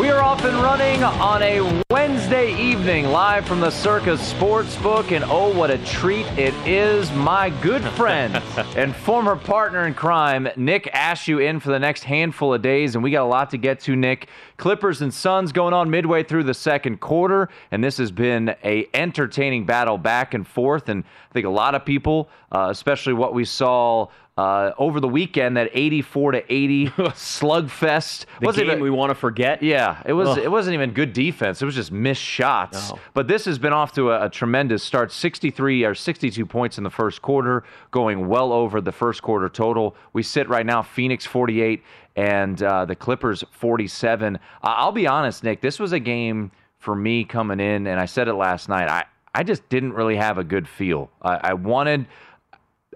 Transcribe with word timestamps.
We 0.00 0.08
are 0.08 0.22
off 0.22 0.42
and 0.46 0.56
running 0.62 1.04
on 1.04 1.42
a 1.42 1.82
Wednesday 1.90 2.58
evening, 2.58 3.08
live 3.08 3.46
from 3.46 3.60
the 3.60 3.68
Circa 3.68 4.16
Sportsbook, 4.16 5.12
and 5.14 5.22
oh, 5.24 5.54
what 5.54 5.70
a 5.70 5.76
treat 5.84 6.24
it 6.38 6.54
is! 6.66 7.12
My 7.12 7.50
good 7.50 7.82
friend 7.82 8.34
and 8.76 8.96
former 8.96 9.36
partner 9.36 9.86
in 9.86 9.92
crime, 9.92 10.48
Nick 10.56 10.84
Ashew, 10.94 11.46
in 11.46 11.60
for 11.60 11.68
the 11.68 11.78
next 11.78 12.04
handful 12.04 12.54
of 12.54 12.62
days, 12.62 12.94
and 12.94 13.04
we 13.04 13.10
got 13.10 13.24
a 13.24 13.28
lot 13.28 13.50
to 13.50 13.58
get 13.58 13.78
to. 13.80 13.94
Nick, 13.94 14.28
Clippers 14.60 15.00
and 15.00 15.12
Suns 15.12 15.52
going 15.52 15.72
on 15.72 15.88
midway 15.88 16.22
through 16.22 16.44
the 16.44 16.52
second 16.52 17.00
quarter, 17.00 17.48
and 17.70 17.82
this 17.82 17.96
has 17.96 18.12
been 18.12 18.54
a 18.62 18.86
entertaining 18.92 19.64
battle 19.64 19.96
back 19.96 20.34
and 20.34 20.46
forth, 20.46 20.90
and 20.90 21.02
I 21.02 21.32
think 21.32 21.46
a 21.46 21.50
lot 21.50 21.74
of 21.74 21.86
people, 21.86 22.28
uh, 22.52 22.68
especially 22.70 23.14
what 23.14 23.32
we 23.32 23.46
saw 23.46 24.08
uh, 24.36 24.72
over 24.78 25.00
the 25.00 25.08
weekend, 25.08 25.56
that 25.56 25.70
84 25.72 26.32
to 26.32 26.52
80 26.52 26.86
slugfest. 26.88 28.26
The 28.40 28.46
was 28.46 28.56
game 28.56 28.70
it, 28.70 28.80
we 28.80 28.90
want 28.90 29.10
to 29.10 29.14
forget. 29.14 29.62
yeah, 29.62 30.02
it 30.04 30.12
was. 30.12 30.28
Ugh. 30.28 30.38
It 30.38 30.50
wasn't 30.50 30.74
even 30.74 30.92
good 30.92 31.12
defense. 31.12 31.60
It 31.60 31.64
was 31.64 31.74
just 31.74 31.92
missed 31.92 32.22
shots. 32.22 32.90
No. 32.90 32.98
But 33.14 33.28
this 33.28 33.46
has 33.46 33.58
been 33.58 33.72
off 33.72 33.92
to 33.94 34.10
a, 34.12 34.26
a 34.26 34.30
tremendous 34.30 34.82
start. 34.82 35.10
63 35.10 35.84
or 35.84 35.94
62 35.94 36.46
points 36.46 36.78
in 36.78 36.84
the 36.84 36.90
first 36.90 37.22
quarter, 37.22 37.64
going 37.90 38.28
well 38.28 38.52
over 38.52 38.80
the 38.80 38.92
first 38.92 39.22
quarter 39.22 39.48
total. 39.48 39.96
We 40.12 40.22
sit 40.22 40.48
right 40.48 40.66
now, 40.66 40.82
Phoenix 40.82 41.26
48 41.26 41.82
and 42.16 42.62
uh, 42.62 42.84
the 42.84 42.94
Clippers 42.94 43.44
47. 43.52 44.36
Uh, 44.36 44.38
I'll 44.62 44.92
be 44.92 45.06
honest, 45.06 45.44
Nick. 45.44 45.60
This 45.60 45.78
was 45.78 45.92
a 45.92 46.00
game 46.00 46.50
for 46.78 46.94
me 46.94 47.24
coming 47.24 47.60
in, 47.60 47.86
and 47.86 48.00
I 48.00 48.06
said 48.06 48.28
it 48.28 48.34
last 48.34 48.68
night. 48.68 48.88
I 48.88 49.04
I 49.34 49.42
just 49.42 49.68
didn't 49.68 49.92
really 49.92 50.16
have 50.16 50.38
a 50.38 50.44
good 50.44 50.66
feel. 50.66 51.10
I, 51.22 51.50
I 51.50 51.54
wanted. 51.54 52.06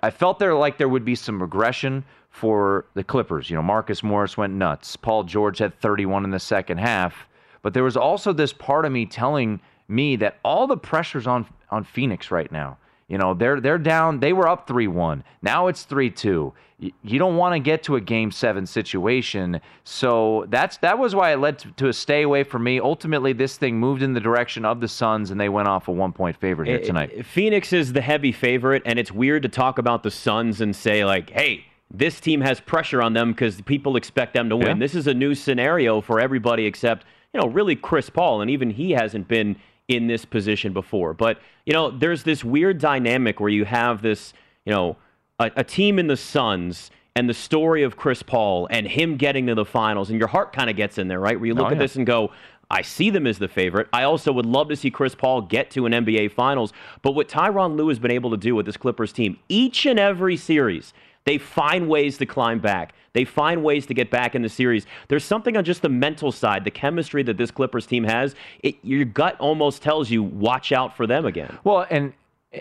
I 0.03 0.11
felt 0.11 0.39
there 0.39 0.55
like 0.55 0.79
there 0.79 0.89
would 0.89 1.05
be 1.05 1.15
some 1.15 1.41
regression 1.41 2.05
for 2.31 2.87
the 2.95 3.05
Clippers. 3.05 3.49
You 3.49 3.57
know, 3.57 3.63
Marcus 3.63 4.03
Morris 4.03 4.37
went 4.37 4.53
nuts. 4.53 4.97
Paul 4.97 5.23
George 5.23 5.59
had 5.59 5.79
31 5.81 6.25
in 6.25 6.31
the 6.31 6.41
second 6.41 6.79
half, 6.79 7.29
but 7.63 7.73
there 7.73 7.85
was 7.85 7.97
also 7.97 8.33
this 8.33 8.53
part 8.53 8.85
of 8.85 8.93
me 8.93 9.07
telling 9.07 9.61
me 9.87 10.17
that 10.17 10.39
all 10.45 10.67
the 10.67 10.77
pressure's 10.77 11.27
on 11.27 11.47
on 11.71 11.85
Phoenix 11.85 12.31
right 12.31 12.51
now. 12.51 12.77
You 13.09 13.19
know, 13.19 13.35
they're 13.35 13.61
they're 13.61 13.79
down. 13.79 14.21
They 14.21 14.33
were 14.33 14.49
up 14.49 14.67
3-1. 14.67 15.23
Now 15.43 15.67
it's 15.67 15.85
3-2. 15.85 16.53
You 16.79 17.19
don't 17.19 17.37
want 17.37 17.55
to 17.55 17.61
get 17.61 17.83
to 17.85 17.97
a 17.97 18.01
game 18.01 18.31
7 18.31 18.67
situation. 18.67 19.61
So 19.85 20.47
that's 20.49 20.79
that 20.79 20.99
was 20.99 21.15
why 21.15 21.33
it 21.33 21.37
led 21.39 21.59
to, 21.61 21.71
to 21.73 21.89
a 21.89 21.93
stay 21.93 22.23
away 22.23 22.45
from 22.45 22.65
me. 22.65 22.81
Ultimately, 22.81 23.33
this 23.33 23.57
thing 23.57 23.79
moved 23.79 24.03
in 24.03 24.13
the 24.15 24.21
direction 24.21 24.65
of 24.65 24.81
the 24.81 24.89
Suns 24.89 25.31
and 25.31 25.41
they 25.41 25.49
went 25.49 25.69
off 25.69 25.89
a 25.89 25.91
1-point 25.93 26.37
favorite 26.39 26.69
here 26.69 26.79
It- 26.79 26.85
tonight. 26.85 27.11
it- 27.15 27.27
Phoenix 27.27 27.73
is 27.73 27.93
the 27.93 28.01
heavy 28.01 28.33
favorite, 28.33 28.83
and 28.87 28.99
it's 28.99 29.13
weird 29.13 29.43
to 29.43 29.49
talk 29.49 29.79
about 29.79 30.03
the 30.03 30.11
Suns 30.11 30.61
and 30.61 30.75
say 30.75 31.05
like, 31.05 31.31
"Hey, 31.31 31.65
this 31.91 32.21
team 32.21 32.41
has 32.41 32.59
pressure 32.61 33.03
on 33.03 33.13
them 33.13 33.33
because 33.33 33.61
people 33.63 33.97
expect 33.97 34.35
them 34.35 34.49
to 34.49 34.57
win." 34.57 34.67
Yeah. 34.67 34.75
This 34.75 34.95
is 34.95 35.07
a 35.07 35.15
new 35.15 35.35
scenario 35.35 36.01
for 36.01 36.21
everybody 36.21 36.67
except 36.67 37.07
you 37.33 37.41
know 37.41 37.47
really 37.49 37.77
Chris 37.77 38.11
Paul, 38.11 38.41
and 38.41 38.51
even 38.51 38.71
he 38.71 38.93
hasn't 38.93 39.29
been 39.29 39.57
in 39.89 40.07
this 40.07 40.25
position 40.25 40.73
before. 40.73 41.15
But 41.15 41.39
you 41.67 41.73
know, 41.73 41.91
there's 41.91 42.23
this 42.23 42.45
weird 42.45 42.79
dynamic 42.79 43.41
where 43.41 43.51
you 43.51 43.65
have 43.65 44.03
this 44.03 44.33
you 44.65 44.73
know 44.73 44.97
a, 45.39 45.51
a 45.57 45.65
team 45.65 45.99
in 45.99 46.07
the 46.07 46.17
Suns. 46.17 46.91
And 47.17 47.31
the 47.31 47.35
story 47.35 47.85
of 47.85 47.97
Chris 47.97 48.25
Paul 48.25 48.67
and 48.73 48.89
him 48.89 49.17
getting 49.17 49.47
to 49.47 49.55
the 49.55 49.65
finals, 49.65 50.11
and 50.11 50.19
your 50.19 50.27
heart 50.27 50.53
kind 50.53 50.69
of 50.69 50.75
gets 50.75 50.99
in 50.99 51.07
there, 51.07 51.21
right? 51.21 51.39
Where 51.39 51.47
you 51.47 51.55
look 51.55 51.69
Oh, 51.69 51.71
at 51.71 51.79
this 51.79 51.95
and 51.95 52.05
go, 52.05 52.33
I 52.69 52.83
see 52.83 53.09
them 53.11 53.25
as 53.29 53.39
the 53.39 53.47
favorite. 53.47 53.87
I 53.93 54.03
also 54.03 54.33
would 54.33 54.47
love 54.47 54.69
to 54.71 54.75
see 54.75 54.91
Chris 54.91 55.15
Paul 55.15 55.43
get 55.43 55.71
to 55.71 55.87
an 55.87 55.93
NBA 55.93 56.33
Finals. 56.33 56.73
But 57.03 57.13
what 57.13 57.29
Tyronn 57.29 57.77
Lue 57.77 57.87
has 57.87 58.01
been 58.01 58.11
able 58.11 58.33
to 58.33 58.37
do 58.37 58.57
with 58.57 58.67
this 58.67 58.77
Clippers 58.77 59.13
team, 59.13 59.39
each 59.49 59.87
and 59.87 59.97
every 60.01 60.37
series, 60.37 60.93
they 61.25 61.39
find 61.39 61.89
ways 61.89 62.19
to 62.19 62.27
climb 62.27 62.59
back. 62.59 62.95
They 63.13 63.25
find 63.25 63.63
ways 63.63 63.87
to 63.87 63.95
get 63.95 64.11
back 64.11 64.35
in 64.35 64.43
the 64.43 64.49
series. 64.49 64.87
There's 65.09 65.25
something 65.25 65.57
on 65.57 65.65
just 65.65 65.83
the 65.83 65.89
mental 65.89 66.33
side, 66.33 66.65
the 66.65 66.71
chemistry 66.71 67.23
that 67.23 67.37
this 67.37 67.51
Clippers 67.51 67.87
team 67.87 68.05
has. 68.05 68.35
It, 68.63 68.77
your 68.83 69.05
gut 69.05 69.37
almost 69.39 69.83
tells 69.83 70.11
you, 70.11 70.23
watch 70.23 70.73
out 70.73 70.97
for 70.97 71.07
them 71.07 71.25
again. 71.25 71.57
Well, 71.65 71.87
and 71.91 72.13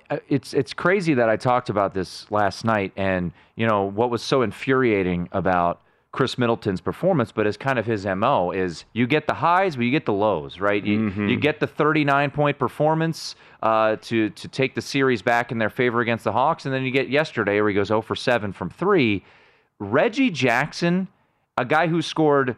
uh, 0.10 0.18
it's 0.30 0.54
it's 0.54 0.74
crazy 0.74 1.14
that 1.16 1.30
I 1.30 1.38
talked 1.38 1.70
about 1.70 1.94
this 1.94 2.30
last 2.32 2.66
night, 2.66 2.94
and 2.96 3.32
you 3.56 3.68
know 3.68 3.84
what 3.84 4.10
was 4.10 4.22
so 4.22 4.42
infuriating 4.42 5.28
about 5.32 5.82
Khris 6.14 6.38
Middleton's 6.38 6.80
performance, 6.80 7.32
but 7.32 7.48
as 7.48 7.58
kind 7.58 7.80
of 7.80 7.88
his 7.88 8.06
mo 8.06 8.52
is 8.52 8.86
you 8.94 9.08
get 9.08 9.26
the 9.26 9.34
highs, 9.34 9.76
but 9.76 9.86
you 9.86 9.90
get 9.92 10.06
the 10.06 10.14
lows, 10.14 10.60
right? 10.60 10.86
You, 10.86 11.10
you 11.28 11.38
get 11.38 11.60
the 11.60 11.66
39 11.66 12.30
point 12.30 12.60
performance 12.60 13.36
uh, 13.64 13.96
to 14.04 14.30
to 14.30 14.48
take 14.48 14.76
the 14.76 14.82
series 14.82 15.24
back 15.24 15.52
in 15.52 15.58
their 15.58 15.72
favor 15.72 16.02
against 16.02 16.24
the 16.24 16.32
Hawks, 16.32 16.66
and 16.66 16.74
then 16.74 16.84
you 16.84 16.92
get 16.92 17.10
yesterday 17.10 17.60
where 17.60 17.70
he 17.70 17.76
goes 17.76 17.88
0 17.88 18.04
for 18.04 18.16
7 18.16 18.54
from 18.54 18.70
three. 18.70 19.26
Reggie 19.80 20.30
Jackson, 20.30 21.08
a 21.58 21.66
guy 21.66 21.88
who 21.88 22.00
scored 22.04 22.58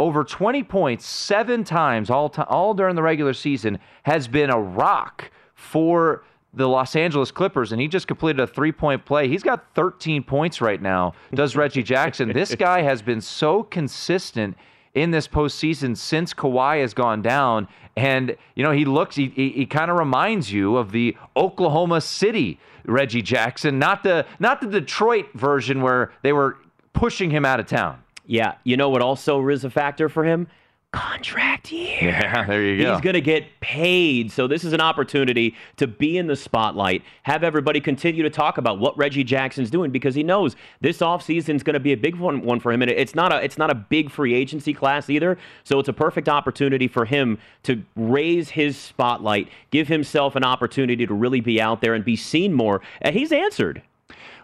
over 0.00 0.24
20 0.24 0.62
points 0.64 1.06
seven 1.06 1.62
times 1.62 2.08
all 2.08 2.30
ti 2.30 2.42
all 2.42 2.72
during 2.72 2.96
the 2.96 3.02
regular 3.02 3.34
season, 3.34 3.78
has 4.04 4.28
been 4.28 4.48
a 4.48 4.58
rock 4.58 5.30
for 5.52 6.24
the 6.56 6.68
Los 6.68 6.96
Angeles 6.96 7.30
Clippers, 7.30 7.72
and 7.72 7.80
he 7.80 7.88
just 7.88 8.06
completed 8.06 8.40
a 8.40 8.46
three-point 8.46 9.04
play. 9.04 9.28
He's 9.28 9.42
got 9.42 9.74
13 9.74 10.22
points 10.22 10.60
right 10.60 10.80
now. 10.80 11.14
Does 11.34 11.56
Reggie 11.56 11.82
Jackson? 11.82 12.32
This 12.32 12.54
guy 12.54 12.82
has 12.82 13.02
been 13.02 13.20
so 13.20 13.62
consistent 13.62 14.56
in 14.94 15.10
this 15.10 15.26
postseason 15.26 15.96
since 15.96 16.32
Kawhi 16.32 16.80
has 16.80 16.94
gone 16.94 17.20
down. 17.20 17.68
And, 17.96 18.36
you 18.54 18.62
know, 18.62 18.70
he 18.70 18.84
looks, 18.84 19.16
he, 19.16 19.28
he, 19.28 19.50
he 19.50 19.66
kind 19.66 19.90
of 19.90 19.98
reminds 19.98 20.52
you 20.52 20.76
of 20.76 20.92
the 20.92 21.16
Oklahoma 21.36 22.00
City 22.00 22.58
Reggie 22.86 23.22
Jackson, 23.22 23.78
not 23.78 24.02
the, 24.02 24.26
not 24.38 24.60
the 24.60 24.66
Detroit 24.66 25.26
version 25.34 25.82
where 25.82 26.12
they 26.22 26.32
were 26.32 26.58
pushing 26.92 27.30
him 27.30 27.44
out 27.44 27.60
of 27.60 27.66
town. 27.66 28.00
Yeah, 28.26 28.54
you 28.64 28.76
know 28.76 28.88
what 28.88 29.02
also 29.02 29.46
is 29.48 29.64
a 29.64 29.70
factor 29.70 30.08
for 30.08 30.24
him? 30.24 30.48
Contract 30.94 31.72
year. 31.72 31.84
Yeah, 32.14 32.44
there 32.44 32.62
you 32.62 32.82
go. 32.82 32.92
He's 32.92 33.00
going 33.00 33.14
to 33.14 33.20
get 33.20 33.60
paid. 33.60 34.30
So 34.30 34.46
this 34.46 34.62
is 34.64 34.72
an 34.72 34.80
opportunity 34.80 35.54
to 35.76 35.86
be 35.86 36.16
in 36.18 36.26
the 36.26 36.36
spotlight, 36.36 37.02
have 37.24 37.42
everybody 37.42 37.80
continue 37.80 38.22
to 38.22 38.30
talk 38.30 38.58
about 38.58 38.78
what 38.78 38.96
Reggie 38.96 39.24
Jackson's 39.24 39.70
doing 39.70 39.90
because 39.90 40.14
he 40.14 40.22
knows 40.22 40.54
this 40.80 40.98
offseason 40.98 41.56
is 41.56 41.62
going 41.62 41.74
to 41.74 41.80
be 41.80 41.92
a 41.92 41.96
big 41.96 42.16
one, 42.16 42.42
one 42.42 42.60
for 42.60 42.72
him 42.72 42.82
and 42.82 42.90
it's 42.90 43.14
not 43.14 43.32
a 43.32 43.42
it's 43.42 43.58
not 43.58 43.70
a 43.70 43.74
big 43.74 44.10
free 44.10 44.34
agency 44.34 44.72
class 44.72 45.10
either. 45.10 45.36
So 45.64 45.78
it's 45.78 45.88
a 45.88 45.92
perfect 45.92 46.28
opportunity 46.28 46.88
for 46.88 47.04
him 47.04 47.38
to 47.64 47.82
raise 47.96 48.50
his 48.50 48.76
spotlight, 48.76 49.48
give 49.70 49.88
himself 49.88 50.36
an 50.36 50.44
opportunity 50.44 51.06
to 51.06 51.14
really 51.14 51.40
be 51.40 51.60
out 51.60 51.80
there 51.80 51.94
and 51.94 52.04
be 52.04 52.16
seen 52.16 52.52
more. 52.52 52.80
And 53.00 53.14
he's 53.16 53.32
answered. 53.32 53.82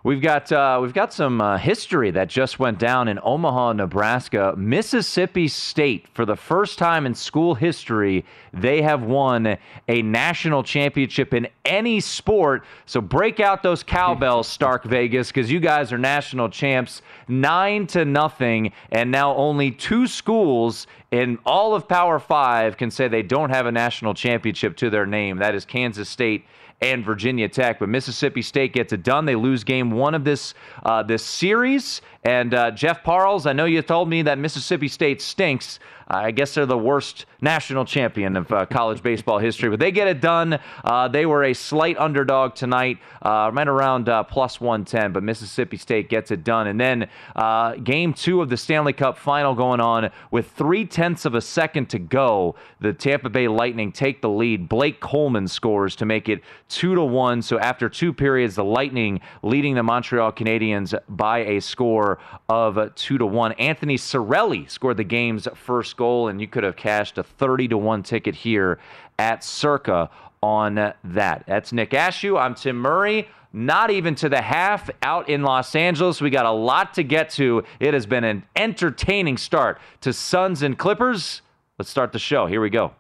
We've 0.03 0.23
got 0.23 0.51
uh, 0.51 0.79
we've 0.81 0.95
got 0.95 1.13
some 1.13 1.43
uh, 1.43 1.59
history 1.59 2.11
that 2.13 2.29
just 2.29 2.59
went 2.59 2.79
down 2.79 3.07
in 3.07 3.19
Omaha, 3.23 3.75
Nebraska. 3.75 4.55
Mississippi 4.57 5.47
State, 5.47 6.09
for 6.15 6.25
the 6.25 6.37
first 6.37 6.79
time 6.79 7.05
in 7.05 7.15
school 7.15 7.55
history, 7.55 8.25
they 8.55 8.81
have 8.81 9.03
won 9.03 9.59
a 9.89 10.03
national 10.03 10.63
championship 10.63 11.35
in 11.35 11.49
any 11.67 12.01
sport. 12.01 12.65
So 12.87 13.03
break 13.03 13.41
out 13.41 13.63
those 13.63 13.83
cowbells, 13.83 14.49
Stark 14.49 14.85
Vegas, 14.85 15.29
because 15.29 15.51
you 15.51 15.61
guys 15.61 15.93
are 15.93 15.99
national 15.99 16.49
champs, 16.49 17.03
nine 17.29 17.87
to 17.89 18.07
nothing, 18.07 18.73
and 18.91 19.11
now 19.11 19.37
only 19.37 19.71
two 19.71 20.07
schools 20.07 20.87
in 21.11 21.39
all 21.45 21.75
of 21.75 21.87
Power 21.87 22.19
Five 22.19 22.79
can 22.79 22.91
say 22.91 23.07
they 23.07 23.23
don't 23.23 23.51
have 23.51 23.67
a 23.67 23.73
national 23.73 24.15
championship 24.15 24.79
to 24.79 24.89
their 24.89 25.05
name. 25.05 25.37
That 25.37 25.55
is 25.55 25.67
Kansas 25.67 26.09
State 26.09 26.47
and 26.81 27.05
Virginia 27.05 27.49
Tech. 27.49 27.79
But 27.79 27.89
Mississippi 27.89 28.43
State 28.43 28.73
gets 28.73 28.93
it 28.93 29.03
done. 29.03 29.25
They 29.25 29.37
lose 29.37 29.65
game 29.65 29.91
one 29.91 30.15
of 30.15 30.25
this 30.25 30.55
uh, 30.85 31.03
this 31.03 31.25
series. 31.25 32.01
And 32.23 32.53
uh, 32.53 32.71
Jeff 32.73 33.03
Parles, 33.03 33.47
I 33.47 33.53
know 33.55 33.65
you 33.65 33.81
told 33.81 34.09
me 34.09 34.23
that 34.23 34.39
Mississippi 34.39 34.89
State 34.89 35.23
stinks. 35.23 35.79
I 36.13 36.33
guess 36.33 36.55
they're 36.55 36.67
the 36.67 36.77
worst 36.77 37.27
national 37.41 37.85
champion 37.85 38.37
of 38.37 38.51
uh, 38.51 38.67
college 38.67 39.01
baseball 39.01 39.39
history, 39.39 39.71
but 39.71 39.79
they 39.79 39.93
get 39.93 40.09
it 40.09 40.21
done. 40.21 40.59
Uh, 40.85 41.07
they 41.07 41.25
were 41.25 41.45
a 41.45 41.55
slight 41.55 41.97
underdog 41.99 42.57
tonight, 42.57 42.99
uh, 43.23 43.51
right 43.55 43.69
around 43.69 44.09
uh, 44.09 44.25
plus 44.25 44.61
110, 44.61 45.13
but 45.13 45.23
Mississippi 45.23 45.77
State 45.77 46.09
gets 46.09 46.33
it 46.33 46.43
done. 46.43 46.67
And 46.67 46.81
then 46.81 47.09
uh, 47.37 47.75
game 47.77 48.13
two 48.13 48.43
of 48.43 48.49
the 48.49 48.57
Stanley 48.57 48.93
Cup 48.93 49.19
final 49.19 49.55
going 49.55 49.81
on 49.81 50.11
with 50.33 50.51
three 50.51 50.85
tenths 50.85 51.25
of 51.27 51.37
a 51.37 51.41
second 51.41 51.89
to 51.91 52.01
go. 52.01 52.57
The 52.81 52.93
Tampa 52.93 53.31
Bay 53.31 53.47
Lightning 53.47 53.93
take 53.93 54.21
the 54.21 54.31
lead. 54.31 54.69
Blake 54.69 54.99
Coleman 54.99 55.47
scores 55.47 55.95
to 55.97 56.07
make 56.07 56.29
it 56.29 56.43
two 56.69 56.97
to 56.97 57.03
one. 57.03 57.41
So 57.41 57.61
after 57.61 57.89
two 57.89 58.13
periods, 58.13 58.57
the 58.57 58.65
Lightning 58.65 59.21
leading 59.45 59.77
the 59.77 59.85
Montreal 59.85 60.33
Canadiens 60.33 60.93
by 61.09 61.39
a 61.45 61.61
score 61.61 62.10
of 62.49 62.95
two 62.95 63.19
to 63.19 63.27
one. 63.27 63.53
Anthony 63.53 63.97
Cirelli 63.97 64.69
scored 64.71 64.97
the 64.97 65.05
game's 65.05 65.47
first 65.55 65.97
goal, 65.97 66.29
and 66.29 66.41
you 66.41 66.49
could 66.49 66.65
have 66.65 66.77
cashed 66.77 67.19
a 67.19 67.23
30 67.23 67.69
to 67.69 67.79
1 67.79 68.03
ticket 68.03 68.35
here 68.35 68.79
at 69.19 69.45
Circa 69.45 70.11
on 70.43 70.75
that. 70.75 71.45
That's 71.47 71.73
Nick 71.73 71.91
Ashew. 71.91 72.41
I'm 72.41 72.55
Tim 72.55 72.77
Murray. 72.77 73.29
Not 73.53 73.91
even 73.91 74.15
to 74.17 74.29
the 74.29 74.41
half 74.41 74.89
out 75.03 75.29
in 75.29 75.43
Los 75.43 75.75
Angeles. 75.75 76.21
We 76.21 76.31
got 76.31 76.47
a 76.47 76.53
lot 76.53 76.95
to 76.95 77.03
get 77.03 77.31
to. 77.31 77.65
It 77.81 77.95
has 77.95 78.07
been 78.07 78.25
an 78.25 78.45
entertaining 78.55 79.39
start 79.39 79.81
to 80.03 80.13
Suns 80.13 80.63
and 80.63 80.79
Clippers. 80.79 81.43
Let's 81.79 81.91
start 81.91 82.13
the 82.13 82.19
show. 82.19 82.47
Here 82.47 82.61
we 82.61 82.71
go. 82.71 82.93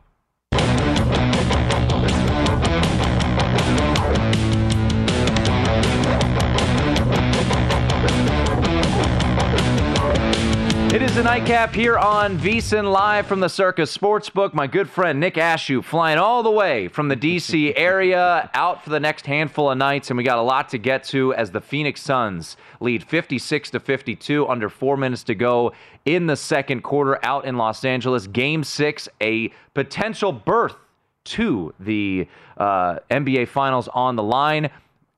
Is 11.10 11.16
a 11.16 11.24
nightcap 11.24 11.74
here 11.74 11.98
on 11.98 12.38
VSiN 12.38 12.92
live 12.92 13.26
from 13.26 13.40
the 13.40 13.48
Circa 13.48 13.82
Sportsbook. 13.82 14.54
My 14.54 14.68
good 14.68 14.88
friend 14.88 15.18
Nick 15.18 15.34
Ashew 15.34 15.82
flying 15.82 16.18
all 16.18 16.44
the 16.44 16.52
way 16.52 16.86
from 16.86 17.08
the 17.08 17.16
DC 17.16 17.72
area 17.76 18.48
out 18.54 18.84
for 18.84 18.90
the 18.90 19.00
next 19.00 19.26
handful 19.26 19.72
of 19.72 19.76
nights, 19.76 20.10
and 20.10 20.16
we 20.16 20.22
got 20.22 20.38
a 20.38 20.42
lot 20.42 20.68
to 20.68 20.78
get 20.78 21.02
to 21.06 21.34
as 21.34 21.50
the 21.50 21.60
Phoenix 21.60 22.00
Suns 22.00 22.56
lead 22.78 23.02
56 23.02 23.70
to 23.70 23.80
52, 23.80 24.46
under 24.46 24.68
four 24.68 24.96
minutes 24.96 25.24
to 25.24 25.34
go 25.34 25.72
in 26.04 26.28
the 26.28 26.36
second 26.36 26.82
quarter 26.82 27.18
out 27.24 27.44
in 27.44 27.56
Los 27.56 27.84
Angeles. 27.84 28.28
Game 28.28 28.62
six, 28.62 29.08
a 29.20 29.50
potential 29.74 30.30
berth 30.30 30.76
to 31.24 31.74
the 31.80 32.28
uh, 32.56 33.00
NBA 33.10 33.48
Finals 33.48 33.88
on 33.88 34.14
the 34.14 34.22
line. 34.22 34.70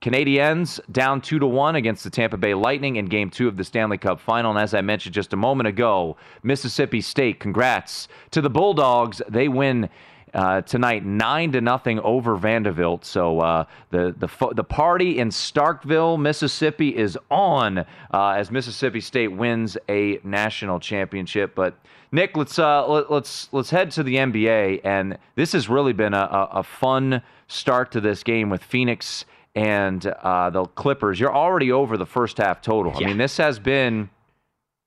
Canadiens 0.02 0.80
down 0.90 1.20
two 1.20 1.38
to 1.38 1.46
one 1.46 1.76
against 1.76 2.02
the 2.02 2.10
Tampa 2.10 2.36
Bay 2.36 2.54
Lightning 2.54 2.96
in 2.96 3.06
Game 3.06 3.30
Two 3.30 3.46
of 3.46 3.56
the 3.56 3.62
Stanley 3.62 3.98
Cup 3.98 4.18
Final. 4.20 4.50
And 4.50 4.58
as 4.58 4.74
I 4.74 4.80
mentioned 4.80 5.14
just 5.14 5.32
a 5.32 5.36
moment 5.36 5.68
ago, 5.68 6.16
Mississippi 6.42 7.00
State, 7.00 7.38
congrats 7.38 8.08
to 8.32 8.40
the 8.40 8.50
Bulldogs. 8.50 9.22
They 9.28 9.46
win 9.46 9.88
uh, 10.34 10.62
tonight, 10.62 11.04
nine 11.04 11.52
to 11.52 11.60
nothing 11.60 12.00
over 12.00 12.34
Vanderbilt. 12.36 13.04
So 13.04 13.38
uh, 13.38 13.64
the 13.90 14.12
the 14.18 14.54
the 14.54 14.64
party 14.64 15.20
in 15.20 15.28
Starkville, 15.28 16.20
Mississippi, 16.20 16.96
is 16.96 17.16
on 17.30 17.78
uh, 17.78 17.84
as 18.12 18.50
Mississippi 18.50 19.00
State 19.00 19.28
wins 19.28 19.78
a 19.88 20.18
national 20.24 20.80
championship. 20.80 21.54
But 21.54 21.78
Nick, 22.10 22.36
let's 22.36 22.58
uh, 22.58 22.88
let, 22.88 23.04
us 23.04 23.10
let's, 23.10 23.48
let's 23.52 23.70
head 23.70 23.92
to 23.92 24.02
the 24.02 24.16
NBA, 24.16 24.80
and 24.82 25.16
this 25.36 25.52
has 25.52 25.68
really 25.68 25.92
been 25.92 26.12
a, 26.12 26.16
a, 26.16 26.48
a 26.58 26.62
fun 26.64 27.22
start 27.46 27.92
to 27.92 28.00
this 28.00 28.24
game 28.24 28.50
with 28.50 28.64
Phoenix 28.64 29.26
and 29.54 30.04
uh, 30.06 30.50
the 30.50 30.64
Clippers, 30.64 31.20
you're 31.20 31.34
already 31.34 31.70
over 31.72 31.96
the 31.96 32.06
first 32.06 32.38
half 32.38 32.60
total. 32.62 32.92
Yeah. 32.92 33.06
I 33.06 33.08
mean, 33.08 33.18
this 33.18 33.36
has 33.36 33.58
been 33.58 34.10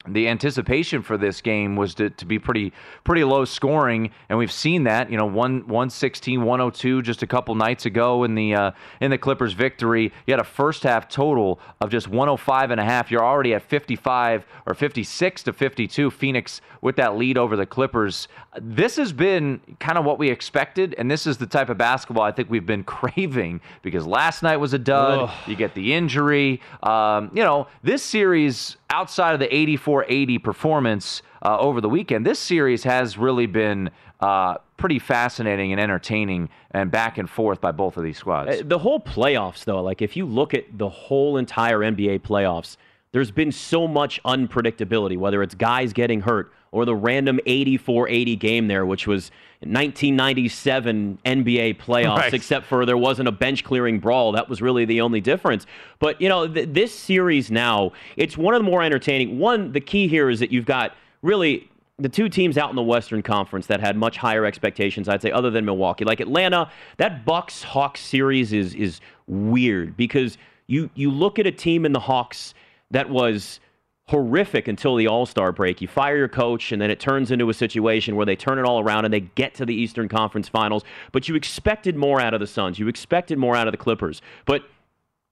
the 0.08 0.28
anticipation 0.28 1.02
for 1.02 1.18
this 1.18 1.42
game 1.42 1.76
was 1.76 1.96
to, 1.96 2.10
to 2.12 2.26
be 2.26 2.40
pretty 2.40 2.74
pretty 3.04 3.24
low 3.24 3.46
scoring 3.46 4.12
and 4.30 4.38
we've 4.38 4.52
seen 4.52 4.84
that 4.84 5.10
you 5.10 5.18
know 5.18 5.26
1 5.26 5.62
116 5.68 6.44
102 6.44 7.02
just 7.02 7.24
a 7.24 7.28
couple 7.28 7.56
nights 7.56 7.86
ago 7.86 8.24
in 8.24 8.36
the 8.36 8.54
uh, 8.54 8.72
in 9.02 9.12
the 9.12 9.18
Clippers 9.18 9.54
victory. 9.54 10.12
You 10.26 10.34
had 10.34 10.40
a 10.40 10.46
first 10.46 10.84
half 10.84 11.10
total 11.10 11.60
of 11.82 11.90
just 11.90 12.08
105 12.08 12.72
and 12.72 12.80
a 12.80 12.84
half. 12.84 13.12
You're 13.12 13.24
already 13.24 13.54
at 13.54 13.64
55 13.64 14.46
or 14.66 14.74
56 14.74 15.44
to 15.44 15.54
52 15.54 16.12
Phoenix 16.12 16.62
with 16.82 16.96
that 16.98 17.18
lead 17.18 17.38
over 17.38 17.56
the 17.56 17.66
Clippers. 17.66 18.28
This 18.60 18.96
has 18.98 19.12
been 19.14 19.60
kind 19.80 19.98
of 19.98 20.06
what 20.06 20.20
we 20.20 20.30
expected 20.30 20.96
and 20.98 21.10
this 21.10 21.28
is 21.28 21.38
the 21.38 21.48
type 21.48 21.70
of 21.70 21.78
basketball 21.78 22.24
I 22.24 22.32
think 22.32 22.50
we've 22.50 22.66
been 22.66 22.84
craving 22.96 23.62
because 23.82 24.06
last 24.06 24.44
night 24.44 24.58
was 24.58 24.74
a 24.74 24.80
dud. 24.80 25.30
Ugh. 25.30 25.30
you 25.48 25.56
get 25.56 25.74
the 25.74 25.94
injury. 25.94 26.62
Um, 26.84 27.32
you 27.34 27.44
know 27.44 27.68
this 27.84 28.04
series 28.04 28.78
outside 28.96 29.34
of 29.34 29.40
the 29.40 29.54
84 29.54 30.06
80 30.08 30.38
performance 30.40 31.22
uh, 31.42 31.60
over 31.60 31.82
the 31.82 31.90
weekend, 31.90 32.26
this 32.26 32.40
series 32.40 32.84
has 32.86 33.18
really 33.18 33.46
been 33.46 33.92
uh, 34.22 34.56
pretty 34.78 35.00
fascinating 35.00 35.74
and 35.74 35.82
entertaining 35.82 36.48
and 36.72 36.90
back 36.90 37.18
and 37.18 37.30
forth 37.30 37.60
by 37.60 37.72
both 37.72 37.98
of 37.98 38.04
these 38.04 38.18
squads. 38.18 38.62
Uh, 38.62 38.64
the 38.66 38.80
whole 38.80 39.02
playoffs, 39.02 39.66
though, 39.66 39.82
like 39.82 40.02
if 40.02 40.16
you 40.16 40.26
look 40.26 40.54
at 40.54 40.78
the 40.78 40.88
whole 40.88 41.36
entire 41.36 41.80
NBA 41.80 42.22
playoffs, 42.22 42.78
there's 43.12 43.32
been 43.32 43.52
so 43.52 43.86
much 43.86 44.24
unpredictability, 44.24 45.18
whether 45.18 45.44
it's 45.44 45.56
guys 45.56 45.92
getting 45.92 46.22
hurt 46.22 46.54
or 46.76 46.84
the 46.84 46.94
random 46.94 47.40
84 47.46 48.10
80 48.10 48.36
game 48.36 48.68
there, 48.68 48.86
which 48.86 49.08
was 49.08 49.32
1997 49.62 51.18
NBA 51.26 51.78
playoffs, 51.78 52.18
right. 52.18 52.34
except 52.34 52.66
for 52.66 52.86
there 52.86 52.98
wasn't 52.98 53.30
a 53.30 53.32
bench 53.32 53.64
clearing 53.64 53.98
brawl. 53.98 54.34
That 54.34 54.50
was 54.50 54.62
really 54.62 54.84
the 54.84 55.00
only 55.00 55.22
difference. 55.22 55.66
But, 56.00 56.20
you 56.20 56.28
know, 56.28 56.46
th- 56.50 56.68
this 56.74 56.94
series 56.94 57.50
now, 57.50 57.94
it's 58.18 58.38
one 58.38 58.54
of 58.54 58.60
the 58.60 58.70
more 58.70 58.84
entertaining. 58.84 59.40
One, 59.40 59.72
the 59.72 59.80
key 59.80 60.10
here 60.10 60.30
is 60.30 60.42
that 60.42 60.52
you've 60.52 60.66
got 60.66 60.94
really 61.22 61.72
the 61.98 62.10
two 62.10 62.28
teams 62.28 62.58
out 62.58 62.70
in 62.72 62.76
the 62.76 62.84
Western 62.84 63.24
Conference 63.24 63.68
that 63.68 63.80
had 63.80 63.96
much 63.96 64.18
higher 64.18 64.44
expectations, 64.44 65.08
I'd 65.08 65.22
say, 65.22 65.32
other 65.32 65.50
than 65.50 65.64
Milwaukee. 65.64 66.04
Like 66.04 66.20
Atlanta, 66.20 66.70
that 66.98 67.24
Bucks 67.24 67.64
Hawks 67.64 68.02
series 68.02 68.52
is 68.52 68.76
is 68.76 69.00
weird 69.28 69.96
because 69.96 70.38
you 70.68 70.90
you 70.94 71.10
look 71.10 71.40
at 71.40 71.48
a 71.48 71.54
team 71.54 71.86
in 71.86 71.94
the 71.94 72.02
Hawks 72.02 72.54
that 72.92 73.10
was 73.10 73.62
horrific 74.10 74.68
until 74.68 74.96
the 74.96 75.08
All 75.08 75.26
Star 75.26 75.52
break. 75.52 75.82
You 75.82 75.88
fire 75.88 76.18
your 76.18 76.28
coach, 76.28 76.72
and 76.72 76.82
then 76.82 76.92
it 76.92 77.00
turns 77.00 77.32
into 77.32 77.50
a 77.50 77.54
situation 77.54 78.16
where 78.16 78.26
they 78.26 78.36
turn 78.36 78.60
it 78.60 78.66
all 78.66 78.80
around 78.80 79.06
and 79.06 79.14
they 79.14 79.22
get 79.22 79.56
to 79.56 79.66
the 79.66 79.74
Eastern 79.74 80.08
Conference 80.08 80.48
Finals. 80.48 80.84
But 81.12 81.28
you 81.28 81.36
expected 81.36 81.96
more 81.96 82.22
out 82.22 82.34
of 82.34 82.40
the 82.40 82.48
Suns. 82.48 82.78
You 82.80 82.88
expected 82.88 83.38
more 83.38 83.56
out 83.56 83.68
of 83.68 83.72
the 83.72 83.78
Clippers. 83.78 84.22
But 84.46 84.64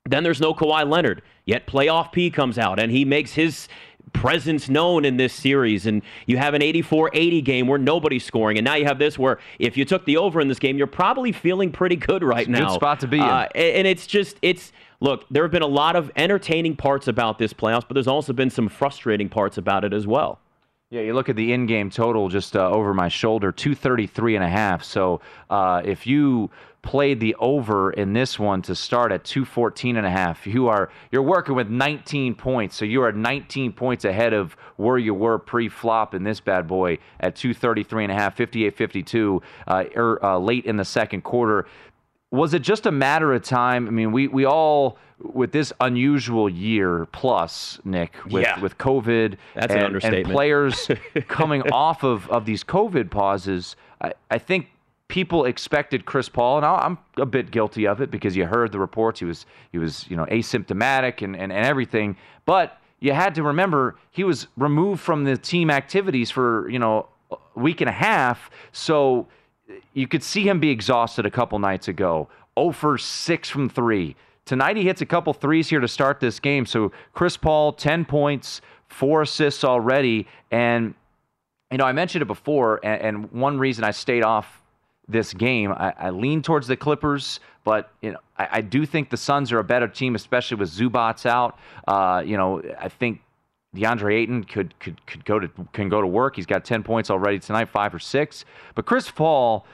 then 0.05 0.23
there's 0.23 0.41
no 0.41 0.53
Kawhi 0.53 0.89
Leonard. 0.89 1.21
Yet 1.45 1.67
playoff 1.67 2.11
P 2.11 2.29
comes 2.29 2.57
out 2.57 2.79
and 2.79 2.91
he 2.91 3.05
makes 3.05 3.33
his 3.33 3.67
presence 4.11 4.69
known 4.69 5.05
in 5.05 5.17
this 5.17 5.33
series. 5.33 5.85
And 5.85 6.01
you 6.25 6.37
have 6.37 6.53
an 6.53 6.61
84 6.61 7.11
80 7.13 7.41
game 7.41 7.67
where 7.67 7.79
nobody's 7.79 8.25
scoring. 8.25 8.57
And 8.57 8.65
now 8.65 8.75
you 8.75 8.85
have 8.85 8.99
this 8.99 9.17
where 9.17 9.39
if 9.59 9.77
you 9.77 9.85
took 9.85 10.05
the 10.05 10.17
over 10.17 10.41
in 10.41 10.47
this 10.47 10.59
game, 10.59 10.77
you're 10.77 10.87
probably 10.87 11.31
feeling 11.31 11.71
pretty 11.71 11.95
good 11.95 12.23
right 12.23 12.47
now. 12.47 12.69
Good 12.69 12.75
spot 12.75 12.99
to 13.01 13.07
be 13.07 13.17
in. 13.17 13.23
Uh, 13.23 13.47
and 13.55 13.87
it's 13.87 14.07
just, 14.07 14.37
it's, 14.41 14.71
look, 15.03 15.25
there 15.29 15.43
have 15.43 15.51
been 15.51 15.61
a 15.61 15.67
lot 15.67 15.95
of 15.95 16.09
entertaining 16.15 16.75
parts 16.75 17.07
about 17.07 17.37
this 17.37 17.53
playoffs, 17.53 17.83
but 17.87 17.93
there's 17.93 18.07
also 18.07 18.33
been 18.33 18.49
some 18.49 18.69
frustrating 18.69 19.29
parts 19.29 19.57
about 19.57 19.83
it 19.83 19.93
as 19.93 20.07
well. 20.07 20.39
Yeah, 20.89 21.01
you 21.01 21.13
look 21.13 21.27
at 21.27 21.35
the 21.35 21.51
in-game 21.51 21.89
total 21.89 22.29
just 22.29 22.55
uh, 22.55 22.69
over 22.69 22.93
my 22.93 23.09
shoulder, 23.09 23.51
233 23.51 24.35
and 24.35 24.45
a 24.45 24.49
half. 24.49 24.83
So 24.83 25.21
uh, 25.49 25.81
if 25.83 26.07
you 26.07 26.49
played 26.83 27.19
the 27.19 27.33
over 27.39 27.91
in 27.91 28.13
this 28.13 28.37
one 28.37 28.61
to 28.61 28.75
start 28.75 29.11
at 29.11 29.23
214 29.23 29.97
and 29.97 30.05
a 30.05 30.09
half, 30.09 30.45
you 30.45 30.67
are 30.67 30.91
you're 31.11 31.23
working 31.23 31.55
with 31.55 31.69
19 31.69 32.35
points. 32.35 32.75
So 32.75 32.85
you 32.85 33.01
are 33.01 33.11
19 33.11 33.71
points 33.71 34.05
ahead 34.05 34.33
of 34.33 34.55
where 34.75 34.97
you 34.97 35.13
were 35.13 35.39
pre-flop 35.39 36.13
in 36.13 36.23
this 36.23 36.39
bad 36.39 36.67
boy 36.67 36.99
at 37.19 37.35
233 37.35 38.03
and 38.03 38.11
a 38.11 38.15
half, 38.15 38.37
58-52 38.37 39.41
uh, 39.67 39.85
er, 39.95 40.23
uh, 40.23 40.37
late 40.37 40.65
in 40.65 40.77
the 40.77 40.85
second 40.85 41.23
quarter. 41.23 41.65
Was 42.33 42.55
it 42.55 42.63
just 42.63 42.87
a 42.87 42.91
matter 42.91 43.31
of 43.31 43.43
time? 43.43 43.87
I 43.87 43.91
mean, 43.91 44.11
we 44.11 44.27
we 44.27 44.43
all 44.43 44.97
with 45.21 45.51
this 45.51 45.71
unusual 45.79 46.49
year 46.49 47.05
plus, 47.11 47.79
Nick, 47.85 48.11
with, 48.25 48.41
Yeah. 48.41 48.59
with 48.59 48.79
COVID 48.79 49.37
That's 49.53 49.71
an 49.71 49.77
and, 49.77 49.85
understatement. 49.85 50.25
and 50.25 50.33
players 50.33 50.89
coming 51.27 51.61
off 51.71 52.03
of, 52.03 52.27
of 52.31 52.45
these 52.45 52.63
COVID 52.63 53.11
pauses, 53.11 53.75
I, 54.01 54.13
I 54.31 54.39
think 54.39 54.67
people 55.09 55.45
expected 55.45 56.05
Chris 56.05 56.27
Paul, 56.27 56.57
and 56.57 56.65
I'm 56.65 56.97
a 57.17 57.25
bit 57.27 57.51
guilty 57.51 57.85
of 57.85 58.01
it 58.01 58.09
because 58.09 58.35
you 58.35 58.47
heard 58.47 58.71
the 58.71 58.79
reports 58.79 59.19
he 59.19 59.25
was 59.25 59.45
he 59.71 59.77
was 59.77 60.09
you 60.09 60.17
know 60.17 60.25
asymptomatic 60.25 61.21
and, 61.21 61.35
and, 61.35 61.53
and 61.53 61.65
everything, 61.65 62.17
but 62.47 62.81
you 62.99 63.13
had 63.13 63.35
to 63.35 63.43
remember 63.43 63.95
he 64.09 64.23
was 64.23 64.47
removed 64.57 65.01
from 65.01 65.23
the 65.23 65.37
team 65.37 65.69
activities 65.69 66.31
for 66.31 66.67
you 66.67 66.79
know 66.79 67.07
a 67.29 67.37
week 67.59 67.79
and 67.79 67.89
a 67.89 67.93
half, 67.93 68.49
so 68.71 69.27
you 69.93 70.07
could 70.07 70.23
see 70.23 70.47
him 70.47 70.59
be 70.59 70.69
exhausted 70.69 71.25
a 71.25 71.31
couple 71.31 71.59
nights 71.59 71.87
ago. 71.87 72.27
0 72.57 72.71
for 72.71 72.97
6 72.97 73.49
from 73.49 73.69
3. 73.69 74.15
Tonight 74.45 74.77
he 74.77 74.83
hits 74.83 75.01
a 75.01 75.05
couple 75.05 75.33
threes 75.33 75.69
here 75.69 75.79
to 75.79 75.87
start 75.87 76.19
this 76.19 76.39
game. 76.39 76.65
So 76.65 76.91
Chris 77.13 77.37
Paul, 77.37 77.73
10 77.73 78.05
points, 78.05 78.61
four 78.87 79.21
assists 79.21 79.63
already. 79.63 80.27
And, 80.51 80.93
you 81.71 81.77
know, 81.77 81.85
I 81.85 81.93
mentioned 81.93 82.21
it 82.21 82.27
before, 82.27 82.79
and, 82.83 83.01
and 83.01 83.31
one 83.31 83.57
reason 83.57 83.83
I 83.83 83.91
stayed 83.91 84.23
off 84.23 84.61
this 85.07 85.33
game, 85.33 85.71
I, 85.71 85.93
I 85.97 86.09
lean 86.11 86.41
towards 86.41 86.67
the 86.67 86.77
Clippers, 86.77 87.39
but 87.63 87.91
you 88.01 88.11
know, 88.11 88.19
I, 88.37 88.47
I 88.51 88.61
do 88.61 88.85
think 88.85 89.09
the 89.09 89.17
Suns 89.17 89.51
are 89.51 89.59
a 89.59 89.63
better 89.63 89.87
team, 89.87 90.15
especially 90.15 90.55
with 90.57 90.69
Zubac's 90.69 91.25
out. 91.25 91.57
Uh, 91.87 92.23
you 92.25 92.37
know, 92.37 92.61
I 92.79 92.89
think 92.89 93.21
DeAndre 93.75 94.15
Ayton 94.15 94.43
could 94.43 94.77
could 94.79 95.05
could 95.05 95.25
go 95.25 95.39
to 95.39 95.49
can 95.73 95.89
go 95.89 96.01
to 96.01 96.07
work. 96.07 96.35
He's 96.35 96.45
got 96.45 96.63
10 96.63 96.83
points 96.83 97.09
already 97.09 97.39
tonight, 97.39 97.69
five 97.69 97.93
or 97.93 97.99
six. 97.99 98.45
But 98.75 98.85
Chris 98.85 99.09
Paul, 99.09 99.65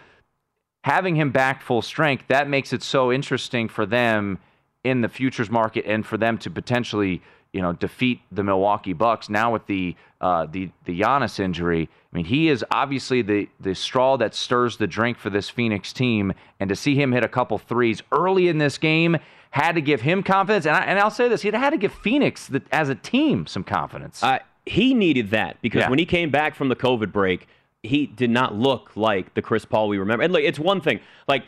having 0.84 1.16
him 1.16 1.32
back 1.32 1.62
full 1.62 1.82
strength, 1.82 2.26
that 2.30 2.50
makes 2.50 2.72
it 2.72 2.82
so 2.82 3.12
interesting 3.12 3.68
for 3.68 3.86
them 3.86 4.40
in 4.84 5.02
the 5.02 5.10
futures 5.10 5.50
market 5.50 5.86
and 5.86 6.06
for 6.06 6.18
them 6.18 6.38
to 6.38 6.50
potentially, 6.50 7.22
you 7.52 7.62
know, 7.62 7.74
defeat 7.74 8.22
the 8.32 8.44
Milwaukee 8.44 8.94
Bucks. 8.94 9.30
Now 9.30 9.52
with 9.52 9.66
the 9.66 9.96
uh, 10.22 10.46
the 10.46 10.70
the 10.86 11.00
Giannis 11.00 11.40
injury, 11.40 11.90
I 12.12 12.16
mean, 12.16 12.26
he 12.26 12.50
is 12.50 12.66
obviously 12.72 13.22
the 13.22 13.48
the 13.60 13.74
straw 13.76 14.18
that 14.18 14.36
stirs 14.36 14.78
the 14.78 14.88
drink 14.88 15.18
for 15.18 15.30
this 15.30 15.50
Phoenix 15.50 15.94
team, 15.94 16.34
and 16.60 16.70
to 16.70 16.76
see 16.76 16.96
him 16.96 17.12
hit 17.12 17.24
a 17.24 17.28
couple 17.30 17.58
threes 17.58 18.02
early 18.12 18.48
in 18.48 18.58
this 18.58 18.78
game 18.78 19.18
had 19.52 19.74
to 19.76 19.82
give 19.82 20.02
him 20.02 20.22
confidence. 20.22 20.66
And, 20.68 20.76
I, 20.76 20.82
and 20.84 21.00
I'll 21.00 21.10
say 21.10 21.28
this: 21.30 21.42
he 21.42 21.50
had 21.52 21.70
to 21.72 21.78
give 21.78 21.94
Phoenix 21.94 22.48
the, 22.48 22.62
as 22.72 22.90
a 22.90 22.96
team 22.96 23.48
some 23.48 23.64
confidence. 23.64 24.22
Uh, 24.22 24.40
he 24.66 24.94
needed 24.94 25.32
that 25.32 25.60
because 25.62 25.80
Yeah. 25.82 25.90
when 25.90 26.00
he 26.00 26.06
came 26.06 26.30
back 26.30 26.54
from 26.54 26.68
the 26.70 26.76
COVID 26.76 27.12
break, 27.12 27.48
he 27.82 28.06
did 28.06 28.30
not 28.30 28.54
look 28.54 28.92
like 28.96 29.34
the 29.34 29.42
Chris 29.42 29.66
Paul 29.66 29.88
we 29.88 29.98
remember. 29.98 30.24
And 30.24 30.34
like, 30.34 30.44
it's 30.44 30.60
one 30.60 30.82
thing, 30.82 31.00
like 31.28 31.44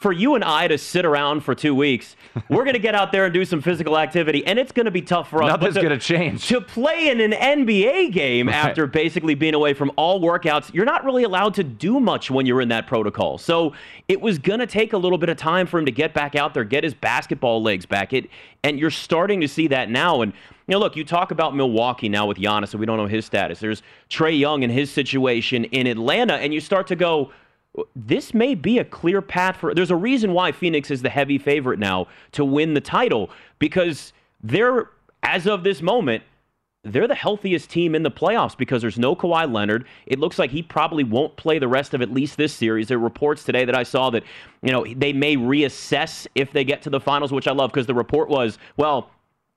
for 0.00 0.12
you 0.12 0.34
and 0.34 0.42
I 0.42 0.66
to 0.66 0.78
sit 0.78 1.04
around 1.04 1.42
for 1.42 1.54
two 1.54 1.74
weeks, 1.74 2.16
we're 2.48 2.64
going 2.64 2.72
to 2.72 2.80
get 2.80 2.94
out 2.94 3.12
there 3.12 3.26
and 3.26 3.34
do 3.34 3.44
some 3.44 3.60
physical 3.60 3.98
activity, 3.98 4.44
and 4.46 4.58
it's 4.58 4.72
going 4.72 4.86
to 4.86 4.90
be 4.90 5.02
tough 5.02 5.28
for 5.28 5.42
us. 5.42 5.50
Nothing's 5.50 5.74
gonna 5.74 5.98
change. 5.98 6.48
To 6.48 6.62
play 6.62 7.10
in 7.10 7.20
an 7.20 7.32
NBA 7.32 8.10
game 8.10 8.46
Right. 8.48 8.56
after 8.56 8.86
basically 8.86 9.34
being 9.34 9.52
away 9.52 9.74
from 9.74 9.92
all 9.96 10.18
workouts, 10.18 10.72
you're 10.72 10.86
not 10.86 11.04
really 11.04 11.22
allowed 11.22 11.52
to 11.54 11.64
do 11.64 12.00
much 12.00 12.30
when 12.30 12.46
you're 12.46 12.62
in 12.62 12.70
that 12.70 12.86
protocol. 12.86 13.36
So 13.36 13.74
it 14.08 14.22
was 14.22 14.38
going 14.38 14.60
to 14.60 14.66
take 14.66 14.94
a 14.94 14.98
little 14.98 15.18
bit 15.18 15.28
of 15.28 15.36
time 15.36 15.66
for 15.66 15.78
him 15.78 15.84
to 15.84 15.92
get 15.92 16.14
back 16.14 16.34
out 16.34 16.54
there, 16.54 16.64
get 16.64 16.82
his 16.82 16.94
basketball 16.94 17.62
legs 17.62 17.84
back. 17.84 18.14
It, 18.14 18.30
and 18.64 18.78
you're 18.78 18.90
starting 18.90 19.42
to 19.42 19.48
see 19.48 19.66
that 19.68 19.90
now. 19.90 20.22
And 20.22 20.32
you 20.66 20.72
know, 20.72 20.78
look, 20.78 20.96
you 20.96 21.04
talk 21.04 21.30
about 21.30 21.54
Milwaukee 21.54 22.08
now 22.08 22.26
with 22.26 22.38
Giannis, 22.38 22.70
and 22.72 22.80
we 22.80 22.86
don't 22.86 22.96
know 22.96 23.06
his 23.06 23.26
status. 23.26 23.60
There's 23.60 23.82
Trae 24.08 24.38
Young 24.38 24.64
and 24.64 24.72
his 24.72 24.90
situation 24.90 25.64
in 25.64 25.86
Atlanta, 25.86 26.34
and 26.36 26.54
you 26.54 26.60
start 26.60 26.86
to 26.86 26.96
go, 26.96 27.32
this 27.94 28.34
may 28.34 28.54
be 28.54 28.78
a 28.78 28.84
clear 28.84 29.22
path 29.22 29.56
for. 29.56 29.74
There's 29.74 29.90
a 29.90 29.96
reason 29.96 30.32
why 30.32 30.52
Phoenix 30.52 30.90
is 30.90 31.02
the 31.02 31.10
heavy 31.10 31.38
favorite 31.38 31.78
now 31.78 32.08
to 32.32 32.44
win 32.44 32.74
the 32.74 32.80
title 32.80 33.30
because 33.58 34.12
they're, 34.42 34.90
as 35.22 35.46
of 35.46 35.62
this 35.62 35.80
moment, 35.80 36.24
they're 36.82 37.06
the 37.06 37.14
healthiest 37.14 37.68
team 37.68 37.94
in 37.94 38.02
the 38.02 38.10
playoffs 38.10 38.56
because 38.56 38.80
there's 38.80 38.98
no 38.98 39.14
Kawhi 39.14 39.52
Leonard. 39.52 39.86
It 40.06 40.18
looks 40.18 40.38
like 40.38 40.50
he 40.50 40.62
probably 40.62 41.04
won't 41.04 41.36
play 41.36 41.58
the 41.58 41.68
rest 41.68 41.92
of 41.92 42.00
at 42.00 42.10
least 42.10 42.38
this 42.38 42.54
series. 42.54 42.88
There 42.88 42.96
are 42.96 43.00
reports 43.00 43.44
today 43.44 43.66
that 43.66 43.76
I 43.76 43.82
saw 43.82 44.08
that, 44.10 44.24
you 44.62 44.72
know, 44.72 44.86
they 44.96 45.12
may 45.12 45.36
reassess 45.36 46.26
if 46.34 46.52
they 46.52 46.64
get 46.64 46.80
to 46.82 46.90
the 46.90 47.00
finals, 47.00 47.32
which 47.32 47.46
I 47.46 47.52
love 47.52 47.70
because 47.70 47.86
the 47.86 47.94
report 47.94 48.30
was, 48.30 48.58
well, 48.78 49.10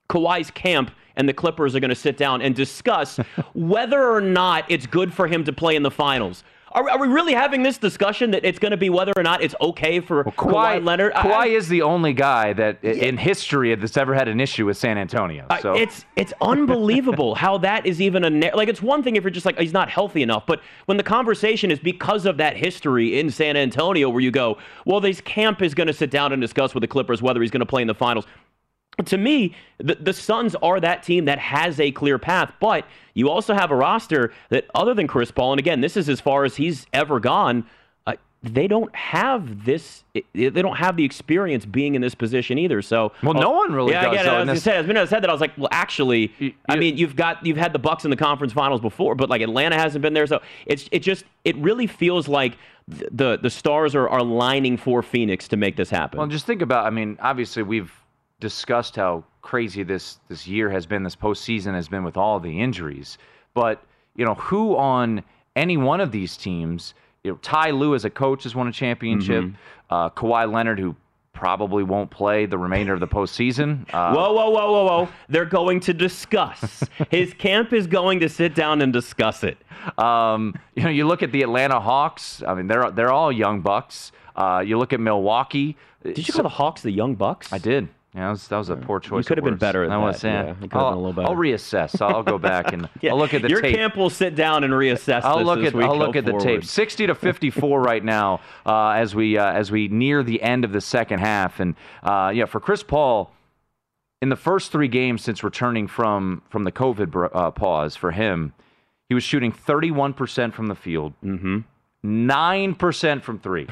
Kawhi's 0.10 0.52
camp 0.52 0.92
and 1.16 1.30
the 1.30 1.34
Clippers 1.34 1.76
are 1.76 1.80
going 1.80 1.90
to 1.90 1.96
sit 1.96 2.18
down 2.18 2.42
and 2.42 2.54
discuss 2.54 3.18
whether 3.54 4.12
or 4.12 4.22
not 4.22 4.70
it's 4.70 4.86
good 4.86 5.14
for 5.14 5.28
him 5.28 5.46
to 5.46 5.54
play 5.54 5.78
in 5.78 5.84
the 5.84 5.92
finals. 5.92 6.44
Are, 6.74 6.90
are 6.90 7.00
we 7.00 7.08
really 7.08 7.34
having 7.34 7.62
this 7.62 7.78
discussion 7.78 8.32
that 8.32 8.44
it's 8.44 8.58
going 8.58 8.72
to 8.72 8.78
be 8.78 8.90
whether 8.90 9.14
or 9.16 9.22
not 9.24 9.44
it's 9.44 9.54
okay 9.62 10.00
for 10.00 10.24
Kawhi, 10.24 10.84
Leonard? 10.84 11.14
I- 11.14 11.22
Kawhi 11.22 11.48
is 11.56 11.68
the 11.70 11.84
only 11.84 12.14
guy 12.14 12.54
that 12.54 12.80
i- 12.84 12.88
in 12.88 13.18
history 13.18 13.74
that's 13.76 13.96
ever 13.96 14.14
had 14.16 14.28
an 14.28 14.40
issue 14.40 14.66
with 14.66 14.76
San 14.78 14.98
Antonio. 14.98 15.46
I- 15.50 15.62
So 15.62 15.74
it's 15.74 16.06
it's 16.16 16.34
unbelievable 16.42 17.36
how 17.46 17.58
that 17.60 17.86
is 17.86 18.02
even 18.02 18.24
a 18.24 18.30
na- 18.30 18.56
like 18.56 18.70
it's 18.70 18.82
one 18.82 19.04
thing 19.04 19.16
if 19.16 19.24
you're 19.24 19.30
just 19.30 19.46
like 19.46 19.60
he's 19.60 19.74
not 19.74 19.90
healthy 19.90 20.24
enough, 20.24 20.46
but 20.48 20.62
when 20.86 20.98
the 20.98 21.04
conversation 21.04 21.70
is 21.70 21.80
because 21.80 22.26
of 22.26 22.38
that 22.38 22.58
history 22.58 23.20
in 23.20 23.30
San 23.30 23.56
Antonio, 23.56 24.10
where 24.10 24.22
you 24.22 24.32
go, 24.32 24.58
well, 24.86 25.00
this 25.00 25.22
camp 25.22 25.62
is 25.62 25.74
going 25.76 25.88
to 25.88 25.94
sit 25.94 26.10
down 26.10 26.34
and 26.34 26.42
discuss 26.42 26.74
with 26.74 26.82
the 26.82 26.88
Clippers 26.88 27.22
whether 27.22 27.42
he's 27.42 27.52
going 27.52 27.60
to 27.60 27.66
play 27.66 27.82
in 27.82 27.88
the 27.88 27.94
finals. 27.96 28.26
To 29.06 29.18
me, 29.18 29.56
the, 29.80 29.96
the 29.96 30.14
Suns 30.14 30.56
are 30.56 30.80
that 30.80 31.02
team 31.04 31.26
that 31.26 31.40
has 31.40 31.80
a 31.80 31.92
clear 31.92 32.20
path, 32.20 32.54
but 32.60 32.86
you 33.16 33.28
also 33.30 33.54
have 33.56 33.72
a 33.72 33.76
roster 33.76 34.32
that, 34.50 34.66
other 34.76 34.94
than 34.94 35.08
Chris 35.08 35.32
Paul, 35.32 35.54
and 35.54 35.60
again, 35.60 35.82
this 35.82 35.98
is 35.98 36.10
as 36.10 36.22
far 36.22 36.46
as 36.46 36.56
he's 36.56 36.86
ever 36.94 37.20
gone. 37.20 37.66
Uh, 38.06 38.14
they 38.44 38.68
don't 38.68 38.94
have 38.96 39.66
this. 39.66 40.04
They 40.34 40.50
don't 40.52 40.76
have 40.78 40.96
the 40.96 41.04
experience 41.04 41.66
being 41.66 41.96
in 41.96 42.02
this 42.02 42.14
position 42.14 42.60
either. 42.60 42.84
So, 42.84 43.14
Well, 43.24 43.34
no 43.34 43.50
one 43.50 43.74
really 43.74 43.94
yeah, 43.94 44.04
does, 44.06 44.14
Yeah, 44.16 44.24
though, 44.24 44.38
I 44.42 44.44
this- 44.46 44.68
as 44.68 44.86
Minna 44.86 45.08
said 45.08 45.24
that, 45.24 45.30
I 45.30 45.34
was 45.34 45.42
like, 45.42 45.58
well, 45.58 45.70
actually, 45.72 46.32
I 46.70 46.76
mean, 46.76 46.96
you've 46.96 47.16
got 47.16 47.44
you've 47.44 47.58
had 47.58 47.74
the 47.74 47.80
Bucks 47.80 48.04
in 48.06 48.12
the 48.12 48.18
conference 48.18 48.54
finals 48.54 48.80
before, 48.80 49.16
but 49.16 49.28
like 49.28 49.42
Atlanta 49.42 49.76
hasn't 49.76 50.04
been 50.04 50.14
there, 50.14 50.28
so 50.28 50.40
it's 50.68 50.88
it 50.92 51.00
just 51.00 51.26
it 51.46 51.56
really 51.58 51.88
feels 51.88 52.28
like 52.28 52.58
the 52.88 53.40
the 53.42 53.50
stars 53.50 53.96
are 53.96 54.08
are 54.08 54.22
lining 54.22 54.78
for 54.78 55.02
Phoenix 55.02 55.48
to 55.48 55.58
make 55.58 55.78
this 55.78 55.90
happen. 55.90 56.20
Well, 56.20 56.28
just 56.28 56.46
think 56.46 56.62
about. 56.62 56.86
I 56.86 56.92
mean, 56.92 57.18
obviously, 57.22 57.64
we've 57.64 57.92
discussed 58.44 58.98
how 58.98 59.24
crazy 59.42 59.84
this 59.84 60.20
this 60.28 60.46
year 60.46 60.70
has 60.70 60.86
been. 60.86 61.02
This 61.02 61.16
postseason 61.16 61.74
has 61.74 61.88
been 61.88 62.04
with 62.04 62.18
all 62.18 62.42
the 62.42 62.60
injuries. 62.60 63.18
But 63.54 63.82
you 64.18 64.26
know, 64.26 64.36
who 64.36 64.76
on 64.76 65.24
any 65.56 65.78
one 65.78 66.02
of 66.02 66.12
these 66.12 66.36
teams? 66.36 66.94
You 67.24 67.32
know, 67.32 67.38
Ty 67.42 67.72
Lue 67.72 67.96
as 67.96 68.04
a 68.04 68.10
coach 68.10 68.44
has 68.44 68.54
won 68.54 68.68
a 68.68 68.72
championship. 68.72 69.46
Uh, 69.90 70.10
Kawhi 70.10 70.52
Leonard, 70.52 70.78
who 70.78 70.94
probably 71.32 71.84
won't 71.84 72.12
play 72.12 72.46
the 72.46 72.58
remainder 72.58 72.94
of 72.94 73.00
the 73.00 73.08
postseason. 73.08 73.86
Uh, 73.94 74.14
Whoa, 74.16 74.34
whoa, 74.34 74.50
whoa, 74.50 74.72
whoa, 74.74 74.86
whoa! 74.86 75.10
They're 75.30 75.46
going 75.46 75.80
to 75.82 75.94
discuss. 75.94 76.84
His 77.10 77.34
camp 77.34 77.72
is 77.72 77.88
going 77.88 78.20
to 78.20 78.28
sit 78.30 78.56
down 78.56 78.82
and 78.82 78.92
discuss 78.92 79.46
it. 79.46 79.58
Um, 79.98 80.54
you 80.76 80.84
know, 80.84 80.90
you 80.90 81.08
look 81.08 81.24
at 81.24 81.32
the 81.32 81.44
Atlanta 81.44 81.80
Hawks. 81.80 82.44
I 82.46 82.54
mean, 82.56 82.68
they're 82.68 82.92
they're 82.92 83.12
all 83.12 83.32
young 83.32 83.62
bucks. 83.62 84.12
Uh, 84.36 84.62
you 84.66 84.78
look 84.78 84.92
at 84.92 85.00
Milwaukee. 85.00 85.78
Did 86.04 86.28
you 86.28 86.34
call 86.34 86.44
the 86.44 86.50
Hawks 86.50 86.82
the 86.82 86.92
Young 86.92 87.16
Bucks? 87.16 87.54
I 87.54 87.58
did. 87.58 87.88
Yeah, 88.16 88.26
that 88.26 88.30
was, 88.30 88.48
that 88.50 88.58
was 88.58 88.70
a 88.70 88.76
poor 88.76 89.00
choice. 89.00 89.26
could 89.28 89.38
have 89.40 89.44
been 89.46 89.56
better 89.58 89.84
at 89.84 89.90
I 89.92 89.98
was, 89.98 90.22
that. 90.22 90.28
yeah. 90.28 90.44
Yeah, 90.44 90.48
you 90.50 90.56
could 90.70 90.74
have 90.74 90.82
I'll, 90.82 90.90
been 90.92 90.98
a 90.98 91.02
little 91.02 91.14
better. 91.14 91.28
I'll 91.30 91.36
reassess. 91.36 92.00
I'll 92.00 92.22
go 92.22 92.38
back 92.38 92.72
and 92.72 92.88
Yeah, 93.02 93.12
I'll 93.14 93.18
look 93.18 93.34
at 93.34 93.42
the 93.42 93.50
Your 93.50 93.60
tape. 93.62 93.76
camp 93.76 93.98
will 93.98 94.12
sit 94.12 94.36
down 94.36 94.64
and 94.64 94.72
reassess. 94.72 95.22
I'll 95.24 95.40
this 95.40 95.46
look 95.48 95.64
at 95.64 95.76
I'll 95.76 95.98
look 95.98 96.16
at 96.16 96.24
the 96.26 96.38
tape. 96.38 96.64
Sixty 96.64 97.08
to 97.08 97.16
fifty-four 97.16 97.82
right 97.92 98.04
now, 98.04 98.40
uh, 98.68 98.90
as 98.90 99.16
we 99.16 99.38
uh, 99.38 99.52
as 99.52 99.72
we 99.72 99.88
near 99.88 100.22
the 100.22 100.42
end 100.44 100.64
of 100.64 100.72
the 100.74 100.82
second 100.82 101.20
half, 101.20 101.60
and 101.60 101.76
uh, 102.04 102.32
yeah, 102.34 102.46
for 102.46 102.60
Chris 102.60 102.84
Paul, 102.84 103.32
in 104.22 104.30
the 104.30 104.36
first 104.36 104.72
three 104.72 104.88
games 104.88 105.24
since 105.24 105.44
returning 105.44 105.88
from 105.88 106.44
from 106.50 106.66
the 106.66 106.72
COVID 106.72 107.32
uh, 107.34 107.50
pause 107.50 107.96
for 107.96 108.12
him, 108.12 108.54
he 109.10 109.16
was 109.16 109.24
shooting 109.24 109.52
thirty-one 109.52 110.14
percent 110.14 110.54
from 110.54 110.68
the 110.68 110.76
field, 110.76 111.14
Mm-hmm. 111.24 111.62
Nine 112.04 112.76
percent 112.76 113.24
from 113.24 113.40
three, 113.40 113.68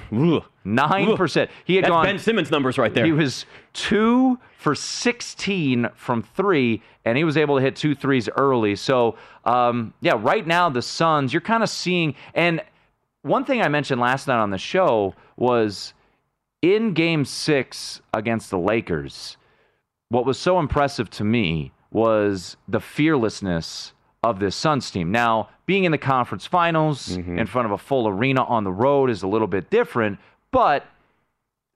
nine 0.63 1.15
percent. 1.17 1.51
He 1.65 1.75
had 1.75 1.83
That's 1.83 1.91
gone. 1.91 2.05
Ben 2.05 2.19
Simmons 2.19 2.49
numbers 2.49 2.77
right 2.77 2.93
there. 2.93 3.05
He 3.05 3.11
was 3.11 3.45
two 3.73 4.39
for 4.57 4.75
16 4.75 5.89
from 5.95 6.21
three, 6.21 6.83
and 7.03 7.17
he 7.17 7.23
was 7.23 7.35
able 7.35 7.55
to 7.55 7.61
hit 7.61 7.75
two 7.75 7.95
threes 7.95 8.29
early. 8.37 8.75
So, 8.75 9.17
um, 9.43 9.91
yeah, 10.01 10.13
right 10.15 10.45
now, 10.45 10.69
the 10.69 10.83
Suns, 10.83 11.33
you're 11.33 11.41
kind 11.41 11.63
of 11.63 11.69
seeing. 11.69 12.13
And 12.35 12.61
one 13.23 13.43
thing 13.43 13.61
I 13.61 13.69
mentioned 13.69 13.99
last 13.99 14.27
night 14.27 14.39
on 14.39 14.51
the 14.51 14.59
show 14.59 15.15
was 15.35 15.95
in 16.61 16.93
game 16.93 17.25
six 17.25 18.01
against 18.13 18.51
the 18.51 18.59
Lakers, 18.59 19.37
what 20.09 20.27
was 20.27 20.37
so 20.37 20.59
impressive 20.59 21.09
to 21.11 21.23
me 21.23 21.71
was 21.91 22.55
the 22.67 22.79
fearlessness 22.79 23.93
of 24.23 24.39
this 24.39 24.55
Suns 24.55 24.91
team. 24.91 25.11
Now, 25.11 25.49
being 25.65 25.83
in 25.83 25.91
the 25.91 25.97
conference 25.97 26.45
finals 26.45 27.09
Mm-hmm. 27.17 27.39
in 27.39 27.47
front 27.47 27.65
of 27.65 27.71
a 27.71 27.77
full 27.77 28.07
arena 28.07 28.43
on 28.43 28.63
the 28.63 28.71
road 28.71 29.09
is 29.09 29.23
a 29.23 29.27
little 29.27 29.47
bit 29.47 29.69
different, 29.69 30.19
but 30.51 30.85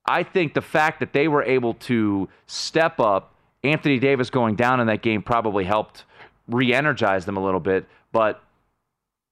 I 0.05 0.21
think 0.23 0.53
the 0.53 0.61
fact 0.61 0.99
that 0.99 1.13
they 1.13 1.27
were 1.27 1.41
able 1.43 1.73
to 1.75 2.29
step 2.45 2.99
up, 2.99 3.33
Anthony 3.63 3.97
Davis 3.97 4.29
going 4.29 4.55
down 4.55 4.79
in 4.79 4.85
that 4.87 5.01
game 5.01 5.23
probably 5.23 5.63
helped 5.63 6.03
re-energize 6.47 7.25
them 7.25 7.37
a 7.37 7.43
little 7.43 7.59
bit, 7.59 7.87
but 8.11 8.43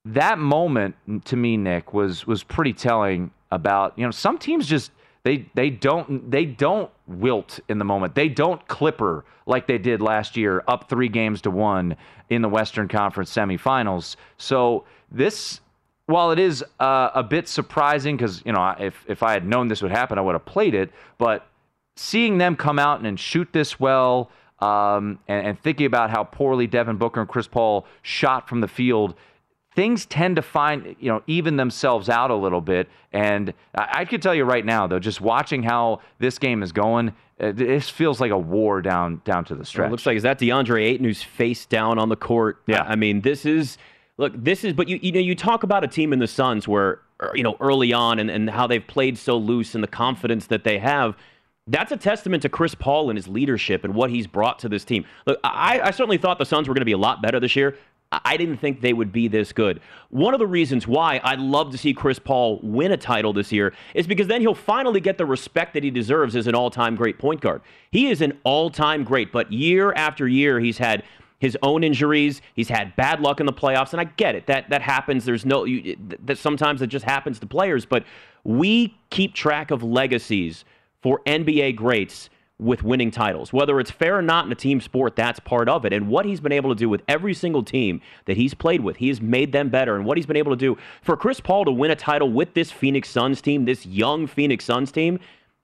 that 0.06 0.40
moment 0.40 0.96
to 1.26 1.36
me, 1.36 1.56
Nick, 1.56 1.94
was 1.94 2.26
was 2.26 2.44
pretty 2.44 2.74
telling 2.74 3.30
about 3.52 3.94
you 3.98 4.04
know 4.04 4.12
some 4.12 4.38
teams 4.40 4.66
just 4.66 4.92
they 5.24 5.46
they 5.54 5.70
don't 5.70 6.30
they 6.30 6.46
don't 6.46 6.92
wilt 7.08 7.60
in 7.70 7.78
the 7.78 7.86
moment. 7.86 8.16
They 8.16 8.28
don't 8.30 8.66
clipper 8.68 9.24
like 9.46 9.68
they 9.68 9.78
did 9.78 10.02
last 10.02 10.36
year, 10.36 10.64
up 10.68 10.90
three 10.90 11.10
games 11.10 11.42
to 11.42 11.52
one 11.52 11.96
in 12.30 12.42
the 12.42 12.50
Western 12.50 12.88
Conference 12.88 13.34
semifinals. 13.34 14.16
So 14.38 14.86
this, 15.12 15.62
while 16.06 16.32
it 16.32 16.40
is 16.40 16.64
uh, 16.80 17.10
a 17.14 17.24
bit 17.24 17.48
surprising, 17.48 18.18
because 18.18 18.42
you 18.46 18.52
know 18.52 18.76
if 18.80 19.06
if 19.08 19.24
I 19.24 19.32
had 19.32 19.46
known 19.46 19.70
this 19.70 19.82
would 19.82 19.92
happen, 19.92 20.18
I 20.18 20.22
would 20.22 20.34
have 20.34 20.46
played 20.46 20.76
it. 20.76 20.92
But 21.18 21.48
seeing 21.96 22.38
them 22.38 22.56
come 22.56 22.78
out 22.78 23.02
and 23.02 23.18
shoot 23.18 23.48
this 23.54 23.80
well, 23.80 24.30
um, 24.60 25.20
and, 25.28 25.48
and 25.48 25.60
thinking 25.60 25.86
about 25.86 26.10
how 26.10 26.26
poorly 26.26 26.68
Devin 26.68 26.98
Booker 26.98 27.22
and 27.22 27.30
Chris 27.30 27.48
Paul 27.48 27.86
shot 28.02 28.50
from 28.50 28.60
the 28.60 28.68
field, 28.68 29.16
things 29.76 30.06
tend 30.06 30.36
to 30.36 30.42
find 30.42 30.96
you 31.00 31.10
know 31.10 31.22
even 31.28 31.58
themselves 31.58 32.10
out 32.10 32.32
a 32.32 32.36
little 32.36 32.62
bit. 32.62 32.90
And 33.12 33.54
I, 33.76 33.90
I 33.92 34.06
could 34.06 34.22
tell 34.22 34.36
you 34.36 34.44
right 34.44 34.66
now, 34.66 34.88
though, 34.88 35.00
just 35.00 35.22
watching 35.22 35.64
how 35.64 36.02
this 36.20 36.40
game 36.40 36.64
is 36.64 36.72
going, 36.72 37.14
uh, 37.40 37.52
this 37.52 37.90
feels 37.90 38.22
like 38.22 38.32
a 38.32 38.38
war 38.38 38.82
down 38.82 39.22
down 39.26 39.46
to 39.46 39.56
the 39.56 39.66
stretch. 39.66 39.88
it 39.88 39.92
looks 39.92 40.06
like 40.06 40.18
is 40.18 40.24
that 40.24 40.40
DeAndre 40.40 40.84
Ayton 40.84 41.06
who's 41.06 41.24
face 41.24 41.66
down 41.66 41.98
on 42.00 42.10
the 42.10 42.16
court. 42.16 42.62
Yeah. 42.68 42.84
I 42.84 42.94
I 42.94 42.96
mean, 42.96 43.22
this 43.22 43.46
is 43.46 43.78
look, 44.18 44.34
this 44.36 44.64
is 44.64 44.74
but 44.74 44.88
you 44.88 45.00
you 45.02 45.12
know 45.12 45.20
you 45.20 45.36
talk 45.36 45.64
about 45.64 45.84
a 45.84 45.88
team 45.88 46.14
in 46.14 46.20
the 46.20 46.28
Suns 46.28 46.68
where 46.68 47.02
er, 47.22 47.32
you 47.34 47.44
know 47.44 47.58
early 47.60 47.92
on 47.92 48.20
and, 48.20 48.30
and 48.30 48.50
how 48.50 48.68
they've 48.68 48.86
played 48.86 49.18
so 49.18 49.38
loose 49.38 49.76
and 49.76 49.84
the 49.84 49.88
confidence 49.90 50.48
that 50.48 50.64
they 50.64 50.80
have. 50.80 51.16
That's 51.66 51.94
a 51.94 51.98
testament 51.98 52.42
to 52.42 52.50
Chris 52.50 52.76
Paul 52.76 53.10
and 53.10 53.18
his 53.18 53.30
leadership 53.30 53.86
and 53.86 53.96
what 53.96 54.10
he's 54.10 54.28
brought 54.28 54.60
to 54.60 54.70
this 54.70 54.84
team. 54.84 55.06
Look, 55.26 55.40
I, 55.46 55.80
I 55.80 55.92
certainly 55.92 56.18
thought 56.18 56.38
the 56.38 56.46
Suns 56.46 56.68
were 56.68 56.74
going 56.74 56.82
to 56.82 56.86
be 56.86 56.92
a 56.92 56.98
lot 56.98 57.22
better 57.22 57.40
this 57.40 57.56
year. 57.56 57.78
I 58.26 58.38
didn't 58.38 58.58
think 58.58 58.82
they 58.82 58.94
would 58.94 59.12
be 59.12 59.28
this 59.28 59.52
good. 59.52 59.82
One 60.10 60.34
of 60.34 60.40
the 60.40 60.48
reasons 60.48 60.88
why 60.88 61.20
I'd 61.24 61.40
love 61.40 61.72
to 61.72 61.78
see 61.78 61.94
Chris 61.94 62.20
Paul 62.20 62.60
win 62.62 62.92
a 62.92 62.98
title 62.98 63.34
this 63.34 63.52
year 63.52 63.74
is 63.94 64.08
because 64.08 64.28
then 64.28 64.42
he'll 64.42 64.54
finally 64.54 65.00
get 65.00 65.18
the 65.18 65.26
respect 65.26 65.74
that 65.74 65.84
he 65.84 65.92
deserves 65.92 66.36
as 66.36 66.48
an 66.48 66.56
all 66.56 66.70
time 66.70 66.96
great 66.96 67.18
point 67.18 67.42
guard. 67.42 67.62
He 67.92 68.10
is 68.10 68.22
an 68.22 68.38
all 68.44 68.70
time 68.70 69.04
great, 69.04 69.32
but 69.32 69.52
year 69.52 69.94
after 69.94 70.28
year, 70.28 70.60
he's 70.60 70.78
had 70.78 71.04
his 71.40 71.58
own 71.62 71.84
injuries. 71.84 72.42
He's 72.56 72.70
had 72.70 72.96
bad 72.96 73.20
luck 73.20 73.40
in 73.40 73.46
the 73.46 73.54
playoffs, 73.54 73.92
and 73.92 74.00
I 74.00 74.06
get 74.06 74.36
it. 74.36 74.48
That 74.48 74.70
that 74.70 74.82
happens. 74.82 75.26
There's 75.26 75.46
no 75.46 75.66
you, 75.66 75.98
that 76.26 76.38
sometimes 76.38 76.82
it 76.82 76.88
just 76.88 77.06
happens 77.06 77.40
to 77.40 77.48
players, 77.48 77.86
but 77.86 78.06
we 78.44 78.96
keep 79.10 79.34
track 79.34 79.72
of 79.72 79.84
legacies 79.84 80.66
for 81.02 81.22
NBA 81.26 81.76
greats 81.76 82.30
with 82.60 82.84
winning 82.84 83.12
titles. 83.12 83.52
Whether 83.52 83.80
it's 83.80 83.92
fair 83.92 84.18
or 84.18 84.22
not 84.22 84.46
in 84.46 84.52
a 84.52 84.56
team 84.56 84.80
sport, 84.80 85.16
that's 85.16 85.40
part 85.40 85.68
of 85.68 85.86
it. 85.86 85.94
And 85.94 86.08
what 86.08 86.26
he's 86.26 86.40
been 86.40 86.52
able 86.52 86.70
to 86.70 86.76
do 86.76 86.88
with 86.88 87.02
every 87.08 87.34
single 87.34 87.64
team 87.64 88.02
that 88.26 88.38
he's 88.38 88.54
played 88.54 88.82
with, 88.82 88.98
he 88.98 89.10
has 89.10 89.22
made 89.22 89.52
them 89.52 89.70
better. 89.70 89.96
And 89.96 90.06
what 90.06 90.18
he's 90.18 90.26
been 90.26 90.38
able 90.38 90.52
to 90.52 90.58
do 90.58 90.78
for 91.02 91.18
Chris 91.18 91.40
Paul 91.40 91.66
to 91.66 91.72
win 91.72 91.92
a 91.92 91.96
title 91.96 92.32
with 92.32 92.54
this 92.54 92.72
Phoenix 92.72 93.10
Suns 93.10 93.42
team, 93.42 93.66
this 93.66 93.86
young 93.86 94.28
Phoenix 94.28 94.66
Suns 94.66 94.92
team, 94.92 95.20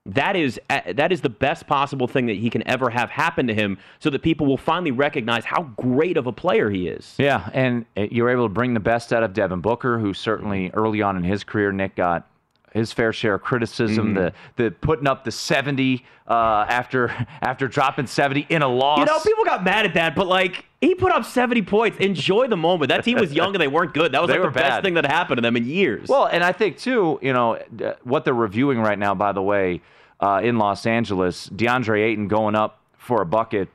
that 0.06 0.36
is 0.36 0.60
uh, 0.70 0.82
that 0.94 1.12
is 1.12 1.22
the 1.22 1.30
best 1.30 1.68
possible 1.68 2.08
thing 2.08 2.26
that 2.26 2.38
he 2.38 2.50
can 2.50 2.68
ever 2.68 2.90
have 2.90 3.10
happen 3.10 3.46
to 3.48 3.54
him 3.54 3.78
so 4.00 4.10
that 4.10 4.22
people 4.22 4.48
will 4.48 4.58
finally 4.58 4.92
recognize 4.92 5.46
how 5.46 5.64
great 5.78 6.18
of 6.18 6.26
a 6.26 6.32
player 6.32 6.70
he 6.70 6.88
is. 6.88 7.16
Yeah, 7.18 7.50
and 7.54 7.86
uh, 7.96 8.08
you 8.10 8.24
were 8.24 8.30
able 8.30 8.46
to 8.46 8.54
bring 8.54 8.74
the 8.74 8.80
best 8.80 9.14
out 9.14 9.24
of 9.24 9.34
Devin 9.34 9.62
Booker, 9.62 10.00
who 10.00 10.14
certainly 10.14 10.72
early 10.74 11.02
on 11.02 11.18
in 11.18 11.24
his 11.24 11.44
career, 11.44 11.72
Nick 11.72 11.96
got 11.96 12.28
his 12.74 12.92
fair 12.92 13.14
share 13.14 13.36
of 13.36 13.42
criticism. 13.42 14.14
The 14.14 14.34
the 14.56 14.72
putting 14.72 15.08
up 15.08 15.24
the 15.24 15.32
seventy 15.32 16.06
uh, 16.28 16.66
after 16.70 17.10
after 17.42 17.68
dropping 17.68 18.08
seventy 18.08 18.46
in 18.50 18.62
a 18.62 18.68
loss. 18.68 19.00
You 19.00 19.06
know, 19.06 19.20
people 19.20 19.46
got 19.46 19.64
mad 19.64 19.86
at 19.86 19.94
that, 19.96 20.16
but 20.16 20.28
like 20.28 20.66
he 20.82 20.96
put 20.96 21.12
up 21.12 21.26
70 21.26 21.64
points. 21.64 21.98
Enjoy 21.98 22.48
the 22.48 22.56
moment. 22.56 22.90
That 22.90 23.04
team 23.04 23.20
was 23.20 23.34
young 23.34 23.54
and 23.54 23.62
they 23.62 23.68
weren't 23.68 23.94
good. 23.94 24.14
That 24.14 24.22
was 24.22 24.30
like 24.30 24.40
the 24.40 24.46
were 24.46 24.52
best 24.52 24.82
thing 24.82 24.94
that 24.94 25.06
happened 25.06 25.38
to 25.38 25.42
them 25.42 25.58
in 25.58 25.66
years. 25.66 26.08
Well, 26.08 26.26
and 26.26 26.42
I 26.42 26.54
think 26.54 26.78
too, 26.78 27.20
you 27.22 27.34
know, 27.34 27.60
what 28.04 28.24
they're 28.24 28.34
reviewing 28.34 28.80
right 28.80 28.98
now, 28.98 29.14
by 29.14 29.34
the 29.34 29.42
way, 29.42 29.82
uh, 30.22 30.40
in 30.44 30.58
Los 30.58 30.86
Angeles, 30.86 31.50
DeAndre 31.50 32.02
Ayton 32.04 32.28
going 32.28 32.56
up 32.56 32.80
for 32.98 33.22
a 33.22 33.26
bucket, 33.26 33.68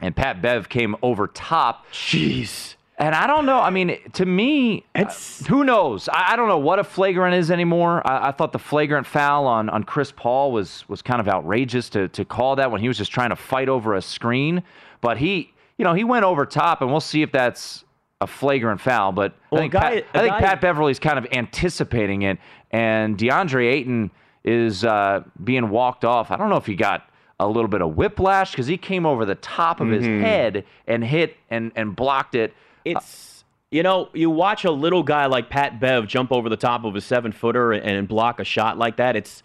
and 0.00 0.16
Pat 0.16 0.40
Bev 0.40 0.68
came 0.68 0.96
over 1.02 1.26
top. 1.26 1.86
jeez. 1.92 2.73
And 2.96 3.12
I 3.14 3.26
don't 3.26 3.44
know. 3.44 3.58
I 3.58 3.70
mean, 3.70 3.98
to 4.12 4.24
me, 4.24 4.84
It's- 4.94 5.42
uh, 5.42 5.46
who 5.46 5.64
knows? 5.64 6.08
I, 6.08 6.32
I 6.32 6.36
don't 6.36 6.46
know 6.48 6.58
what 6.58 6.78
a 6.78 6.84
flagrant 6.84 7.34
is 7.34 7.50
anymore. 7.50 8.06
I, 8.06 8.28
I 8.28 8.30
thought 8.32 8.52
the 8.52 8.58
flagrant 8.60 9.06
foul 9.06 9.46
on, 9.48 9.68
on 9.68 9.82
Chris 9.82 10.12
Paul 10.12 10.52
was 10.52 10.84
was 10.88 11.02
kind 11.02 11.20
of 11.20 11.26
outrageous 11.28 11.88
to 11.90 12.06
to 12.08 12.24
call 12.24 12.56
that 12.56 12.70
when 12.70 12.80
he 12.80 12.86
was 12.88 12.96
just 12.96 13.10
trying 13.10 13.30
to 13.30 13.36
fight 13.36 13.68
over 13.68 13.94
a 13.94 14.02
screen. 14.02 14.62
But 15.00 15.18
he, 15.18 15.52
you 15.76 15.84
know, 15.84 15.92
he 15.94 16.04
went 16.04 16.24
over 16.24 16.46
top, 16.46 16.82
and 16.82 16.90
we'll 16.90 17.00
see 17.00 17.22
if 17.22 17.32
that's 17.32 17.84
a 18.20 18.28
flagrant 18.28 18.80
foul. 18.80 19.10
But 19.10 19.34
Well, 19.50 19.60
I 19.60 19.64
think 19.64 19.72
guy- 19.72 19.80
Pat, 19.80 20.04
I 20.14 20.18
think 20.20 20.32
guy- 20.34 20.40
Pat 20.40 20.60
Beverley's 20.60 21.00
kind 21.00 21.18
of 21.18 21.26
anticipating 21.32 22.22
it, 22.22 22.38
and 22.70 23.18
DeAndre 23.18 23.72
Ayton 23.72 24.10
is 24.44 24.84
uh, 24.84 25.24
being 25.42 25.68
walked 25.68 26.04
off. 26.04 26.30
I 26.30 26.36
don't 26.36 26.48
know 26.48 26.56
if 26.56 26.66
he 26.66 26.76
got 26.76 27.08
a 27.40 27.48
little 27.48 27.66
bit 27.68 27.82
of 27.82 27.96
whiplash 27.96 28.52
because 28.52 28.68
he 28.68 28.76
came 28.76 29.04
over 29.04 29.24
the 29.24 29.34
top 29.34 29.80
of 29.80 29.88
his 29.88 30.04
head 30.04 30.64
and 30.86 31.02
hit 31.02 31.36
and 31.50 31.72
and 31.74 31.96
blocked 31.96 32.36
it. 32.36 32.54
It's 32.84 33.34
you 33.70 33.82
know, 33.82 34.08
you 34.12 34.30
watch 34.30 34.64
a 34.64 34.70
little 34.70 35.02
guy 35.02 35.26
like 35.26 35.50
Pat 35.50 35.80
Bev 35.80 36.06
jump 36.06 36.30
over 36.30 36.48
the 36.48 36.56
top 36.56 36.84
of 36.84 36.94
a 36.94 37.00
seven 37.00 37.32
footer 37.32 37.72
and, 37.72 37.84
and 37.84 38.06
block 38.06 38.38
a 38.38 38.44
shot 38.44 38.78
like 38.78 38.98
that. 38.98 39.16
It's 39.16 39.42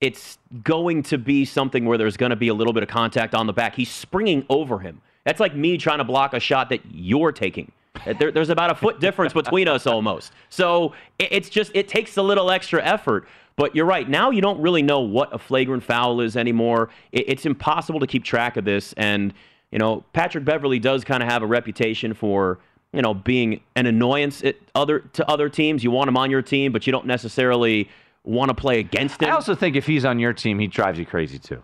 it's 0.00 0.38
going 0.64 1.02
to 1.04 1.18
be 1.18 1.44
something 1.44 1.84
where 1.84 1.98
there's 1.98 2.16
going 2.16 2.30
to 2.30 2.36
be 2.36 2.48
a 2.48 2.54
little 2.54 2.72
bit 2.72 2.82
of 2.82 2.88
contact 2.88 3.34
on 3.34 3.46
the 3.46 3.52
back. 3.52 3.74
He's 3.74 3.90
springing 3.90 4.46
over 4.48 4.78
him. 4.78 5.02
That's 5.24 5.40
like 5.40 5.54
me 5.54 5.76
trying 5.76 5.98
to 5.98 6.04
block 6.04 6.32
a 6.32 6.40
shot 6.40 6.70
that 6.70 6.80
you're 6.90 7.32
taking. 7.32 7.70
Uh, 8.06 8.14
There, 8.14 8.32
there's 8.32 8.48
about 8.48 8.70
a 8.70 8.74
foot 8.74 8.98
difference 9.06 9.34
between 9.34 9.68
us 9.68 9.86
almost. 9.86 10.32
So 10.48 10.94
it, 11.18 11.28
it's 11.30 11.50
just 11.50 11.70
it 11.74 11.86
takes 11.86 12.16
a 12.16 12.22
little 12.22 12.50
extra 12.50 12.82
effort. 12.82 13.28
But 13.56 13.76
you're 13.76 13.84
right. 13.84 14.08
Now 14.08 14.30
you 14.30 14.40
don't 14.40 14.58
really 14.58 14.80
know 14.80 15.00
what 15.00 15.34
a 15.34 15.38
flagrant 15.38 15.82
foul 15.82 16.22
is 16.22 16.34
anymore. 16.34 16.88
It, 17.12 17.28
it's 17.28 17.44
impossible 17.44 18.00
to 18.00 18.06
keep 18.06 18.24
track 18.24 18.56
of 18.56 18.64
this. 18.64 18.94
And 18.94 19.34
you 19.70 19.78
know, 19.78 20.04
Patrick 20.12 20.44
Beverley 20.44 20.78
does 20.78 21.04
kind 21.04 21.22
of 21.22 21.28
have 21.28 21.42
a 21.42 21.46
reputation 21.46 22.14
for 22.14 22.58
you 22.92 23.02
know 23.02 23.14
being 23.14 23.60
an 23.76 23.86
annoyance 23.86 24.42
at 24.42 24.56
other 24.74 25.00
to 25.12 25.28
other 25.28 25.48
teams. 25.48 25.84
You 25.84 25.90
want 25.90 26.08
him 26.08 26.16
on 26.16 26.30
your 26.30 26.42
team, 26.42 26.72
but 26.72 26.86
you 26.86 26.90
don't 26.92 27.06
necessarily 27.06 27.88
want 28.24 28.48
to 28.50 28.54
play 28.54 28.78
against 28.80 29.22
him. 29.22 29.28
I 29.28 29.32
also 29.32 29.54
think 29.54 29.76
if 29.76 29.86
he's 29.86 30.04
on 30.04 30.18
your 30.18 30.32
team, 30.32 30.58
he 30.58 30.66
drives 30.66 30.98
you 30.98 31.06
crazy 31.06 31.38
too. 31.38 31.62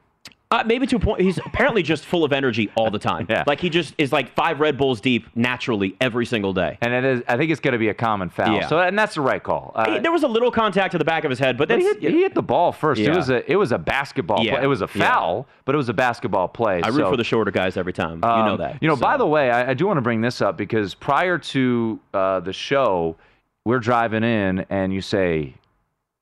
Uh, 0.48 0.62
maybe 0.64 0.86
to 0.86 0.94
a 0.94 0.98
point. 1.00 1.20
He's 1.20 1.38
apparently 1.38 1.82
just 1.82 2.04
full 2.04 2.22
of 2.22 2.32
energy 2.32 2.70
all 2.76 2.90
the 2.90 3.00
time. 3.00 3.26
Yeah. 3.36 3.42
Like 3.48 3.60
he 3.60 3.68
just 3.68 3.94
is 3.98 4.12
like 4.12 4.32
five 4.34 4.60
Red 4.60 4.78
Bulls 4.78 5.00
deep 5.00 5.26
naturally 5.34 5.96
every 6.00 6.24
single 6.24 6.52
day. 6.52 6.78
And 6.80 6.92
it 6.94 7.04
is, 7.04 7.22
I 7.26 7.36
think 7.36 7.50
it's 7.50 7.60
going 7.60 7.72
to 7.72 7.78
be 7.78 7.88
a 7.88 7.94
common 7.94 8.28
foul. 8.30 8.54
Yeah. 8.54 8.68
So, 8.68 8.78
and 8.78 8.96
that's 8.96 9.14
the 9.16 9.20
right 9.22 9.42
call. 9.42 9.72
Uh, 9.74 9.90
Hey, 9.90 9.98
there 9.98 10.12
was 10.12 10.22
a 10.22 10.28
little 10.28 10.52
contact 10.52 10.92
to 10.92 10.98
the 10.98 11.04
back 11.04 11.24
of 11.24 11.30
his 11.30 11.40
head, 11.40 11.58
but 11.58 11.68
but 11.68 11.78
he, 11.80 11.84
hit, 11.84 11.98
he 12.00 12.20
hit 12.22 12.34
the 12.34 12.42
ball 12.42 12.70
first. 12.70 13.00
It 13.00 13.10
was 13.14 13.28
a 13.30 13.50
it 13.50 13.56
was 13.56 13.72
a 13.72 13.78
basketball. 13.78 14.44
Yeah. 14.44 14.54
Play. 14.54 14.62
It 14.64 14.66
was 14.68 14.82
a 14.82 14.88
Yeah. 14.94 15.08
foul, 15.10 15.48
but 15.64 15.74
it 15.74 15.78
was 15.78 15.88
a 15.88 15.92
basketball 15.94 16.46
play. 16.46 16.80
I 16.82 16.88
root 16.88 16.98
So, 16.98 17.10
for 17.10 17.16
the 17.16 17.24
shorter 17.24 17.50
guys 17.50 17.76
every 17.76 17.92
time. 17.92 18.16
you 18.16 18.20
know 18.20 18.52
um, 18.52 18.58
that. 18.58 18.80
You 18.80 18.86
know. 18.88 18.94
So- 18.94 19.00
By 19.00 19.16
the 19.16 19.26
way, 19.26 19.50
I, 19.50 19.70
I 19.70 19.74
do 19.74 19.86
want 19.88 19.96
to 19.96 20.02
bring 20.02 20.20
this 20.20 20.40
up 20.40 20.56
because 20.56 20.94
prior 20.94 21.38
to 21.38 21.98
uh, 22.14 22.38
the 22.40 22.52
show, 22.52 23.16
we're 23.64 23.80
driving 23.80 24.22
in, 24.22 24.64
and 24.70 24.92
you 24.94 25.00
say, 25.00 25.54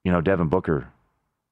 you 0.04 0.10
know, 0.12 0.22
Devin 0.22 0.48
Booker, 0.48 0.88